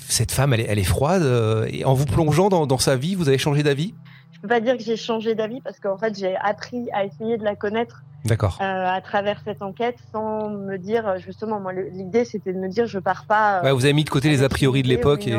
cette 0.10 0.32
femme, 0.32 0.54
elle 0.54 0.62
est, 0.62 0.68
elle 0.68 0.80
est 0.80 0.84
froide, 0.84 1.68
et 1.72 1.86
en 1.86 1.94
vous 1.94 2.06
plongeant 2.06 2.50
dans, 2.50 2.78
sa 2.80 2.96
vie, 2.96 3.14
vous 3.14 3.28
avez 3.28 3.38
changé 3.38 3.62
d'avis? 3.62 3.94
Je 4.34 4.40
peux 4.40 4.48
pas 4.48 4.60
dire 4.60 4.78
que 4.78 4.84
j'ai 4.84 4.98
changé 4.98 5.36
d'avis 5.36 5.62
parce 5.62 5.80
qu'en 5.80 5.98
fait, 5.98 6.18
j'ai 6.18 6.36
appris 6.36 6.90
à 6.92 7.06
essayer 7.06 7.38
de 7.38 7.44
la 7.44 7.56
connaître. 7.56 8.04
D'accord. 8.26 8.60
Euh, 8.62 8.64
à 8.64 9.02
travers 9.02 9.42
cette 9.44 9.64
enquête, 9.64 9.98
sans 10.12 10.50
me 10.50 10.78
dire 10.78 11.18
justement, 11.18 11.60
moi, 11.60 11.74
l'idée 11.74 12.24
c'était 12.24 12.54
de 12.54 12.60
me 12.60 12.68
dire, 12.68 12.86
je 12.86 13.00
pars 13.00 13.26
pas. 13.26 13.64
Euh, 13.66 13.74
vous 13.74 13.86
avez 13.86 13.94
mis 13.94 14.04
de 14.04 14.10
côté 14.10 14.30
les 14.30 14.44
a 14.44 14.50
priori 14.50 14.84
de 14.84 14.88
l'époque 14.88 15.28
et. 15.28 15.36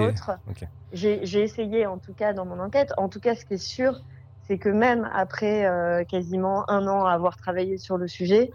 J'ai 0.92 1.42
essayé, 1.42 1.86
en 1.86 1.98
tout 1.98 2.12
cas, 2.12 2.32
dans 2.32 2.44
mon 2.44 2.58
enquête. 2.58 2.92
En 2.98 3.08
tout 3.08 3.20
cas, 3.20 3.34
ce 3.34 3.44
qui 3.44 3.54
est 3.54 3.56
sûr, 3.56 4.00
c'est 4.46 4.58
que 4.58 4.68
même 4.68 5.08
après 5.14 5.64
euh, 5.64 6.04
quasiment 6.04 6.68
un 6.68 6.86
an 6.86 7.06
à 7.06 7.12
avoir 7.12 7.36
travaillé 7.36 7.78
sur 7.78 7.96
le 7.96 8.08
sujet, 8.08 8.50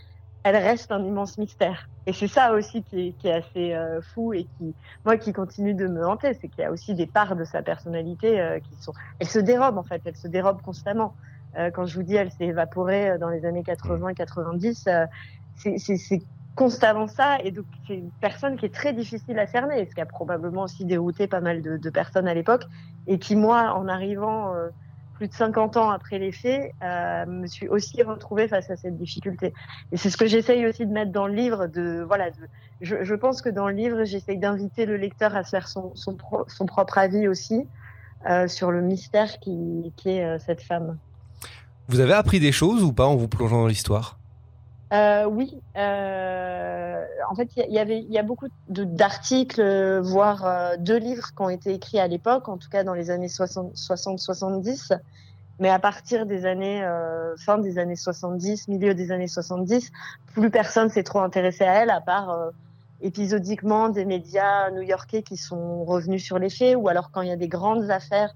elle 0.47 0.55
reste 0.55 0.93
un 0.93 1.03
immense 1.03 1.37
mystère. 1.37 1.89
Et 2.05 2.13
c'est 2.13 2.29
ça 2.29 2.53
aussi 2.53 2.81
qui 2.83 3.13
est, 3.23 3.31
assez 3.31 3.73
euh, 3.73 4.01
fou 4.01 4.33
et 4.33 4.45
qui, 4.57 4.73
moi, 5.03 5.17
qui 5.17 5.33
continue 5.33 5.73
de 5.73 5.87
me 5.87 6.05
hanter, 6.07 6.33
c'est 6.39 6.47
qu'il 6.47 6.63
y 6.63 6.65
a 6.65 6.71
aussi 6.71 6.95
des 6.95 7.05
parts 7.05 7.35
de 7.35 7.43
sa 7.43 7.61
personnalité 7.61 8.39
euh, 8.39 8.59
qui 8.59 8.81
sont, 8.81 8.93
elle 9.19 9.27
se 9.27 9.39
dérobe 9.39 9.77
en 9.77 9.83
fait, 9.83 10.01
elle 10.05 10.15
se 10.15 10.29
dérobe 10.29 10.61
constamment. 10.61 11.15
Euh, 11.57 11.69
quand 11.69 11.85
je 11.85 11.95
vous 11.95 12.03
dis, 12.03 12.15
elle 12.15 12.31
s'est 12.31 12.45
évaporée 12.45 13.17
dans 13.19 13.29
les 13.29 13.45
années 13.45 13.63
80-90, 13.63 15.07
c'est 15.57 16.21
constamment 16.55 17.07
ça. 17.07 17.39
Et 17.43 17.51
donc, 17.51 17.65
c'est 17.85 17.95
une 17.95 18.11
personne 18.21 18.55
qui 18.55 18.65
est 18.65 18.73
très 18.73 18.93
difficile 18.93 19.37
à 19.39 19.47
cerner, 19.47 19.85
ce 19.85 19.93
qui 19.93 20.01
a 20.01 20.05
probablement 20.05 20.63
aussi 20.63 20.85
dérouté 20.85 21.27
pas 21.27 21.41
mal 21.41 21.61
de, 21.61 21.75
de 21.75 21.89
personnes 21.89 22.27
à 22.27 22.33
l'époque, 22.33 22.63
et 23.05 23.19
qui, 23.19 23.35
moi, 23.35 23.73
en 23.73 23.89
arrivant 23.89 24.53
plus 25.17 25.27
de 25.27 25.33
50 25.33 25.77
ans 25.77 25.89
après 25.89 26.19
les 26.19 26.31
faits, 26.31 26.73
euh, 26.83 27.25
me 27.25 27.47
suis 27.47 27.67
aussi 27.67 28.03
retrouvée 28.03 28.47
face 28.47 28.69
à 28.69 28.77
cette 28.77 28.97
difficulté. 28.97 29.51
Et 29.91 29.97
c'est 29.97 30.11
ce 30.11 30.17
que 30.17 30.27
j'essaye 30.27 30.67
aussi 30.67 30.85
de 30.85 30.91
mettre 30.91 31.11
dans 31.11 31.25
le 31.25 31.33
livre. 31.33 31.65
De 31.65 32.03
voilà, 32.07 32.29
je, 32.81 33.15
pense 33.15 33.41
que 33.41 33.49
dans 33.49 33.67
le 33.67 33.73
livre, 33.73 34.03
j'essaye 34.03 34.37
d'inviter 34.37 34.85
le 34.85 34.95
lecteur 34.95 35.35
à 35.35 35.43
se 35.43 35.49
faire 35.49 35.67
son, 35.67 35.91
son, 35.95 36.65
propre 36.67 36.99
avis 36.99 37.27
aussi 37.27 37.65
euh, 38.29 38.47
sur 38.47 38.69
le 38.69 38.81
mystère 38.81 39.39
qui 39.39 39.91
est 40.05 40.23
euh, 40.23 40.37
cette 40.37 40.61
femme. 40.61 40.97
Vous 41.87 41.99
avez 41.99 42.13
appris 42.13 42.39
des 42.39 42.51
choses 42.51 42.83
ou 42.83 42.93
pas 42.93 43.07
en 43.07 43.15
vous 43.15 43.27
plongeant 43.27 43.61
dans 43.61 43.67
l'histoire? 43.67 44.19
Euh, 44.93 45.25
oui, 45.25 45.59
euh, 45.75 47.03
en 47.29 47.35
fait, 47.35 47.49
il 47.57 47.73
y, 47.73 47.79
avait, 47.79 47.99
il 47.99 48.11
y 48.11 48.17
a 48.17 48.23
beaucoup 48.23 48.47
d'articles, 48.69 49.99
voire 49.99 50.45
euh, 50.45 50.77
deux 50.77 50.97
livres 50.97 51.33
qui 51.35 51.41
ont 51.41 51.49
été 51.49 51.73
écrits 51.73 51.99
à 51.99 52.07
l'époque, 52.07 52.47
en 52.47 52.57
tout 52.57 52.69
cas 52.69 52.83
dans 52.83 52.93
les 52.93 53.09
années 53.09 53.27
60-70. 53.27 54.97
Mais 55.59 55.69
à 55.69 55.79
partir 55.79 56.25
des 56.25 56.45
années, 56.45 56.83
euh, 56.83 57.35
fin 57.37 57.57
des 57.57 57.79
années 57.79 57.95
70, 57.95 58.67
milieu 58.67 58.93
des 58.93 59.11
années 59.11 59.27
70, 59.27 59.91
plus 60.33 60.51
personne 60.51 60.89
s'est 60.89 61.03
trop 61.03 61.19
intéressé 61.19 61.63
à 61.63 61.81
elle, 61.81 61.89
à 61.89 61.99
part 61.99 62.29
euh, 62.29 62.51
épisodiquement 63.01 63.89
des 63.89 64.05
médias 64.05 64.69
new-yorkais 64.71 65.23
qui 65.23 65.35
sont 65.35 65.83
revenus 65.83 66.23
sur 66.23 66.39
les 66.39 66.49
faits, 66.49 66.75
ou 66.77 66.87
alors 66.87 67.11
quand 67.11 67.21
il 67.21 67.29
y 67.29 67.31
a 67.31 67.35
des 67.37 67.47
grandes 67.47 67.89
affaires 67.89 68.35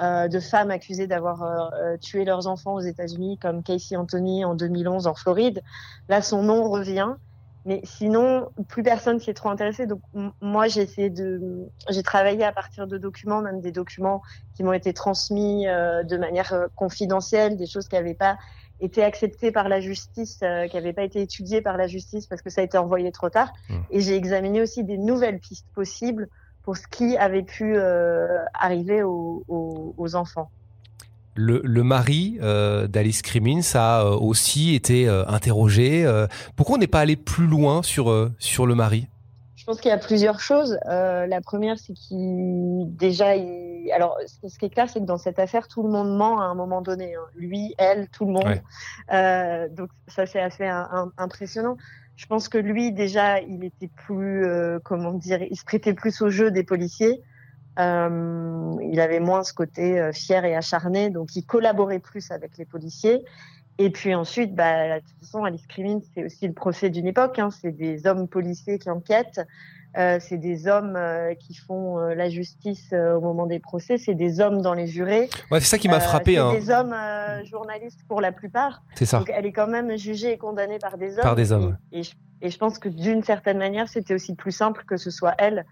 euh, 0.00 0.28
de 0.28 0.38
femmes 0.38 0.70
accusées 0.70 1.08
d'avoir 1.08 1.42
euh, 1.42 1.70
euh, 1.82 1.96
tué 1.96 2.24
leurs 2.24 2.46
enfants 2.46 2.74
aux 2.74 2.80
États-Unis, 2.80 3.36
comme 3.38 3.64
Casey 3.64 3.96
Anthony 3.96 4.44
en 4.44 4.54
2011 4.54 5.08
en 5.08 5.14
Floride. 5.14 5.60
Là, 6.08 6.22
son 6.22 6.42
nom 6.42 6.70
revient. 6.70 7.14
Mais 7.64 7.80
sinon, 7.82 8.48
plus 8.68 8.84
personne 8.84 9.18
s'y 9.18 9.30
est 9.30 9.34
trop 9.34 9.48
intéressé. 9.48 9.86
Donc, 9.86 10.00
moi, 10.40 10.68
j'ai 10.68 10.82
essayé 10.82 11.10
de, 11.10 11.68
j'ai 11.90 12.04
travaillé 12.04 12.44
à 12.44 12.52
partir 12.52 12.86
de 12.86 12.96
documents, 12.96 13.42
même 13.42 13.60
des 13.60 13.72
documents 13.72 14.22
qui 14.54 14.62
m'ont 14.62 14.72
été 14.72 14.94
transmis 14.94 15.66
de 15.66 16.16
manière 16.16 16.68
confidentielle, 16.76 17.56
des 17.56 17.66
choses 17.66 17.88
qui 17.88 17.96
n'avaient 17.96 18.14
pas 18.14 18.38
été 18.80 19.02
acceptées 19.02 19.50
par 19.50 19.68
la 19.68 19.80
justice, 19.80 20.38
qui 20.38 20.76
n'avaient 20.76 20.94
pas 20.94 21.02
été 21.02 21.20
étudiées 21.20 21.60
par 21.60 21.76
la 21.76 21.88
justice 21.88 22.26
parce 22.26 22.40
que 22.40 22.48
ça 22.48 22.62
a 22.62 22.64
été 22.64 22.78
envoyé 22.78 23.12
trop 23.12 23.28
tard. 23.28 23.52
Mmh. 23.68 23.74
Et 23.90 24.00
j'ai 24.00 24.14
examiné 24.14 24.62
aussi 24.62 24.84
des 24.84 24.96
nouvelles 24.96 25.40
pistes 25.40 25.66
possibles 25.74 26.28
pour 26.68 26.76
ce 26.76 26.86
qui 26.86 27.16
avait 27.16 27.44
pu 27.44 27.78
euh, 27.78 28.44
arriver 28.52 29.02
aux, 29.02 30.14
enfants. 30.14 30.50
Le, 31.34 31.82
mari 31.82 32.36
euh, 32.42 32.86
d'Alice 32.86 33.22
Crimmins 33.22 33.62
a 33.72 34.02
euh, 34.02 34.10
aussi 34.10 34.74
été 34.74 35.08
interrogé. 35.08 36.06
pourquoi 36.56 36.76
on 36.76 36.78
n'est 36.78 36.86
pas 36.86 37.00
allé 37.00 37.16
plus 37.16 37.46
loin 37.46 37.82
sur, 37.82 38.30
sur 38.38 38.66
le 38.66 38.74
mari? 38.74 39.08
Je 39.56 39.64
pense 39.64 39.80
qu'il 39.80 39.88
y 39.88 39.94
a 39.94 39.96
plusieurs 39.96 40.40
choses. 40.40 40.78
la 40.84 41.40
première, 41.40 41.78
c'est 41.78 41.94
qu'il 41.94 42.84
déjà, 42.94 43.28
alors 43.94 44.18
ce 44.26 44.58
qui 44.58 44.66
est 44.66 44.70
clair, 44.70 44.90
c'est 44.90 45.00
que 45.00 45.06
dans 45.06 45.16
cette 45.16 45.38
affaire, 45.38 45.68
tout 45.68 45.82
le 45.82 45.88
monde 45.88 46.14
ment 46.18 46.38
à 46.38 46.44
un 46.44 46.54
moment 46.54 46.82
donné. 46.82 47.14
Hein. 47.14 47.24
Lui, 47.34 47.74
elle, 47.78 48.10
tout 48.10 48.26
le 48.26 48.32
monde. 48.32 49.74
donc 49.74 49.88
ça, 50.06 50.26
c'est 50.26 50.40
assez 50.42 50.68
impressionnant. 51.16 51.78
Je 52.18 52.26
pense 52.26 52.48
que 52.48 52.58
lui, 52.58 52.90
déjà, 52.90 53.40
il 53.40 53.62
était 53.62 53.86
plus, 53.86 54.44
euh, 54.44 54.80
comment 54.82 55.12
dire, 55.12 55.40
il 55.40 55.56
se 55.56 55.64
prêtait 55.64 55.94
plus 55.94 56.20
au 56.20 56.30
jeu 56.30 56.50
des 56.50 56.64
policiers. 56.64 57.22
Euh, 57.78 58.76
il 58.82 58.98
avait 58.98 59.20
moins 59.20 59.44
ce 59.44 59.52
côté 59.52 60.00
euh, 60.00 60.10
fier 60.12 60.44
et 60.44 60.56
acharné, 60.56 61.10
donc 61.10 61.36
il 61.36 61.46
collaborait 61.46 62.00
plus 62.00 62.32
avec 62.32 62.58
les 62.58 62.64
policiers. 62.64 63.24
Et 63.78 63.90
puis 63.90 64.16
ensuite, 64.16 64.52
bah, 64.56 64.98
de 64.98 65.04
toute 65.04 65.18
façon, 65.20 65.44
Alice 65.44 65.64
Crimin, 65.68 66.00
c'est 66.12 66.24
aussi 66.24 66.48
le 66.48 66.54
procès 66.54 66.90
d'une 66.90 67.06
époque. 67.06 67.38
Hein. 67.38 67.50
C'est 67.52 67.70
des 67.70 68.04
hommes 68.08 68.26
policiers 68.26 68.80
qui 68.80 68.90
enquêtent. 68.90 69.40
Euh, 69.96 70.18
c'est 70.20 70.36
des 70.36 70.68
hommes 70.68 70.96
euh, 70.96 71.34
qui 71.34 71.54
font 71.54 71.98
euh, 71.98 72.14
la 72.14 72.28
justice 72.28 72.92
au 72.92 73.20
moment 73.20 73.46
des 73.46 73.58
procès. 73.58 73.98
C'est 73.98 74.14
des 74.14 74.40
hommes 74.40 74.60
dans 74.60 74.74
les 74.74 74.86
jurés. 74.86 75.30
Ouais, 75.50 75.60
c'est 75.60 75.66
ça 75.66 75.78
qui 75.78 75.88
m'a 75.88 76.00
frappé. 76.00 76.34
C'est 76.34 76.38
hein. 76.38 76.52
des 76.52 76.70
hommes 76.70 76.94
journalistes 77.44 78.00
pour 78.06 78.20
la 78.20 78.32
plupart. 78.32 78.82
C'est 78.94 79.06
ça. 79.06 79.18
Donc 79.18 79.30
elle 79.34 79.46
est 79.46 79.52
quand 79.52 79.66
même 79.66 79.96
jugée 79.96 80.32
et 80.32 80.38
condamnée 80.38 80.78
par 80.78 80.98
des 80.98 81.14
hommes. 81.16 81.22
Par 81.22 81.36
des 81.36 81.52
hommes. 81.52 81.78
Et, 81.92 82.02
et, 82.42 82.50
je, 82.50 82.58
pense 82.58 82.78
que 82.78 82.88
d'une 82.88 83.22
certaine 83.22 83.58
manière, 83.58 83.88
c'était 83.88 84.14
aussi 84.14 84.34
plus 84.34 84.52
simple 84.52 84.84
que 84.84 84.96
ce 84.96 85.10
soit 85.10 85.34
elle 85.38 85.64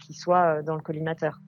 qui 0.00 0.14
soit 0.14 0.62
dans 0.62 0.74
le 0.74 0.82
collimateur. 0.82 1.40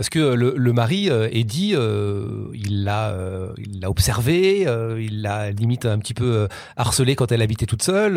Parce 0.00 0.08
que 0.08 0.32
le, 0.32 0.72
mari, 0.72 1.10
euh, 1.10 1.28
Eddie, 1.30 1.72
euh, 1.74 2.48
il 2.54 2.84
l'a, 2.84 3.10
euh, 3.10 3.52
il 3.58 3.80
l'a 3.80 3.90
observé, 3.90 4.60
il 4.98 5.20
l'a 5.20 5.50
limite 5.50 5.84
un 5.84 5.98
petit 5.98 6.14
peu 6.14 6.48
harcelé 6.74 7.14
quand 7.16 7.30
elle 7.32 7.42
habitait 7.42 7.66
toute 7.66 7.82
seule. 7.82 8.14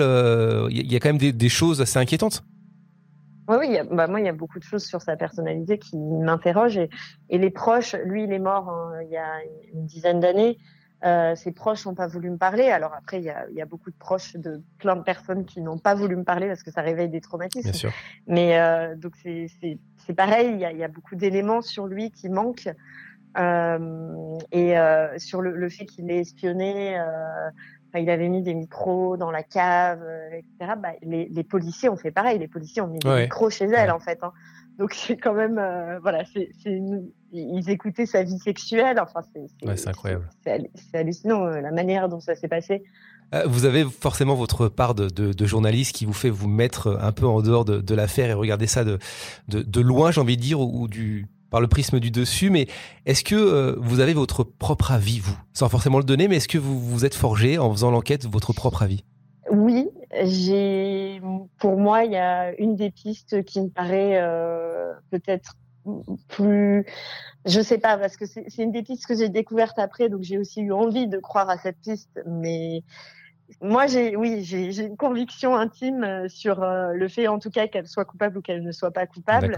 Il 0.72 0.90
y, 0.90 0.96
a 0.96 1.00
quand 1.02 1.10
même 1.10 1.18
des, 1.18 1.50
choses 1.50 1.82
assez 1.82 2.00
inquiétantes. 2.00 2.46
Oui, 3.50 3.58
oui 3.60 3.78
bah 3.92 4.08
moi, 4.08 4.22
il 4.22 4.26
y 4.26 4.30
a 4.30 4.34
beaucoup 4.34 4.60
de 4.60 4.64
choses 4.64 4.86
sur 4.86 5.02
sa 5.02 5.18
personnalité 5.18 5.78
qui 5.78 5.98
m'interrogent. 5.98 6.88
Et, 7.30 7.38
les 7.38 7.50
proches, 7.50 7.98
lui, 8.06 8.24
il 8.24 8.32
est 8.32 8.40
mort 8.40 8.70
hein, 8.70 9.02
il 9.04 9.12
y 9.12 9.18
a 9.18 9.42
une 9.74 9.86
dizaine 9.86 10.22
d'années. 10.22 10.60
Ses 11.36 11.52
proches 11.52 11.86
n'ont 11.86 11.96
pas 11.96 12.08
voulu 12.08 12.30
me 12.30 12.38
parler. 12.38 12.70
Alors 12.70 12.94
après, 12.94 13.18
il 13.18 13.26
y 13.26 13.30
a, 13.30 13.46
y 13.52 13.62
a, 13.62 13.66
beaucoup 13.66 13.92
de 13.92 13.96
proches 13.96 14.36
de 14.36 14.62
plein 14.78 14.96
de 14.96 15.04
personnes 15.04 15.46
qui 15.46 15.62
n'ont 15.62 15.78
pas 15.78 15.96
voulu 15.96 16.16
me 16.16 16.24
parler 16.24 16.48
parce 16.48 16.64
que 16.64 16.72
ça 16.72 16.82
réveille 16.82 17.10
des 17.10 17.22
traumatismes. 17.22 17.70
Bien 17.70 17.74
sûr. 17.74 17.92
Mais 18.28 18.58
donc 18.96 19.14
c'est 19.18 20.14
pareil, 20.16 20.54
il 20.54 20.78
y 20.78 20.84
a, 20.84 20.88
beaucoup 20.88 21.16
d'éléments 21.16 21.62
sur 21.62 21.88
lui 21.88 22.12
qui 22.12 22.30
manquent. 22.30 22.70
Euh, 23.38 24.38
et 24.52 24.78
euh, 24.78 25.18
sur 25.18 25.42
le, 25.42 25.70
fait 25.70 25.86
qu'il 25.86 26.12
ait 26.12 26.20
espionné, 26.20 27.00
euh, 27.00 27.50
il 27.96 28.10
avait 28.10 28.30
mis 28.30 28.42
des 28.42 28.54
micros 28.54 29.18
dans 29.18 29.32
la 29.32 29.44
cave, 29.44 30.04
etc. 30.32 30.74
Bah, 30.78 30.90
les, 31.02 31.44
policiers 31.44 31.90
ont 31.90 31.96
fait 31.96 32.12
pareil. 32.12 32.40
Les 32.40 32.48
policiers 32.48 32.82
ont 32.82 32.88
mis 32.88 33.00
des 33.00 33.24
micros 33.24 33.50
chez 33.50 33.66
elle, 33.66 33.92
en 33.92 34.00
fait. 34.00 34.20
Hein. 34.24 34.34
Donc 34.80 34.94
c'est 34.94 35.18
quand 35.18 35.34
même, 35.34 35.62
voilà, 36.02 36.24
c'est, 36.26 36.50
ils 37.32 37.70
écoutaient 37.70 38.06
sa 38.06 38.24
vie 38.24 38.40
sexuelle. 38.40 39.00
Enfin, 39.00 39.22
c'est, 39.34 39.88
incroyable. 39.88 40.30
C'est, 40.44 40.98
hallucinant 40.98 41.46
la 41.46 41.72
manière 41.72 42.10
dont 42.10 42.20
ça 42.20 42.36
s'est 42.36 42.48
passé. 42.48 42.84
Euh, 43.34 43.44
vous 43.48 43.66
avez 43.66 43.84
forcément 43.86 44.36
votre 44.36 44.68
part 44.68 44.94
de, 44.96 45.46
journaliste 45.46 45.96
qui 45.96 46.06
vous 46.06 46.14
fait 46.14 46.30
vous 46.30 46.48
mettre 46.48 46.98
un 47.02 47.12
peu 47.12 47.26
en 47.26 47.42
dehors 47.42 47.66
de, 47.66 47.96
l'affaire 47.96 48.30
et 48.30 48.34
regarder 48.34 48.68
ça 48.68 48.84
de, 48.84 49.00
de, 49.48 49.82
loin, 49.82 50.12
j'ai 50.12 50.22
envie 50.22 50.38
de 50.38 50.42
dire, 50.42 50.60
ou, 50.60 50.88
du, 50.88 51.28
par 51.50 51.62
le 51.62 51.68
prisme 51.68 52.00
du 52.00 52.12
dessus. 52.12 52.50
Mais 52.50 52.68
est-ce 53.06 53.24
que 53.24 53.36
euh, 53.36 53.76
vous 53.80 54.00
avez 54.00 54.14
votre 54.14 54.44
propre 54.44 54.92
avis, 54.92 55.20
vous? 55.20 55.38
Sans 55.54 55.70
forcément 55.70 55.98
le 55.98 56.04
donner, 56.04 56.28
mais 56.28 56.38
est-ce 56.38 56.48
que 56.48 56.58
vous 56.58 56.80
vous 56.80 57.06
êtes 57.06 57.16
forgé 57.16 57.58
en 57.58 57.72
faisant 57.72 57.92
l'enquête 57.92 58.26
votre 58.28 58.54
propre 58.54 58.84
avis? 58.84 59.04
Oui, 59.52 59.88
j'ai. 60.22 61.22
Pour 61.58 61.78
moi, 61.78 62.04
il 62.04 62.12
y 62.12 62.18
a 62.18 62.54
une 62.60 62.76
des 62.76 62.92
pistes 62.92 63.44
qui 63.44 63.62
me 63.62 63.70
paraît 63.70 64.22
euh, 64.22 64.94
peut-être 65.10 65.56
plus 66.30 66.86
je 67.46 67.60
sais 67.60 67.78
pas 67.78 67.98
parce 67.98 68.16
que 68.16 68.26
c'est 68.26 68.64
une 68.64 68.72
des 68.72 68.84
pistes 68.84 69.06
que 69.06 69.18
j'ai 69.18 69.28
découvertes 69.28 69.78
après 69.80 70.08
donc 70.08 70.22
j'ai 70.22 70.38
aussi 70.38 70.62
eu 70.62 70.72
envie 70.72 71.08
de 71.08 71.20
croire 71.20 71.50
à 71.50 71.58
cette 71.58 71.78
piste 71.80 72.22
mais 72.26 72.84
moi, 73.62 73.88
j'ai, 73.88 74.16
oui, 74.16 74.44
j'ai 74.44 74.86
une 74.86 74.98
conviction 74.98 75.56
intime 75.56 76.04
euh, 76.04 76.28
sur 76.28 76.64
euh, 76.64 76.94
le 76.94 77.08
fait, 77.08 77.28
en 77.28 77.40
tout 77.40 77.50
cas, 77.50 77.68
qu'elle 77.68 77.88
soit 77.88 78.06
coupable 78.06 78.38
ou 78.38 78.42
qu'elle 78.42 78.64
ne 78.64 78.72
soit 78.72 78.92
pas 78.92 79.06
coupable. 79.06 79.56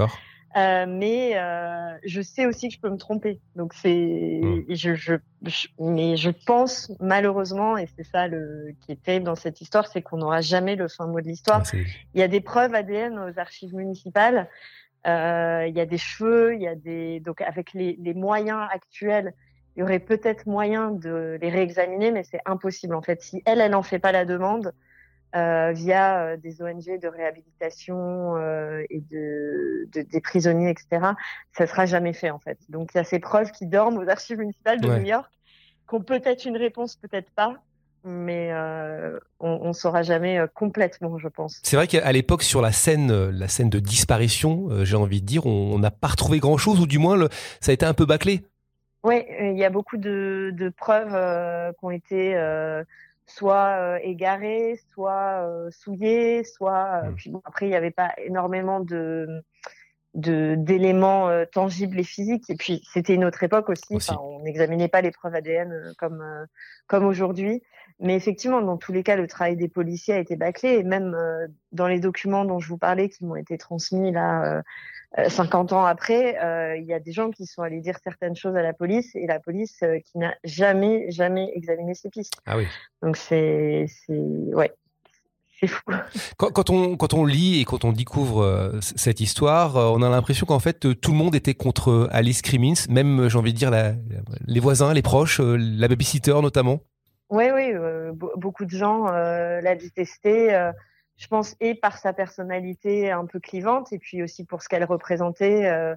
Euh, 0.56 0.86
mais 0.88 1.38
euh, 1.38 1.98
je 2.06 2.22
sais 2.22 2.46
aussi 2.46 2.70
que 2.70 2.76
je 2.76 2.80
peux 2.80 2.90
me 2.90 2.98
tromper. 2.98 3.42
Donc 3.58 3.74
c'est, 3.74 4.40
mmh. 4.42 4.64
je, 4.70 4.96
je, 4.96 5.16
mais 5.80 6.16
je 6.16 6.30
pense 6.30 6.94
malheureusement, 7.02 7.78
et 7.78 7.88
c'est 7.98 8.06
ça 8.06 8.28
le 8.30 8.74
qui 8.80 8.94
est 8.94 9.04
terrible 9.04 9.26
dans 9.26 9.36
cette 9.36 9.60
histoire, 9.60 9.88
c'est 9.88 10.02
qu'on 10.02 10.18
n'aura 10.18 10.40
jamais 10.40 10.78
le 10.78 10.88
fin 10.88 11.08
mot 11.08 11.20
de 11.20 11.28
l'histoire. 11.28 11.64
Ah, 11.74 11.78
il 12.14 12.20
y 12.22 12.24
a 12.24 12.30
des 12.30 12.40
preuves 12.40 12.74
ADN 12.74 13.20
aux 13.20 13.38
archives 13.38 13.76
municipales. 13.76 14.50
Euh, 15.06 15.66
il 15.68 15.76
y 15.76 15.82
a 15.82 15.86
des 15.86 15.98
cheveux, 15.98 16.56
il 16.56 16.62
y 16.62 16.68
a 16.68 16.76
des 16.76 17.20
donc 17.20 17.42
avec 17.42 17.74
les, 17.74 17.98
les 18.00 18.14
moyens 18.14 18.66
actuels 18.72 19.34
il 19.76 19.82
y 19.82 19.84
aurait 19.84 20.00
peut-être 20.00 20.48
moyen 20.48 20.92
de 20.92 21.38
les 21.42 21.50
réexaminer, 21.50 22.12
mais 22.12 22.24
c'est 22.24 22.42
impossible 22.46 22.96
en 22.96 23.02
fait. 23.02 23.22
Si 23.22 23.42
elle, 23.46 23.60
elle 23.60 23.72
n'en 23.72 23.84
fait 23.84 24.00
pas 24.00 24.12
la 24.12 24.26
demande 24.26 24.74
euh, 25.36 25.74
via 25.74 26.20
euh, 26.20 26.38
des 26.38 26.62
ONG 26.62 26.98
de 26.98 27.08
réhabilitation 27.10 28.38
euh, 28.38 28.86
et 28.90 29.02
de, 29.02 29.86
des 29.92 30.22
prisonniers, 30.22 30.70
etc., 30.70 31.08
ça 31.52 31.68
sera 31.68 31.86
jamais 31.86 32.14
fait 32.14 32.30
en 32.30 32.40
fait. 32.40 32.58
Donc 32.70 32.92
il 32.94 32.98
y 32.98 33.02
a 33.02 33.04
ces 33.04 33.20
preuves 33.20 33.52
qui 33.52 33.66
dorment 33.66 33.98
aux 33.98 34.08
archives 34.08 34.38
municipales 34.38 34.80
de 34.80 34.88
New 34.88 35.04
York, 35.04 35.30
qui 35.90 35.96
ont 35.96 36.02
peut-être 36.02 36.46
une 36.46 36.56
réponse, 36.56 36.96
peut-être 36.96 37.30
pas. 37.32 37.56
Mais 38.08 38.54
on, 39.40 39.68
ne 39.68 39.74
saura 39.74 40.04
jamais 40.04 40.40
complètement, 40.54 41.18
je 41.18 41.28
pense. 41.28 41.60
C'est 41.64 41.76
vrai 41.76 41.88
qu'à 41.88 42.12
l'époque, 42.12 42.44
sur 42.44 42.62
la 42.62 42.72
scène, 42.72 43.32
la 43.32 43.48
scène 43.48 43.72
de 43.72 43.80
disparition, 43.80 44.86
j'ai 44.86 44.96
envie 44.96 45.22
de 45.22 45.26
dire, 45.26 45.48
on 45.48 45.80
n'a 45.80 45.90
pas 45.90 46.10
retrouvé 46.10 46.38
grand-chose, 46.38 46.80
ou 46.80 46.86
du 46.86 47.00
moins, 47.00 47.18
le, 47.18 47.30
ça 47.60 47.72
a 47.72 47.74
été 47.74 47.84
un 47.84 47.96
peu 47.96 48.06
bâclé. 48.06 48.44
Oui, 49.06 49.24
euh, 49.40 49.52
il 49.52 49.58
y 49.58 49.64
a 49.64 49.70
beaucoup 49.70 49.98
de, 49.98 50.50
de 50.56 50.70
preuves 50.70 51.14
euh, 51.14 51.72
qui 51.74 51.86
ont 51.86 51.92
été 51.92 52.36
euh, 52.36 52.84
soit 53.28 54.00
égarées, 54.02 54.80
soit 54.94 55.48
souillées, 55.70 56.44
soit. 56.44 57.04
Mmh. 57.04 57.16
Puis 57.16 57.30
bon, 57.30 57.42
après, 57.46 57.68
il 57.68 57.70
n'y 57.70 57.76
avait 57.76 57.92
pas 57.92 58.14
énormément 58.18 58.80
de 58.80 59.44
d'éléments 60.16 61.30
tangibles 61.52 62.00
et 62.00 62.04
physiques. 62.06 62.50
Et 62.50 62.56
puis, 62.56 62.82
c'était 62.94 63.14
une 63.14 63.26
autre 63.26 63.44
époque 63.44 63.68
aussi. 63.70 63.98
on 64.18 64.40
n'examinait 64.44 64.88
pas 64.88 65.02
les 65.02 65.12
preuves 65.12 65.36
ADN 65.36 65.94
comme, 65.98 66.24
comme 66.88 67.06
aujourd'hui. 67.06 67.62
Mais 68.00 68.16
effectivement, 68.16 68.62
dans 68.62 68.78
tous 68.78 68.92
les 68.92 69.04
cas, 69.04 69.16
le 69.16 69.28
travail 69.28 69.56
des 69.56 69.70
policiers 69.70 70.16
a 70.16 70.20
été 70.20 70.36
bâclé. 70.36 70.74
Et 70.74 70.84
même 70.84 71.16
dans 71.72 71.88
les 71.88 72.00
documents 72.00 72.46
dont 72.46 72.60
je 72.60 72.68
vous 72.68 72.78
parlais, 72.78 73.10
qui 73.10 73.26
m'ont 73.26 73.36
été 73.38 73.58
transmis 73.58 74.12
là 74.12 74.64
50 75.28 75.72
euh, 75.72 75.76
ans 75.76 75.86
après, 75.86 76.38
euh, 76.44 76.78
il 76.78 76.86
y 76.86 76.94
a 76.94 77.00
des 77.00 77.12
gens 77.12 77.32
qui 77.32 77.46
sont 77.46 77.62
allés 77.62 77.80
dire 77.80 77.96
certaines 78.04 78.36
choses 78.36 78.56
à 78.56 78.62
la 78.62 78.74
police 78.74 79.16
et 79.16 79.28
la 79.28 79.40
police 79.40 79.78
euh, 79.84 80.00
qui 80.00 80.18
n'a 80.18 80.36
jamais, 80.44 81.10
jamais 81.10 81.52
examiné 81.56 81.94
ces 81.94 82.10
pistes. 82.10 82.34
Ah 82.46 82.58
oui. 82.58 82.66
Donc 83.02 83.16
c'est, 83.16 83.86
ouais, 84.10 84.72
c'est 85.60 85.68
fou. 85.68 85.82
Quand, 86.38 86.70
on, 86.70 86.98
quand 86.98 87.14
on 87.14 87.26
lit 87.26 87.62
et 87.62 87.66
quand 87.66 87.86
on 87.86 87.94
découvre 87.94 88.44
euh, 88.44 88.80
cette 88.82 89.22
histoire, 89.22 89.78
euh, 89.78 89.86
on 89.88 90.02
a 90.02 90.10
l'impression 90.10 90.46
qu'en 90.46 90.60
fait, 90.60 91.00
tout 91.00 91.12
le 91.12 91.18
monde 91.18 91.36
était 91.36 91.54
contre 91.54 92.10
Alice 92.12 92.42
Crimmins, 92.42 92.74
même, 92.90 93.30
j'ai 93.30 93.38
envie 93.38 93.54
de 93.54 93.58
dire, 93.58 93.72
les 94.46 94.60
voisins, 94.60 94.94
les 94.94 95.02
proches, 95.02 95.40
la 95.40 95.88
babysitter 95.88 96.42
notamment. 96.42 96.82
Oui, 97.30 97.46
oui, 97.52 97.74
beaucoup 98.36 98.66
de 98.66 98.70
gens 98.70 99.06
la 99.06 99.76
détestaient 99.76 100.74
je 101.18 101.28
pense, 101.28 101.56
et 101.60 101.76
par 101.76 101.98
sa 101.98 102.14
personnalité 102.14 103.12
un 103.12 103.26
peu 103.26 103.40
clivante, 103.40 103.94
et 103.94 104.00
puis 104.00 104.22
aussi 104.24 104.46
pour 104.46 104.62
ce 104.62 104.70
qu'elle 104.70 104.84
représentait. 104.84 105.66
Euh, 105.66 105.96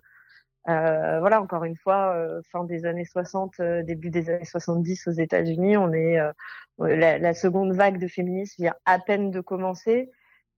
euh, 0.69 1.21
voilà, 1.21 1.41
encore 1.41 1.65
une 1.65 1.77
fois, 1.77 2.15
euh, 2.15 2.43
fin 2.51 2.65
des 2.65 2.85
années 2.85 3.05
60, 3.05 3.55
euh, 3.61 3.83
début 3.83 4.11
des 4.11 4.29
années 4.31 4.45
70 4.45 5.07
aux 5.09 5.13
États-Unis, 5.13 5.77
on 5.77 5.93
est 5.93 6.19
euh, 6.21 6.33
la, 6.79 7.19
la, 7.19 7.35
seconde 7.35 7.73
vague 7.73 7.99
de 7.99 8.07
féminisme 8.07 8.63
vient 8.63 8.75
à 8.85 8.99
peine 8.99 9.31
de 9.31 9.41
commencer. 9.41 10.11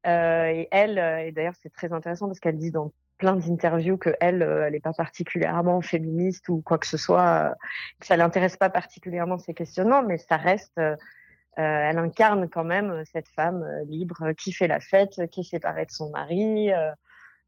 et 0.04 0.68
elle, 0.70 0.98
et 0.98 1.32
d'ailleurs 1.32 1.54
c'est 1.62 1.72
très 1.72 1.92
intéressant 1.92 2.26
parce 2.26 2.40
qu'elle 2.40 2.58
dit 2.58 2.70
dans 2.70 2.92
plein 3.20 3.36
d'interviews 3.36 3.96
que 3.96 4.10
elle, 4.20 4.42
elle 4.42 4.72
n'est 4.72 4.80
pas 4.80 4.92
particulièrement 4.92 5.80
féministe 5.80 6.48
ou 6.48 6.60
quoi 6.62 6.78
que 6.78 6.86
ce 6.86 6.96
soit, 6.96 7.54
que 8.00 8.06
ça 8.06 8.16
l'intéresse 8.16 8.56
pas 8.56 8.70
particulièrement 8.70 9.38
ces 9.38 9.54
questionnements, 9.54 10.02
mais 10.02 10.18
ça 10.18 10.36
reste 10.36 10.80
euh, 11.58 11.62
elle 11.62 11.98
incarne 11.98 12.48
quand 12.48 12.64
même 12.64 12.90
euh, 12.90 13.02
cette 13.12 13.28
femme 13.28 13.62
euh, 13.62 13.84
libre 13.84 14.32
qui 14.32 14.52
fait 14.52 14.68
la 14.68 14.78
fête, 14.78 15.20
qui 15.30 15.40
est 15.40 15.50
séparée 15.50 15.84
de 15.84 15.90
son 15.90 16.10
mari. 16.10 16.70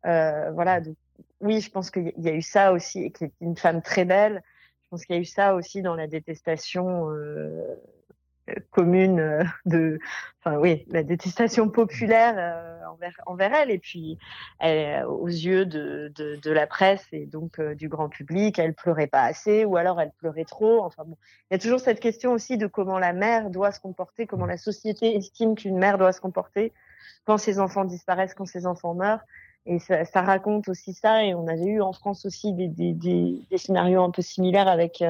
voilà. 0.04 0.80
Donc, 0.80 0.96
oui, 1.40 1.60
je 1.60 1.70
pense 1.70 1.90
qu'il 1.90 2.12
y 2.16 2.28
a 2.28 2.34
eu 2.34 2.42
ça 2.42 2.72
aussi, 2.72 3.04
et 3.04 3.10
qui 3.12 3.24
est 3.24 3.32
une 3.40 3.56
femme 3.56 3.82
très 3.82 4.04
belle. 4.04 4.42
Je 4.84 4.88
pense 4.90 5.06
qu'il 5.06 5.16
y 5.16 5.18
a 5.18 5.22
eu 5.22 5.24
ça 5.24 5.54
aussi 5.54 5.82
dans 5.82 5.94
la 5.94 6.06
détestation 6.06 7.08
commune 8.70 9.20
euh, 9.20 9.44
de, 9.66 9.98
enfin 10.40 10.58
oui, 10.58 10.84
la 10.88 11.02
détestation 11.02 11.68
populaire 11.68 12.34
euh, 12.36 12.86
envers, 12.86 13.14
envers 13.26 13.54
elle 13.54 13.70
et 13.70 13.78
puis 13.78 14.18
elle, 14.58 15.04
aux 15.06 15.28
yeux 15.28 15.64
de, 15.64 16.12
de, 16.14 16.36
de, 16.36 16.50
la 16.50 16.66
presse 16.66 17.06
et 17.12 17.26
donc 17.26 17.58
euh, 17.58 17.74
du 17.74 17.88
grand 17.88 18.08
public, 18.08 18.58
elle 18.58 18.74
pleurait 18.74 19.06
pas 19.06 19.22
assez 19.22 19.64
ou 19.64 19.76
alors 19.76 20.00
elle 20.00 20.10
pleurait 20.18 20.44
trop. 20.44 20.82
Enfin 20.82 21.04
bon, 21.06 21.16
il 21.50 21.54
y 21.54 21.56
a 21.56 21.58
toujours 21.58 21.80
cette 21.80 22.00
question 22.00 22.32
aussi 22.32 22.58
de 22.58 22.66
comment 22.66 22.98
la 22.98 23.12
mère 23.12 23.50
doit 23.50 23.72
se 23.72 23.80
comporter, 23.80 24.26
comment 24.26 24.46
la 24.46 24.58
société 24.58 25.16
estime 25.16 25.54
qu'une 25.54 25.78
mère 25.78 25.98
doit 25.98 26.12
se 26.12 26.20
comporter 26.20 26.72
quand 27.24 27.38
ses 27.38 27.60
enfants 27.60 27.84
disparaissent, 27.84 28.34
quand 28.34 28.46
ses 28.46 28.66
enfants 28.66 28.94
meurent. 28.94 29.24
Et 29.64 29.78
ça, 29.78 30.04
ça 30.04 30.22
raconte 30.22 30.68
aussi 30.68 30.92
ça. 30.92 31.24
Et 31.24 31.34
on 31.34 31.46
avait 31.46 31.66
eu 31.66 31.80
en 31.80 31.92
France 31.92 32.26
aussi 32.26 32.52
des, 32.52 32.66
des, 32.66 32.92
des, 32.94 33.40
des 33.48 33.58
scénarios 33.58 34.02
un 34.02 34.10
peu 34.10 34.20
similaires 34.20 34.66
avec 34.66 35.00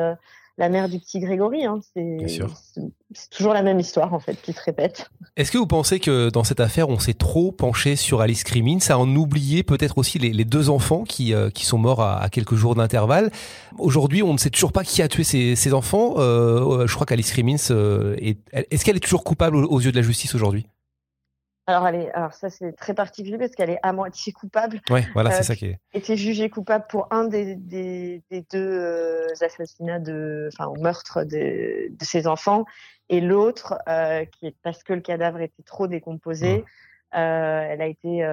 la 0.58 0.68
mère 0.68 0.88
du 0.88 0.98
petit 0.98 1.18
Grégory. 1.18 1.64
Hein. 1.64 1.80
C'est 1.94 3.30
toujours 3.30 3.52
la 3.52 3.62
même 3.62 3.80
histoire 3.80 4.12
en 4.14 4.20
fait 4.20 4.40
qui 4.40 4.52
se 4.52 4.60
répète. 4.62 5.10
Est-ce 5.36 5.50
que 5.50 5.58
vous 5.58 5.66
pensez 5.66 5.98
que 5.98 6.30
dans 6.30 6.44
cette 6.44 6.60
affaire, 6.60 6.88
on 6.88 6.98
s'est 6.98 7.14
trop 7.14 7.52
penché 7.52 7.96
sur 7.96 8.20
Alice 8.20 8.44
Crimin? 8.44 8.78
Ça 8.80 8.98
en 8.98 9.08
oublié 9.16 9.62
peut-être 9.62 9.98
aussi 9.98 10.18
les, 10.18 10.44
deux 10.44 10.70
enfants 10.70 11.04
qui, 11.04 11.34
euh, 11.34 11.50
qui 11.50 11.64
sont 11.64 11.78
morts 11.78 12.02
à, 12.02 12.28
quelques 12.30 12.54
jours 12.54 12.74
d'intervalle. 12.74 13.30
Aujourd'hui, 13.78 14.22
on 14.22 14.32
ne 14.32 14.38
sait 14.38 14.50
toujours 14.50 14.72
pas 14.72 14.84
qui 14.84 15.02
a 15.02 15.08
tué 15.08 15.24
ces, 15.24 15.74
enfants. 15.74 16.14
Euh, 16.18 16.86
je 16.86 16.94
crois 16.94 17.06
qu'Alice 17.06 17.30
Crimin, 17.30 17.56
euh, 17.70 18.14
est, 18.18 18.38
est-ce 18.70 18.84
qu'elle 18.84 18.96
est 18.96 19.00
toujours 19.00 19.24
coupable 19.24 19.56
aux 19.56 19.80
yeux 19.80 19.92
de 19.92 19.96
la 19.96 20.02
justice 20.02 20.34
aujourd'hui? 20.34 20.66
Alors, 21.72 21.88
elle 21.88 21.94
est, 21.96 22.12
alors 22.12 22.32
ça 22.34 22.50
c'est 22.50 22.72
très 22.72 22.94
particulier 22.94 23.38
parce 23.38 23.52
qu'elle 23.52 23.70
est 23.70 23.80
à 23.82 23.92
moitié 23.92 24.32
coupable. 24.32 24.80
Oui, 24.90 25.00
voilà, 25.14 25.30
c'est 25.30 25.40
euh, 25.40 25.42
ça 25.42 25.56
qui 25.56 25.66
est. 25.66 25.78
Était 25.94 26.16
jugée 26.16 26.50
coupable 26.50 26.84
pour 26.88 27.08
un 27.10 27.24
des, 27.24 27.56
des, 27.56 28.22
des 28.30 28.42
deux 28.52 28.58
euh, 28.58 29.26
assassinats 29.40 29.98
de, 29.98 30.48
enfin, 30.52 30.66
au 30.66 30.76
meurtre 30.76 31.24
de, 31.24 31.88
de 31.88 32.04
ses 32.04 32.26
enfants, 32.26 32.64
et 33.08 33.20
l'autre 33.20 33.78
euh, 33.88 34.24
qui 34.26 34.46
est 34.48 34.56
parce 34.62 34.84
que 34.84 34.92
le 34.92 35.00
cadavre 35.00 35.40
était 35.40 35.62
trop 35.64 35.86
décomposé. 35.86 36.64
Euh, 37.14 37.66
elle 37.68 37.82
a 37.82 37.86
été, 37.86 38.24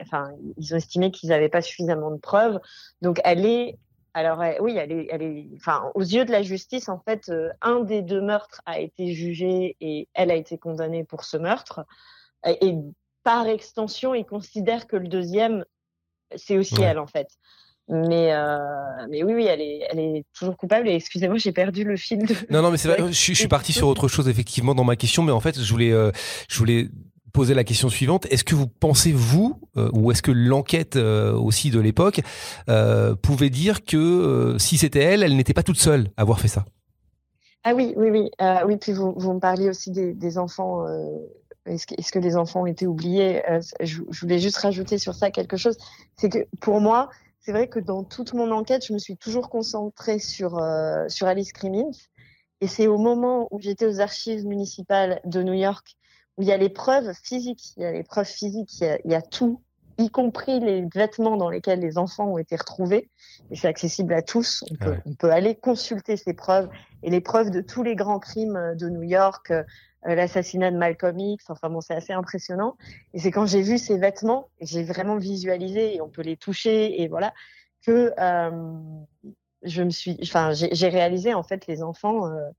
enfin, 0.00 0.30
ils 0.56 0.74
ont 0.74 0.76
estimé 0.76 1.10
qu'ils 1.10 1.30
n'avaient 1.30 1.48
pas 1.48 1.62
suffisamment 1.62 2.10
de 2.10 2.18
preuves. 2.18 2.60
Donc, 3.02 3.20
elle 3.24 3.44
est 3.44 3.78
alors 4.14 4.42
oui, 4.60 4.76
elle 4.78 4.92
est, 4.92 5.08
elle 5.10 5.22
est, 5.22 5.48
enfin, 5.56 5.90
aux 5.94 6.02
yeux 6.02 6.24
de 6.24 6.32
la 6.32 6.42
justice, 6.42 6.88
en 6.88 6.98
fait, 7.00 7.30
un 7.60 7.80
des 7.80 8.02
deux 8.02 8.20
meurtres 8.20 8.62
a 8.64 8.78
été 8.78 9.12
jugé 9.12 9.76
et 9.80 10.08
elle 10.14 10.30
a 10.30 10.34
été 10.34 10.56
condamnée 10.56 11.04
pour 11.04 11.24
ce 11.24 11.36
meurtre. 11.36 11.84
Et 12.44 12.74
par 13.24 13.46
extension, 13.46 14.14
ils 14.14 14.24
considèrent 14.24 14.86
que 14.86 14.96
le 14.96 15.08
deuxième, 15.08 15.64
c'est 16.36 16.58
aussi 16.58 16.80
elle, 16.82 16.98
en 16.98 17.06
fait. 17.06 17.28
Mais, 17.88 18.32
euh, 18.32 18.58
mais 19.08 19.22
oui, 19.22 19.34
oui, 19.34 19.46
elle 19.46 19.60
est, 19.60 19.86
elle 19.90 20.00
est 20.00 20.24
toujours 20.36 20.56
coupable. 20.56 20.88
Et 20.88 20.94
excusez-moi, 20.94 21.38
j'ai 21.38 21.52
perdu 21.52 21.84
le 21.84 21.96
fil 21.96 22.18
de. 22.18 22.34
Non, 22.50 22.62
non, 22.62 22.70
mais 22.70 22.78
c'est 22.78 22.88
vrai. 22.88 22.98
Je, 23.12 23.32
suis 23.32 23.48
parti 23.48 23.72
sur 23.72 23.86
autre 23.86 24.08
chose 24.08 24.28
effectivement 24.28 24.74
dans 24.74 24.84
ma 24.84 24.96
question, 24.96 25.22
mais 25.22 25.32
en 25.32 25.40
fait, 25.40 25.60
je 25.60 25.70
voulais, 25.70 25.92
euh, 25.92 26.10
je 26.48 26.58
voulais 26.58 26.88
poser 27.32 27.54
la 27.54 27.62
question 27.62 27.88
suivante. 27.88 28.26
Est-ce 28.26 28.42
que 28.42 28.56
vous 28.56 28.66
pensez, 28.66 29.12
vous, 29.12 29.60
euh, 29.76 29.90
ou 29.92 30.10
est-ce 30.10 30.22
que 30.22 30.32
l'enquête 30.32 30.96
aussi 30.96 31.70
de 31.70 31.78
l'époque 31.78 32.20
pouvait 33.22 33.50
dire 33.50 33.84
que 33.84 34.56
si 34.58 34.78
c'était 34.78 35.02
elle, 35.02 35.22
elle 35.22 35.36
n'était 35.36 35.54
pas 35.54 35.62
toute 35.62 35.78
seule 35.78 36.08
à 36.16 36.22
avoir 36.22 36.40
fait 36.40 36.48
ça? 36.48 36.64
Ah 37.62 37.74
oui, 37.74 37.94
oui, 37.96 38.10
oui. 38.10 38.30
oui, 38.66 38.76
puis 38.78 38.92
vous, 38.92 39.12
vous 39.16 39.32
me 39.32 39.40
parliez 39.40 39.68
aussi 39.68 39.90
des, 39.90 40.12
des 40.12 40.38
enfants 40.38 40.86
est-ce 41.66 42.12
que, 42.12 42.18
les 42.18 42.36
enfants 42.36 42.62
ont 42.62 42.66
été 42.66 42.86
oubliés 42.86 43.42
euh, 43.50 43.60
je, 43.80 44.02
voulais 44.20 44.38
juste 44.38 44.56
rajouter 44.58 44.98
sur 44.98 45.14
ça 45.14 45.30
quelque 45.30 45.56
chose. 45.56 45.76
C'est 46.16 46.28
que 46.28 46.46
pour 46.60 46.80
moi, 46.80 47.10
c'est 47.40 47.52
vrai 47.52 47.68
que 47.68 47.78
dans 47.78 48.04
toute 48.04 48.32
mon 48.34 48.50
enquête, 48.50 48.84
je 48.86 48.92
me 48.92 48.98
suis 48.98 49.16
toujours 49.16 49.48
concentrée 49.48 50.18
sur, 50.18 50.58
euh, 50.58 51.08
sur 51.08 51.26
Alice 51.26 51.52
Crimmins. 51.52 51.92
Et 52.60 52.66
c'est 52.66 52.86
au 52.86 52.98
moment 52.98 53.48
où 53.50 53.60
j'étais 53.60 53.86
aux 53.86 54.00
archives 54.00 54.46
municipales 54.46 55.20
de 55.24 55.42
New 55.42 55.52
York 55.52 55.96
où 56.36 56.42
il 56.42 56.48
y 56.48 56.52
a 56.52 56.56
les 56.56 56.68
preuves 56.68 57.12
physiques. 57.22 57.72
Il 57.76 57.82
y 57.82 57.86
a 57.86 57.92
les 57.92 58.02
preuves 58.02 58.28
physiques, 58.28 58.80
il 58.80 59.10
y 59.10 59.14
a, 59.14 59.22
tout, 59.22 59.62
y 59.98 60.10
compris 60.10 60.60
les 60.60 60.86
vêtements 60.94 61.36
dans 61.36 61.48
lesquels 61.48 61.80
les 61.80 61.98
enfants 61.98 62.32
ont 62.32 62.38
été 62.38 62.56
retrouvés. 62.56 63.08
Et 63.50 63.56
c'est 63.56 63.68
accessible 63.68 64.12
à 64.12 64.22
tous. 64.22 64.64
On 64.70 64.74
peut, 64.76 64.96
on 65.06 65.14
peut 65.14 65.30
aller 65.30 65.54
consulter 65.54 66.16
ces 66.16 66.34
preuves 66.34 66.68
et 67.02 67.10
les 67.10 67.20
preuves 67.20 67.50
de 67.50 67.60
tous 67.60 67.82
les 67.82 67.96
grands 67.96 68.18
crimes 68.18 68.74
de 68.78 68.88
New 68.88 69.02
York, 69.02 69.50
euh, 69.50 69.62
l'assassinat 70.14 70.70
de 70.70 70.76
Malcolm 70.76 71.18
X. 71.18 71.44
Enfin 71.48 71.70
bon, 71.70 71.80
c'est 71.80 71.94
assez 71.94 72.12
impressionnant. 72.12 72.76
Et 73.14 73.18
c'est 73.18 73.30
quand 73.30 73.46
j'ai 73.46 73.62
vu 73.62 73.78
ces 73.78 73.98
vêtements, 73.98 74.48
j'ai 74.60 74.84
vraiment 74.84 75.16
visualisé 75.16 75.96
et 75.96 76.00
on 76.00 76.08
peut 76.08 76.22
les 76.22 76.36
toucher 76.36 77.02
et 77.02 77.08
voilà 77.08 77.32
que 77.84 78.12
euh, 78.18 78.50
je 79.62 79.82
me 79.82 79.90
suis, 79.90 80.18
enfin 80.22 80.52
j'ai 80.52 80.88
réalisé 80.88 81.34
en 81.34 81.42
fait 81.42 81.66
les 81.66 81.82
enfants. 81.82 82.26
Euh, 82.26 82.50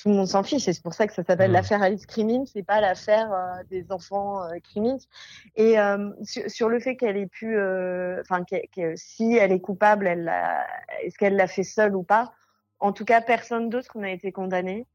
tout 0.00 0.08
le 0.08 0.14
monde 0.14 0.26
s'en 0.26 0.42
fiche 0.42 0.66
et 0.68 0.72
c'est 0.72 0.82
pour 0.82 0.94
ça 0.94 1.06
que 1.06 1.12
ça 1.12 1.22
s'appelle 1.22 1.50
mmh. 1.50 1.54
l'affaire 1.54 1.82
Alice 1.82 2.06
Crimmins, 2.06 2.44
c'est 2.46 2.62
pas 2.62 2.80
l'affaire 2.80 3.60
des 3.70 3.92
enfants 3.92 4.42
euh, 4.44 4.58
Crimmins. 4.62 4.98
Et 5.56 5.76
sur, 6.22 6.68
le 6.68 6.80
fait 6.80 6.96
qu'elle 6.96 7.16
ait 7.16 7.26
pu, 7.26 7.56
enfin 8.20 8.44
que, 8.44 8.94
si 8.96 9.36
elle 9.36 9.52
est 9.52 9.60
coupable, 9.60 10.06
elle 10.06 10.32
est-ce 11.02 11.16
qu'elle 11.18 11.36
l'a 11.36 11.46
fait 11.46 11.62
seule 11.62 11.94
ou 11.94 12.02
pas? 12.02 12.32
En 12.80 12.92
tout 12.92 13.04
cas, 13.04 13.20
personne 13.20 13.68
d'autre 13.68 13.96
n'a 13.98 14.10
été 14.10 14.32
condamné. 14.32 14.86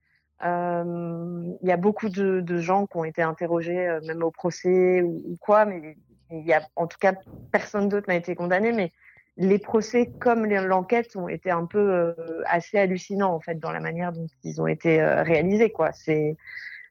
Euh, 0.44 1.56
il 1.62 1.68
y 1.68 1.72
a 1.72 1.78
beaucoup 1.78 2.10
de, 2.10 2.42
de, 2.42 2.58
gens 2.60 2.86
qui 2.86 2.98
ont 2.98 3.06
été 3.06 3.22
interrogés, 3.22 3.88
euh, 3.88 4.02
même 4.06 4.24
au 4.24 4.30
procès 4.30 5.02
ou, 5.02 5.38
quoi, 5.40 5.66
mais 5.66 5.98
il 6.30 6.46
y 6.46 6.54
a, 6.54 6.62
en 6.76 6.86
tout 6.86 6.98
cas, 7.00 7.14
personne 7.52 7.90
d'autre 7.90 8.08
n'a 8.08 8.16
été 8.16 8.36
condamné. 8.36 8.72
Mais 8.72 8.92
les 9.38 9.60
procès, 9.60 10.12
comme 10.20 10.46
l'enquête, 10.46 11.16
ont 11.16 11.30
été 11.30 11.52
un 11.52 11.66
peu 11.66 11.80
euh, 11.80 12.14
assez 12.46 12.78
hallucinants 12.78 13.34
en 13.34 13.40
fait 13.40 13.60
dans 13.60 13.72
la 13.72 13.80
manière 13.80 14.12
dont 14.12 14.28
ils 14.44 14.62
ont 14.62 14.68
été 14.68 15.04
réalisés. 15.04 15.72
Quoi, 15.72 15.92
c'est 15.92 16.36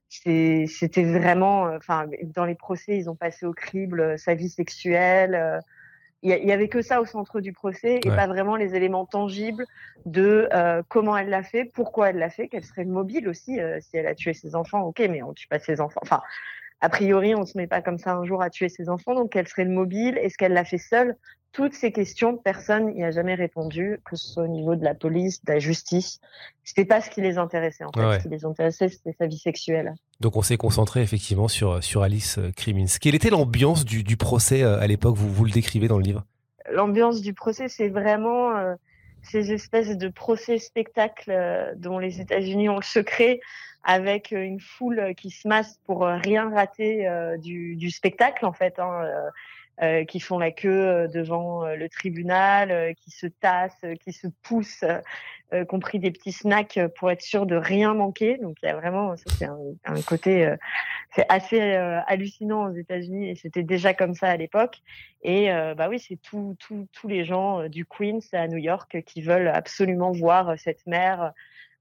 c'était 0.09 1.03
vraiment, 1.03 1.63
enfin, 1.75 2.07
dans 2.23 2.45
les 2.45 2.55
procès, 2.55 2.97
ils 2.97 3.11
ont 3.11 3.17
passé 3.17 3.45
au 3.45 3.53
crible 3.53 4.17
sa 4.19 4.35
vie 4.35 4.49
sexuelle 4.49 5.61
il 6.23 6.49
y, 6.49 6.53
avait 6.53 6.69
que 6.69 6.83
ça 6.83 7.01
au 7.01 7.05
centre 7.05 7.41
du 7.41 7.53
procès 7.53 8.01
et 8.05 8.09
pas 8.09 8.27
vraiment 8.27 8.57
les 8.57 8.75
éléments 8.75 9.07
tangibles 9.07 9.65
de 10.07 10.49
euh, 10.53 10.83
comment 10.89 11.17
elle 11.17 11.29
l'a 11.29 11.43
fait, 11.43 11.65
pourquoi 11.65 12.11
elle 12.11 12.17
l'a 12.17 12.31
fait, 12.31 12.49
quel 12.49 12.65
serait 12.65 12.85
le 12.85 12.91
mobile 12.91 13.29
aussi 13.29 13.61
euh, 13.61 13.79
si 13.81 13.97
elle 13.97 14.07
a 14.07 14.15
tué 14.15 14.33
ses 14.33 14.57
enfants. 14.57 14.83
Ok, 14.83 14.99
mais 15.11 15.23
on 15.23 15.35
tue 15.35 15.47
pas 15.47 15.59
ses 15.59 15.81
enfants. 15.81 16.01
Enfin, 16.03 16.23
a 16.81 16.89
priori, 16.89 17.35
on 17.35 17.47
se 17.47 17.57
met 17.57 17.67
pas 17.67 17.81
comme 17.81 17.99
ça 17.99 18.15
un 18.15 18.25
jour 18.25 18.43
à 18.43 18.51
tuer 18.51 18.69
ses 18.69 18.89
enfants. 18.89 19.15
Donc, 19.15 19.33
quel 19.33 19.49
serait 19.49 19.65
le 19.65 19.71
mobile 19.71 20.19
Est-ce 20.19 20.37
qu'elle 20.37 20.53
l'a 20.53 20.65
fait 20.65 20.79
seule? 20.79 21.17
Toutes 21.53 21.73
ces 21.73 21.91
questions, 21.91 22.37
personne 22.37 22.93
n'y 22.93 23.03
a 23.03 23.11
jamais 23.11 23.35
répondu, 23.35 23.99
que 24.05 24.15
ce 24.15 24.27
soit 24.29 24.43
au 24.43 24.49
niveau 24.49 24.77
de 24.77 24.85
la 24.85 24.95
police, 24.95 25.43
de 25.43 25.55
la 25.55 25.59
justice. 25.59 26.21
C'était 26.65 26.85
pas 26.85 27.01
ce 27.01 27.09
qui 27.09 27.23
les 27.23 27.39
intéressait 27.39 27.85
en 27.85 27.93
fait. 27.93 28.19
Ce 28.19 28.25
qui 28.25 28.29
les 28.29 28.45
intéressait, 28.45 28.91
c'était 28.91 29.15
sa 29.19 29.27
vie 29.27 29.39
sexuelle. 29.39 29.95
Donc, 30.21 30.37
on 30.37 30.43
s'est 30.43 30.59
concentré 30.59 31.01
effectivement 31.01 31.49
sur 31.49 31.83
sur 31.83 32.03
Alice 32.03 32.37
euh, 32.37 32.53
Crimmins. 32.55 32.99
Quelle 33.01 33.15
était 33.15 33.31
l'ambiance 33.31 33.87
du, 33.87 34.03
du 34.03 34.19
procès 34.19 34.63
euh, 34.63 34.79
à 34.79 34.87
l'époque? 34.87 35.17
Vous, 35.17 35.33
vous 35.33 35.45
le 35.47 35.51
décrivez 35.51 35.89
dans 35.89 35.97
le 35.97 36.05
livre? 36.05 36.27
L'ambiance 36.71 37.23
du 37.23 37.33
procès, 37.33 37.69
c'est 37.71 37.89
vraiment 37.89 38.55
euh, 38.55 38.75
ces 39.23 39.51
espèces 39.51 39.97
de 39.97 40.09
procès 40.09 40.59
spectacles 40.59 41.75
dont 41.77 41.99
les 41.99 42.21
États-Unis 42.21 42.69
ont 42.69 42.77
le 42.77 42.83
secret 42.83 43.41
avec 43.87 44.33
une 44.33 44.61
foule 44.61 45.15
qui 45.17 45.31
se 45.31 45.49
masse 45.49 45.79
pour 45.87 46.05
rien 46.05 46.51
rater 46.51 47.09
du, 47.39 47.91
spectacle 47.91 48.45
en 48.45 48.53
fait. 48.53 48.79
Hein, 48.79 49.31
euh, 49.83 50.07
qui 50.07 50.21
font 50.21 50.39
la 50.39 50.53
queue 50.53 50.71
euh, 50.71 51.07
devant 51.07 51.67
euh, 51.67 51.77
le 51.77 51.91
tribunal, 51.91 52.95
qui 52.95 53.11
se 53.11 53.27
tassent, 53.27 53.85
qui 54.01 54.15
se 54.15 54.27
poussent, 54.43 54.85
compris 55.69 56.01
des 56.01 56.11
petits 56.11 56.33
snacks 56.33 56.81
pour 56.99 57.11
être 57.11 57.21
sûr 57.21 57.45
de 57.47 57.57
rien 57.57 57.93
manquer. 57.93 58.39
Donc 58.39 58.57
il 58.63 58.67
y 58.67 58.69
a 58.71 58.75
vraiment, 58.75 59.15
c'est 59.17 59.45
un, 59.45 60.03
côté, 60.03 60.53
c'est 61.15 61.25
assez 61.29 61.61
hallucinant 62.09 62.69
aux 62.69 62.75
États-Unis 62.75 63.31
et 63.31 63.37
c'était 63.37 63.63
déjà 63.63 63.95
comme 63.95 64.15
ça 64.15 64.27
à 64.27 64.37
l'époque. 64.37 64.79
Et 65.23 65.49
bah 65.77 65.89
oui, 65.89 66.01
c'est 66.01 66.17
tous 66.17 66.57
tous 66.59 67.07
les 67.07 67.25
gens 67.25 67.69
du 67.69 67.87
Queens 67.87 68.19
à 68.33 68.49
New 68.49 68.57
York 68.57 69.05
qui 69.07 69.23
veulent 69.23 69.47
absolument 69.47 70.11
voir 70.11 70.59
cette 70.59 70.85
mère. 70.89 71.33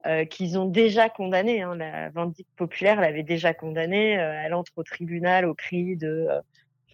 Euh, 0.06 0.26
qu'ils 0.26 0.60
ont 0.60 0.66
déjà 0.66 1.10
condamnée. 1.10 1.62
Hein. 1.62 1.76
La 1.76 2.10
vindicte 2.10 2.50
populaire 2.56 3.02
l'avait 3.02 3.24
déjà 3.24 3.54
condamnée. 3.54 4.12
elle 4.12 4.54
entre 4.54 4.72
au 4.76 4.84
tribunal 4.84 5.46
au 5.46 5.56
cri 5.56 5.96
de 5.96 6.28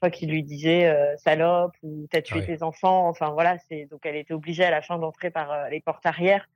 qui 0.09 0.26
lui 0.26 0.43
disait 0.43 0.88
euh, 0.88 1.16
salope 1.18 1.76
ou 1.84 2.07
t'as 2.09 2.22
tué 2.22 2.43
tes 2.43 2.64
enfants. 2.64 3.07
Enfin 3.07 3.30
voilà, 3.32 3.57
c'est 3.70 3.86
donc 3.86 4.01
elle 4.05 4.16
était 4.16 4.34
obligée 4.34 4.64
à 4.64 4.72
la 4.72 4.82
fin 4.82 4.97
d'entrer 4.97 5.30
par 5.30 5.51
euh, 5.51 5.70
les 5.70 5.80
portes 5.80 6.05
arrière 6.05 6.49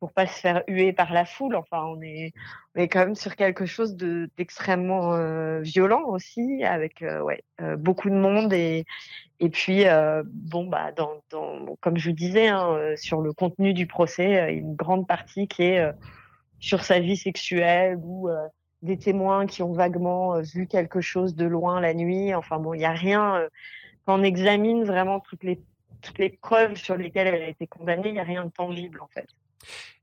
pour 0.00 0.12
pas 0.12 0.26
se 0.26 0.38
faire 0.40 0.62
huer 0.68 0.92
par 0.92 1.12
la 1.12 1.24
foule. 1.24 1.56
Enfin, 1.56 1.84
on 1.84 2.00
est, 2.02 2.32
on 2.74 2.80
est 2.80 2.88
quand 2.88 3.00
même 3.00 3.14
sur 3.14 3.36
quelque 3.36 3.66
chose 3.66 3.96
de 3.96 4.30
d'extrêmement 4.36 5.14
euh, 5.14 5.60
violent 5.60 6.04
aussi, 6.06 6.64
avec 6.64 7.04
ouais 7.22 7.42
beaucoup 7.78 8.10
de 8.10 8.14
monde 8.14 8.52
et 8.52 8.84
et 9.40 9.48
puis 9.48 9.84
bon 10.24 10.66
bah 10.66 10.92
dans, 10.92 11.22
dans 11.30 11.76
comme 11.80 11.96
je 11.96 12.10
vous 12.10 12.16
disais 12.16 12.48
hein, 12.48 12.94
sur 12.96 13.20
le 13.20 13.32
contenu 13.32 13.74
du 13.74 13.86
procès, 13.86 14.52
une 14.54 14.74
grande 14.74 15.06
partie 15.06 15.48
qui 15.48 15.64
est 15.64 15.90
sur 16.60 16.84
sa 16.84 17.00
vie 17.00 17.16
sexuelle 17.16 17.98
ou 18.02 18.28
des 18.82 18.98
témoins 18.98 19.46
qui 19.46 19.62
ont 19.62 19.72
vaguement 19.72 20.36
euh, 20.36 20.40
vu 20.40 20.66
quelque 20.66 21.00
chose 21.00 21.34
de 21.34 21.46
loin 21.46 21.80
la 21.80 21.94
nuit. 21.94 22.34
Enfin 22.34 22.58
bon, 22.58 22.74
il 22.74 22.78
n'y 22.78 22.84
a 22.84 22.92
rien. 22.92 23.36
Euh, 23.36 23.48
quand 24.04 24.18
on 24.18 24.22
examine 24.22 24.84
vraiment 24.84 25.20
toutes 25.20 25.42
les, 25.42 25.60
toutes 26.00 26.18
les 26.18 26.30
preuves 26.30 26.76
sur 26.76 26.96
lesquelles 26.96 27.26
elle 27.26 27.42
a 27.42 27.48
été 27.48 27.66
condamnée, 27.66 28.08
il 28.08 28.14
n'y 28.14 28.20
a 28.20 28.24
rien 28.24 28.44
de 28.44 28.50
tangible 28.50 29.00
en 29.00 29.08
fait. 29.08 29.28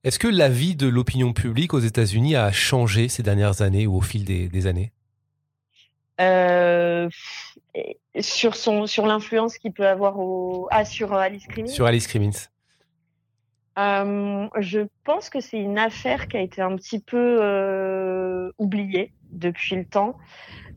Est-ce 0.03 0.19
que 0.19 0.27
la 0.27 0.49
vie 0.49 0.75
de 0.75 0.87
l'opinion 0.87 1.33
publique 1.33 1.73
aux 1.73 1.79
États-Unis 1.79 2.35
a 2.35 2.51
changé 2.51 3.07
ces 3.07 3.23
dernières 3.23 3.61
années 3.61 3.87
ou 3.87 3.97
au 3.97 4.01
fil 4.01 4.25
des, 4.25 4.67
années? 4.67 4.91
Euh, 6.21 7.09
sur 8.19 8.55
son 8.55 8.85
sur 8.85 9.07
l'influence 9.07 9.57
qu'il 9.57 9.71
peut 9.71 9.87
avoir 9.87 10.19
au 10.19 10.67
ah 10.71 10.85
sur 10.85 11.13
Alice 11.13 11.47
Crimmins? 11.47 11.71
Sur 11.71 11.85
Alice 11.85 12.07
Crimmins 12.07 12.49
euh, 13.79 14.47
je 14.59 14.81
pense 15.03 15.29
que 15.31 15.39
c'est 15.39 15.59
une 15.59 15.79
affaire 15.79 16.27
qui 16.27 16.37
a 16.37 16.41
été 16.41 16.61
un 16.61 16.75
petit 16.75 16.99
peu 16.99 17.37
euh, 17.41 18.51
oubliée 18.59 19.13
depuis 19.31 19.75
le 19.75 19.85
temps. 19.85 20.15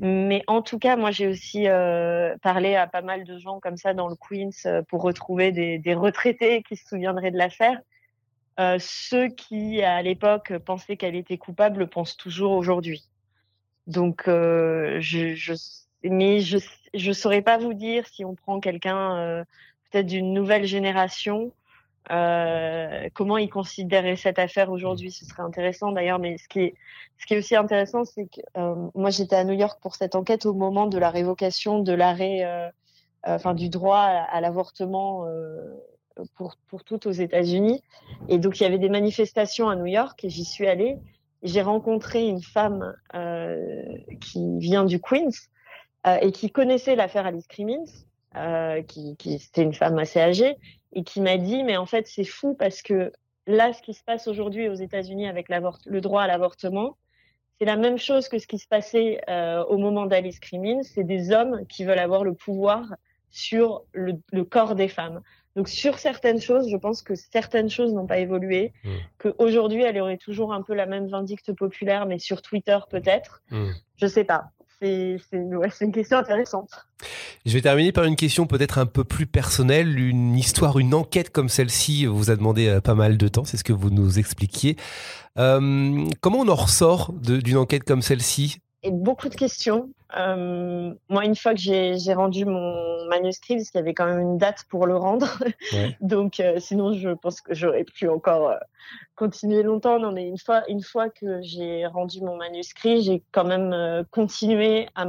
Mais 0.01 0.43
en 0.47 0.62
tout 0.62 0.79
cas, 0.79 0.97
moi, 0.97 1.11
j'ai 1.11 1.27
aussi 1.27 1.68
euh, 1.68 2.37
parlé 2.43 2.74
à 2.74 2.87
pas 2.87 3.03
mal 3.03 3.24
de 3.24 3.39
gens 3.39 3.61
comme 3.61 3.77
ça 3.77 3.95
dans 3.95 4.09
le 4.09 4.16
Queens 4.16 4.51
euh, 4.66 4.83
pour 4.83 5.03
retrouver 5.03 5.53
des, 5.53 5.79
des, 5.79 5.95
retraités 5.95 6.62
qui 6.62 6.77
se 6.77 6.87
souviendraient 6.87 7.31
de 7.31 7.39
l'affaire. 7.39 7.79
Euh, 8.59 8.78
ceux 8.80 9.28
qui, 9.28 9.82
à 9.82 10.02
l'époque, 10.02 10.57
pensaient 10.59 10.96
qu'elle 10.96 11.16
était 11.16 11.38
coupable 11.38 11.80
le 11.80 11.86
pensent 11.86 12.16
toujours 12.16 12.52
aujourd'hui. 12.52 13.04
Donc, 13.86 14.24
je, 14.26 14.98
je, 15.34 15.52
mais 16.02 16.40
je 16.40 16.59
je 16.94 17.12
saurais 17.12 17.42
pas 17.42 17.59
vous 17.59 17.74
dire 17.74 18.07
si 18.09 18.24
on 18.24 18.34
prend 18.34 18.59
quelqu'un 18.59 19.44
peut-être 19.90 20.07
d'une 20.07 20.32
nouvelle 20.32 20.64
génération 20.64 21.52
euh, 22.12 23.09
comment 23.14 23.36
ils 23.36 23.50
considéraient 23.50 24.16
cette 24.16 24.38
affaire 24.38 24.70
aujourd'hui 24.70 25.11
Ce 25.11 25.24
serait 25.24 25.42
intéressant 25.42 25.92
d'ailleurs, 25.92 26.18
mais 26.18 26.38
ce 26.38 26.48
qui 26.48 26.61
est, 26.61 26.74
ce 27.18 27.26
qui 27.26 27.34
est 27.34 27.38
aussi 27.38 27.57
intéressant, 27.57 28.04
c'est 28.04 28.26
que 28.26 28.40
euh, 28.57 28.74
moi 28.94 29.11
j'étais 29.11 29.36
à 29.36 29.44
New 29.44 29.54
York 29.54 29.80
pour 29.82 29.96
cette 29.96 30.14
enquête 30.14 30.46
au 30.46 30.54
moment 30.54 30.86
de 30.86 30.98
la 30.98 31.11
révocation 31.11 31.80
de 31.80 31.92
l'arrêt, 31.92 32.44
euh, 32.44 32.68
enfin 33.24 33.54
du 33.54 33.68
droit 33.68 33.98
à, 33.98 34.40
l'avortement 34.40 35.26
pour 36.35 36.57
pour 36.69 36.85
toutes 36.85 37.07
aux 37.07 37.12
États-Unis, 37.12 37.83
et 38.29 38.39
donc 38.39 38.61
il 38.61 38.62
y 38.62 38.67
avait 38.67 38.79
des 38.79 38.89
manifestations 38.89 39.69
à 39.69 39.77
New 39.77 39.87
York 39.87 40.25
et 40.25 40.31
j'y 40.31 40.45
suis 40.45 40.67
allée. 40.67 40.99
J'ai 41.43 41.62
rencontré 41.62 42.27
une 42.27 42.43
femme 42.43 42.95
qui 44.21 44.59
vient 44.59 44.85
du 44.85 45.01
Queens 45.01 45.31
et 46.23 46.33
qui 46.33 46.51
connaissait 46.51 46.97
l'affaire 46.97 47.27
Alice 47.27 47.47
Crimmins, 47.47 47.85
qui, 48.89 49.17
qui 49.17 49.39
c'était 49.39 49.62
une 49.62 49.75
femme 49.75 49.99
assez 49.99 50.19
âgée 50.19 50.57
et 50.93 51.05
qui 51.05 51.21
m'a 51.21 51.37
dit 51.37 51.62
mais 51.62 51.77
en 51.77 51.87
fait 51.87 52.07
c'est 52.09 52.25
fou 52.25 52.55
parce 52.55 52.83
que 52.83 53.12
là 53.47 53.73
ce 53.75 53.83
qui 53.83 53.95
se 53.95 54.03
passe 54.03 54.27
aujourd'hui 54.27 54.69
aux 54.69 54.75
États-Unis 54.75 55.29
avec 55.29 55.49
le 55.51 56.01
droit 56.01 56.23
à 56.23 56.27
l'avortement 56.27 56.97
c'est 57.59 57.64
la 57.64 57.77
même 57.77 57.99
chose 57.99 58.29
que 58.29 58.39
ce 58.39 58.47
qui 58.47 58.59
se 58.59 58.69
passait 58.69 59.21
euh, 59.31 59.64
au 59.64 59.79
moment 59.79 60.07
d'Alice 60.07 60.41
Crimmins. 60.41 60.83
C'est 60.83 61.05
des 61.05 61.33
hommes 61.33 61.67
qui 61.69 61.85
veulent 61.85 61.99
avoir 61.99 62.23
le 62.23 62.35
pouvoir 62.35 62.95
sur 63.31 63.85
le, 63.93 64.45
corps 64.45 64.75
des 64.75 64.89
femmes 64.89 65.23
donc 65.57 65.68
sur 65.68 65.98
certaines 65.98 66.40
choses 66.40 66.70
je 66.70 66.76
pense 66.76 67.02
que 67.02 67.14
certaines 67.14 67.70
choses 67.70 67.92
n'ont 67.92 68.07
pas 68.07 68.18
évolué 68.18 68.72
mmh. 68.84 68.90
qu'aujourd'hui 69.18 69.82
elle 69.82 69.98
aurait 70.00 70.18
toujours 70.18 70.52
un 70.52 70.62
peu 70.62 70.74
la 70.74 70.86
même 70.86 71.09
vindicte 71.09 71.52
populaire 71.52 72.07
mais 72.07 72.18
sur 72.18 72.42
Twitter 72.42 72.78
peut-être 72.90 73.42
mmh. 73.50 73.70
je 73.96 74.07
sais 74.07 74.24
pas 74.24 74.50
c'est 74.80 75.18
une 75.80 75.92
question 75.92 76.18
intéressante. 76.18 76.70
Je 77.46 77.52
vais 77.52 77.62
terminer 77.62 77.92
par 77.92 78.04
une 78.04 78.16
question 78.16 78.46
peut-être 78.46 78.78
un 78.78 78.86
peu 78.86 79.04
plus 79.04 79.26
personnelle. 79.26 79.98
Une 79.98 80.36
histoire, 80.36 80.78
une 80.78 80.94
enquête 80.94 81.30
comme 81.30 81.48
celle-ci 81.48 82.07
vous 82.07 82.30
a 82.30 82.36
demandé 82.36 82.68
euh, 82.68 82.80
pas 82.80 82.94
mal 82.94 83.16
de 83.16 83.28
temps, 83.28 83.44
c'est 83.44 83.57
ce 83.57 83.64
que 83.64 83.72
vous 83.72 83.90
nous 83.90 84.18
expliquiez. 84.18 84.76
Euh, 85.38 86.07
comment 86.20 86.40
on 86.40 86.48
en 86.48 86.54
ressort 86.54 87.12
d'une 87.12 87.57
enquête 87.57 87.84
comme 87.84 88.02
celle-ci? 88.02 88.59
Et 88.87 88.93
beaucoup 88.93 89.28
de 89.28 89.34
questions. 89.34 89.91
Euh, 90.16 90.95
moi, 91.09 91.24
une 91.24 91.34
fois 91.34 91.55
que 91.55 91.61
j'ai 91.61 92.14
rendu 92.14 92.45
mon 92.45 93.05
manuscrit, 93.09 93.57
parce 93.57 93.70
qu'il 93.70 93.80
y 93.80 93.82
avait 93.82 93.95
quand 93.95 94.07
même 94.07 94.20
une 94.20 94.39
date 94.39 94.62
pour 94.70 94.87
le 94.87 94.97
rendre, 94.97 95.26
donc 96.01 96.39
euh, 96.39 96.61
sinon 96.61 96.93
je 96.93 97.09
pense 97.11 97.41
que 97.41 97.53
j'aurais 97.53 97.82
pu 97.82 98.09
encore 98.09 98.51
euh, 98.51 98.59
continuer 99.16 99.64
longtemps. 99.64 99.99
Non, 99.99 100.12
mais 100.12 100.28
une 100.28 100.39
fois, 100.39 100.62
une 100.68 100.84
fois 100.84 101.11
que 101.11 101.43
j'ai 101.43 101.84
rendu 101.87 102.20
mon 102.20 102.37
manuscrit, 102.37 103.03
j'ai 103.03 103.24
quand 103.32 103.43
même 103.43 104.05
continué 104.12 104.87
à 104.95 105.05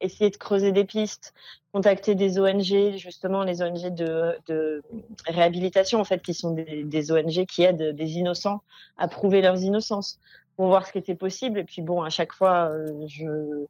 essayer 0.00 0.30
de 0.30 0.38
creuser 0.38 0.72
des 0.72 0.86
pistes, 0.86 1.34
contacter 1.74 2.14
des 2.14 2.38
ONG, 2.38 2.96
justement 2.96 3.44
les 3.44 3.60
ONG 3.60 3.92
de, 3.92 4.38
de 4.46 4.82
réhabilitation 5.26 6.00
en 6.00 6.04
fait, 6.04 6.22
qui 6.22 6.32
sont 6.32 6.52
des, 6.52 6.82
des 6.82 7.12
ONG 7.12 7.44
qui 7.44 7.62
aident 7.62 7.94
des 7.94 8.12
innocents 8.12 8.62
à 8.96 9.06
prouver 9.06 9.42
leurs 9.42 9.60
innocences 9.60 10.18
pour 10.58 10.66
voir 10.66 10.84
ce 10.88 10.92
qui 10.92 10.98
était 10.98 11.14
possible. 11.14 11.60
Et 11.60 11.64
puis 11.64 11.82
bon, 11.82 12.02
à 12.02 12.10
chaque 12.10 12.32
fois, 12.32 12.72
je 13.06 13.64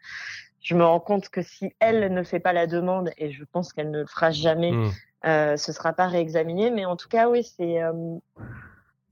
je 0.62 0.74
me 0.74 0.84
rends 0.84 1.00
compte 1.00 1.28
que 1.28 1.42
si 1.42 1.72
elle 1.80 2.12
ne 2.12 2.22
fait 2.22 2.40
pas 2.40 2.54
la 2.54 2.66
demande, 2.66 3.10
et 3.18 3.30
je 3.30 3.44
pense 3.44 3.72
qu'elle 3.72 3.90
ne 3.90 4.00
le 4.00 4.06
fera 4.06 4.30
jamais, 4.30 4.72
mmh. 4.72 4.90
euh, 5.26 5.56
ce 5.58 5.72
sera 5.72 5.92
pas 5.92 6.06
réexaminé. 6.06 6.70
Mais 6.70 6.86
en 6.86 6.96
tout 6.96 7.08
cas, 7.08 7.28
oui, 7.28 7.44
c'est. 7.44 7.82
Euh, 7.82 7.92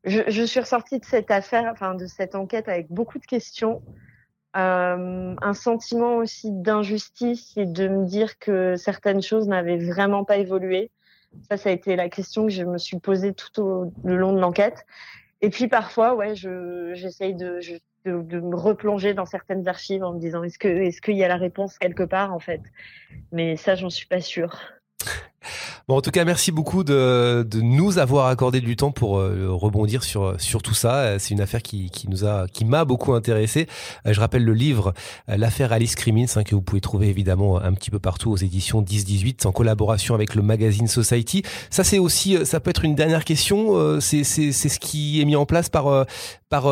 je, 0.04 0.22
je, 0.26 0.42
suis 0.42 0.60
ressortie 0.60 0.98
de 0.98 1.04
cette 1.04 1.30
affaire, 1.30 1.68
enfin 1.70 1.94
de 1.94 2.06
cette 2.06 2.34
enquête 2.34 2.68
avec 2.68 2.90
beaucoup 2.90 3.18
de 3.18 3.26
questions, 3.26 3.82
euh, 4.56 5.34
un 5.38 5.54
sentiment 5.54 6.16
aussi 6.16 6.50
d'injustice 6.50 7.52
et 7.58 7.66
de 7.66 7.88
me 7.88 8.06
dire 8.06 8.38
que 8.38 8.76
certaines 8.76 9.20
choses 9.20 9.48
n'avaient 9.48 9.78
vraiment 9.78 10.24
pas 10.24 10.38
évolué. 10.38 10.90
Ça, 11.50 11.58
ça 11.58 11.68
a 11.68 11.72
été 11.72 11.94
la 11.94 12.08
question 12.08 12.44
que 12.44 12.52
je 12.52 12.62
me 12.62 12.78
suis 12.78 12.98
posée 12.98 13.34
tout 13.34 13.60
au 13.60 13.92
le 14.02 14.16
long 14.16 14.32
de 14.32 14.40
l'enquête. 14.40 14.86
Et 15.42 15.50
puis 15.50 15.68
parfois, 15.68 16.14
ouais, 16.14 16.34
je 16.34 16.92
j'essaye 16.94 17.34
de, 17.34 17.60
je, 17.60 17.76
de, 18.04 18.40
me 18.40 18.56
replonger 18.56 19.14
dans 19.14 19.26
certaines 19.26 19.68
archives 19.68 20.02
en 20.02 20.14
me 20.14 20.20
disant 20.20 20.42
est-ce 20.42 20.58
que 20.58 20.68
est-ce 20.68 21.00
qu'il 21.00 21.16
y 21.16 21.24
a 21.24 21.28
la 21.28 21.36
réponse 21.36 21.78
quelque 21.78 22.04
part 22.04 22.32
en 22.32 22.38
fait? 22.38 22.62
Mais 23.32 23.56
ça 23.56 23.74
j'en 23.74 23.90
suis 23.90 24.06
pas 24.06 24.20
sûre 24.20 24.58
Bon, 25.88 25.98
en 25.98 26.00
tout 26.00 26.10
cas, 26.10 26.24
merci 26.24 26.50
beaucoup 26.50 26.82
de, 26.82 27.46
de 27.48 27.60
nous 27.60 27.98
avoir 27.98 28.26
accordé 28.26 28.60
du 28.60 28.74
temps 28.74 28.90
pour 28.90 29.18
euh, 29.18 29.46
rebondir 29.52 30.02
sur 30.02 30.34
sur 30.40 30.60
tout 30.60 30.74
ça. 30.74 30.96
Euh, 30.96 31.16
c'est 31.20 31.32
une 31.32 31.40
affaire 31.40 31.62
qui, 31.62 31.90
qui 31.90 32.10
nous 32.10 32.24
a, 32.24 32.48
qui 32.48 32.64
m'a 32.64 32.84
beaucoup 32.84 33.12
intéressé. 33.12 33.68
Euh, 34.04 34.12
je 34.12 34.18
rappelle 34.18 34.42
le 34.42 34.52
livre 34.52 34.94
l'affaire 35.28 35.72
Alice 35.72 35.94
Crimmins 35.94 36.26
hein, 36.34 36.42
que 36.42 36.56
vous 36.56 36.60
pouvez 36.60 36.80
trouver 36.80 37.08
évidemment 37.08 37.62
un 37.62 37.72
petit 37.72 37.92
peu 37.92 38.00
partout 38.00 38.32
aux 38.32 38.36
éditions 38.36 38.82
10-18 38.82 39.46
en 39.46 39.52
collaboration 39.52 40.16
avec 40.16 40.34
le 40.34 40.42
magazine 40.42 40.88
Society. 40.88 41.44
Ça, 41.70 41.84
c'est 41.84 42.00
aussi, 42.00 42.36
ça 42.44 42.58
peut 42.58 42.70
être 42.70 42.84
une 42.84 42.96
dernière 42.96 43.24
question. 43.24 44.00
C'est 44.00 44.24
c'est 44.24 44.50
c'est 44.50 44.68
ce 44.68 44.80
qui 44.80 45.20
est 45.20 45.24
mis 45.24 45.36
en 45.36 45.46
place 45.46 45.68
par 45.68 46.04
par 46.48 46.64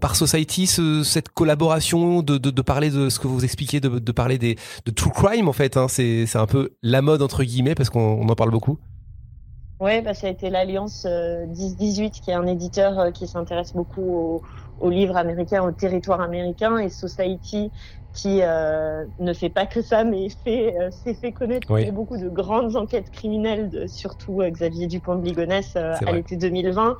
par 0.00 0.16
Society, 0.16 0.66
ce, 0.66 1.04
cette 1.04 1.28
collaboration 1.28 2.20
de, 2.20 2.36
de, 2.36 2.50
de 2.50 2.62
parler 2.62 2.90
de 2.90 3.10
ce 3.10 3.20
que 3.20 3.28
vous 3.28 3.44
expliquez, 3.44 3.78
de, 3.78 4.00
de 4.00 4.12
parler 4.12 4.38
des 4.38 4.56
de 4.86 4.90
true 4.90 5.12
crime 5.12 5.46
en 5.46 5.52
fait. 5.52 5.76
Hein. 5.76 5.86
C'est 5.88 6.26
c'est 6.26 6.38
un 6.38 6.46
peu 6.46 6.70
la 6.82 7.00
mode 7.00 7.22
entre 7.22 7.44
guillemets 7.44 7.76
parce 7.76 7.90
qu'on 7.90 8.28
en 8.28 8.34
parle 8.34 8.50
beaucoup 8.55 8.55
Oui, 9.78 10.00
bah, 10.00 10.14
ça 10.14 10.26
a 10.26 10.30
été 10.30 10.48
l'Alliance 10.48 11.04
10-18, 11.04 11.06
euh, 11.06 12.08
qui 12.08 12.30
est 12.30 12.34
un 12.34 12.46
éditeur 12.46 12.98
euh, 12.98 13.10
qui 13.10 13.26
s'intéresse 13.26 13.74
beaucoup 13.74 14.42
aux, 14.80 14.90
livres 14.90 15.16
américains, 15.16 15.62
au 15.62 15.70
territoire 15.70 16.22
américain, 16.22 16.78
et 16.78 16.88
Society, 16.88 17.70
qui 18.14 18.40
euh, 18.40 19.04
ne 19.18 19.34
fait 19.34 19.50
pas 19.50 19.66
que 19.66 19.82
ça, 19.82 20.02
mais 20.04 20.30
fait, 20.30 20.74
s'est 20.90 21.12
fait 21.12 21.32
connaître. 21.32 21.66
Pour 21.66 21.92
beaucoup 21.92 22.16
de 22.16 22.30
grandes 22.30 22.74
enquêtes 22.76 23.10
criminelles, 23.10 23.68
de, 23.68 23.86
surtout 23.86 24.40
Xavier 24.42 24.86
Dupont 24.86 25.16
de 25.16 25.24
Ligonnès 25.24 25.76
à 25.76 26.12
l'été 26.12 26.36
2020. 26.36 26.96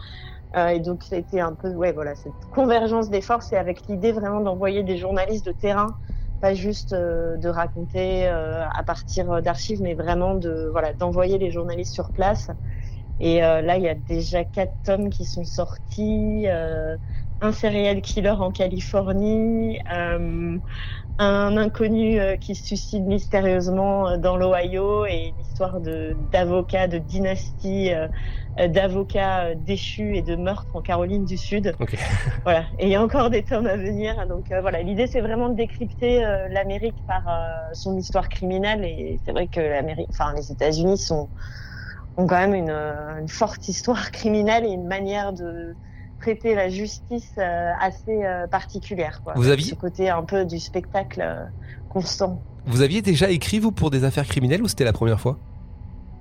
et 0.75 0.81
donc, 0.81 1.03
ça 1.03 1.17
a 1.17 1.19
été 1.19 1.41
un 1.41 1.53
peu, 1.53 1.71
ouais, 1.71 1.93
voilà, 1.93 2.15
cette 2.15 2.33
convergence 2.55 3.09
des 3.09 3.23
forces 3.23 3.53
et 3.53 3.57
avec 3.57 3.87
l'idée 3.89 4.13
vraiment 4.13 4.41
d'envoyer 4.41 4.83
des 4.83 4.99
journalistes 4.99 5.47
de 5.47 5.53
terrain 5.53 5.97
pas 6.41 6.55
juste 6.55 6.95
de 6.95 7.49
raconter 7.49 8.26
à 8.28 8.82
partir 8.87 9.43
d'archives, 9.43 9.82
mais 9.82 9.95
vraiment 9.95 10.34
de 10.34 10.68
voilà 10.72 10.93
d'envoyer 10.95 11.39
les 11.39 11.51
journalistes 11.51 11.95
sur 11.95 12.11
place. 12.12 12.51
Et 13.18 13.41
là, 13.41 13.76
il 13.76 13.82
y 13.84 13.89
a 13.89 13.95
déjà 13.95 14.45
quatre 14.45 14.74
tomes 14.84 15.11
qui 15.11 15.26
sont 15.26 15.45
sortis. 15.45 16.47
Un 17.41 17.53
serial 17.53 18.01
killer 18.03 18.30
en 18.30 18.51
Californie, 18.53 19.78
un 21.18 21.57
inconnu 21.57 22.20
euh, 22.20 22.37
qui 22.37 22.55
se 22.55 22.64
suicide 22.66 23.07
mystérieusement 23.07 24.09
euh, 24.09 24.16
dans 24.18 24.37
l'Ohio 24.37 25.07
et 25.07 25.28
une 25.28 25.41
histoire 25.41 25.80
de 25.80 26.14
d'avocats, 26.30 26.89
de 26.89 26.99
dynastie, 26.99 27.93
euh, 27.95 28.09
d'avocats 28.68 29.55
déchus 29.55 30.16
et 30.16 30.22
de 30.22 30.37
meurtres 30.37 30.68
en 30.74 30.82
Caroline 30.82 31.24
du 31.24 31.39
Sud. 31.39 31.74
voilà. 32.45 32.66
Et 32.78 32.87
il 32.87 32.91
y 32.91 32.95
a 32.95 33.03
encore 33.03 33.30
des 33.30 33.45
tomes 33.45 33.66
à 33.66 33.76
venir. 33.76 34.26
Donc 34.26 34.47
voilà, 34.51 34.82
l'idée 34.82 35.07
c'est 35.07 35.20
vraiment 35.20 35.49
de 35.49 35.55
décrypter 35.55 36.20
l'Amérique 36.51 37.03
par 37.07 37.24
son 37.72 37.97
histoire 37.97 38.28
criminelle. 38.28 38.84
Et 38.84 39.20
c'est 39.24 39.32
vrai 39.32 39.49
que 39.49 39.61
l'Amérique, 39.61 40.09
enfin 40.11 40.34
les 40.34 40.53
États-Unis 40.53 40.99
sont 40.99 41.30
ont 42.18 42.26
quand 42.26 42.39
même 42.39 42.55
une, 42.55 42.70
une 42.70 43.28
forte 43.28 43.68
histoire 43.68 44.11
criminelle 44.11 44.64
et 44.64 44.70
une 44.70 44.87
manière 44.87 45.34
de 45.34 45.76
traiter 46.21 46.55
la 46.55 46.69
justice 46.69 47.33
euh, 47.39 47.73
assez 47.81 48.25
euh, 48.25 48.47
particulière. 48.47 49.21
Quoi. 49.23 49.35
Vous 49.37 49.49
aviez 49.49 49.71
ce 49.71 49.75
côté 49.75 50.09
un 50.09 50.23
peu 50.23 50.45
du 50.45 50.59
spectacle 50.59 51.21
euh, 51.23 51.45
constant. 51.89 52.41
Vous 52.67 52.83
aviez 52.83 53.03
déjà 53.03 53.31
écrit 53.31 53.59
vous 53.59 53.73
pour 53.73 53.91
des 53.91 54.05
affaires 54.05 54.27
criminelles 54.27 54.62
ou 54.62 54.69
c'était 54.69 54.85
la 54.85 54.93
première 54.93 55.21
fois? 55.21 55.39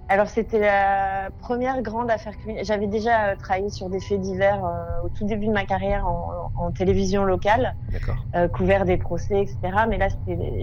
Alors 0.07 0.27
c'était 0.27 0.59
la 0.59 1.29
première 1.41 1.81
grande 1.81 2.11
affaire 2.11 2.37
criminelle. 2.37 2.63
J'avais 2.63 2.85
déjà 2.85 3.35
travaillé 3.37 3.71
sur 3.71 3.89
des 3.89 3.99
faits 3.99 4.21
divers 4.21 4.61
au 5.03 5.09
tout 5.09 5.25
début 5.25 5.47
de 5.47 5.51
ma 5.51 5.65
carrière 5.65 6.05
en, 6.07 6.69
télévision 6.69 7.23
locale, 7.23 7.75
couvert 8.53 8.85
des 8.85 8.97
procès, 8.97 9.41
etc. 9.41 9.57
Mais 9.89 9.97
là 9.97 10.09
c'était 10.11 10.61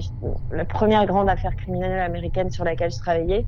la 0.52 0.64
première 0.64 1.06
grande 1.06 1.28
affaire 1.28 1.56
criminelle 1.56 1.98
américaine 1.98 2.52
sur 2.52 2.62
laquelle 2.62 2.92
je 2.92 2.98
travaillais. 2.98 3.44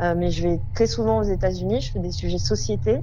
mais 0.00 0.32
je 0.32 0.42
vais 0.42 0.60
très 0.74 0.88
souvent 0.88 1.18
aux 1.18 1.30
États-Unis, 1.30 1.82
je 1.82 1.92
fais 1.92 2.00
des 2.00 2.10
sujets 2.10 2.38
société. 2.38 2.98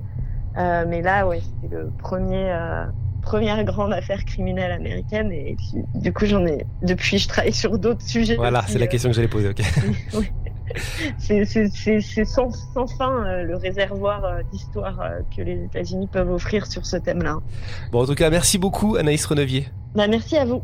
Euh, 0.58 0.86
mais 0.88 1.02
là, 1.02 1.28
ouais, 1.28 1.42
c'était 1.42 1.76
le 1.76 1.92
premier, 2.00 2.52
euh, 2.52 2.86
première 3.22 3.64
grande 3.64 3.94
affaire 3.94 4.24
criminelle 4.26 4.72
américaine. 4.72 5.32
Et 5.32 5.56
puis, 5.58 5.84
du 5.96 6.14
coup, 6.14 6.26
j'en 6.26 6.46
ai. 6.46 6.66
Depuis, 6.82 7.18
je 7.18 7.28
travaille 7.28 7.54
sur 7.54 7.78
d'autres 7.78 8.04
sujets. 8.04 8.36
Voilà, 8.36 8.64
c'est 8.68 8.80
la 8.80 8.88
question 8.88 9.10
que 9.10 9.16
j'allais 9.16 9.28
poser. 9.28 9.50
Ok. 9.50 9.62
c'est 11.18 11.46
sans, 12.26 12.52
sans, 12.74 12.88
fin 12.88 13.44
le 13.44 13.56
réservoir 13.56 14.44
d'histoire 14.52 15.00
que 15.36 15.42
les 15.42 15.64
États-Unis 15.64 16.08
peuvent 16.12 16.32
offrir 16.32 16.68
sur 16.68 16.86
ce 16.86 16.98
thème-là. 16.98 17.38
Bon, 17.92 18.04
en 18.04 18.06
tout 18.06 18.16
cas, 18.16 18.30
merci 18.30 18.58
beaucoup, 18.58 18.96
Anaïs 18.96 19.26
Renevier. 19.26 19.68
Bah, 19.94 20.08
merci 20.08 20.38
à 20.38 20.46
vous. 20.46 20.64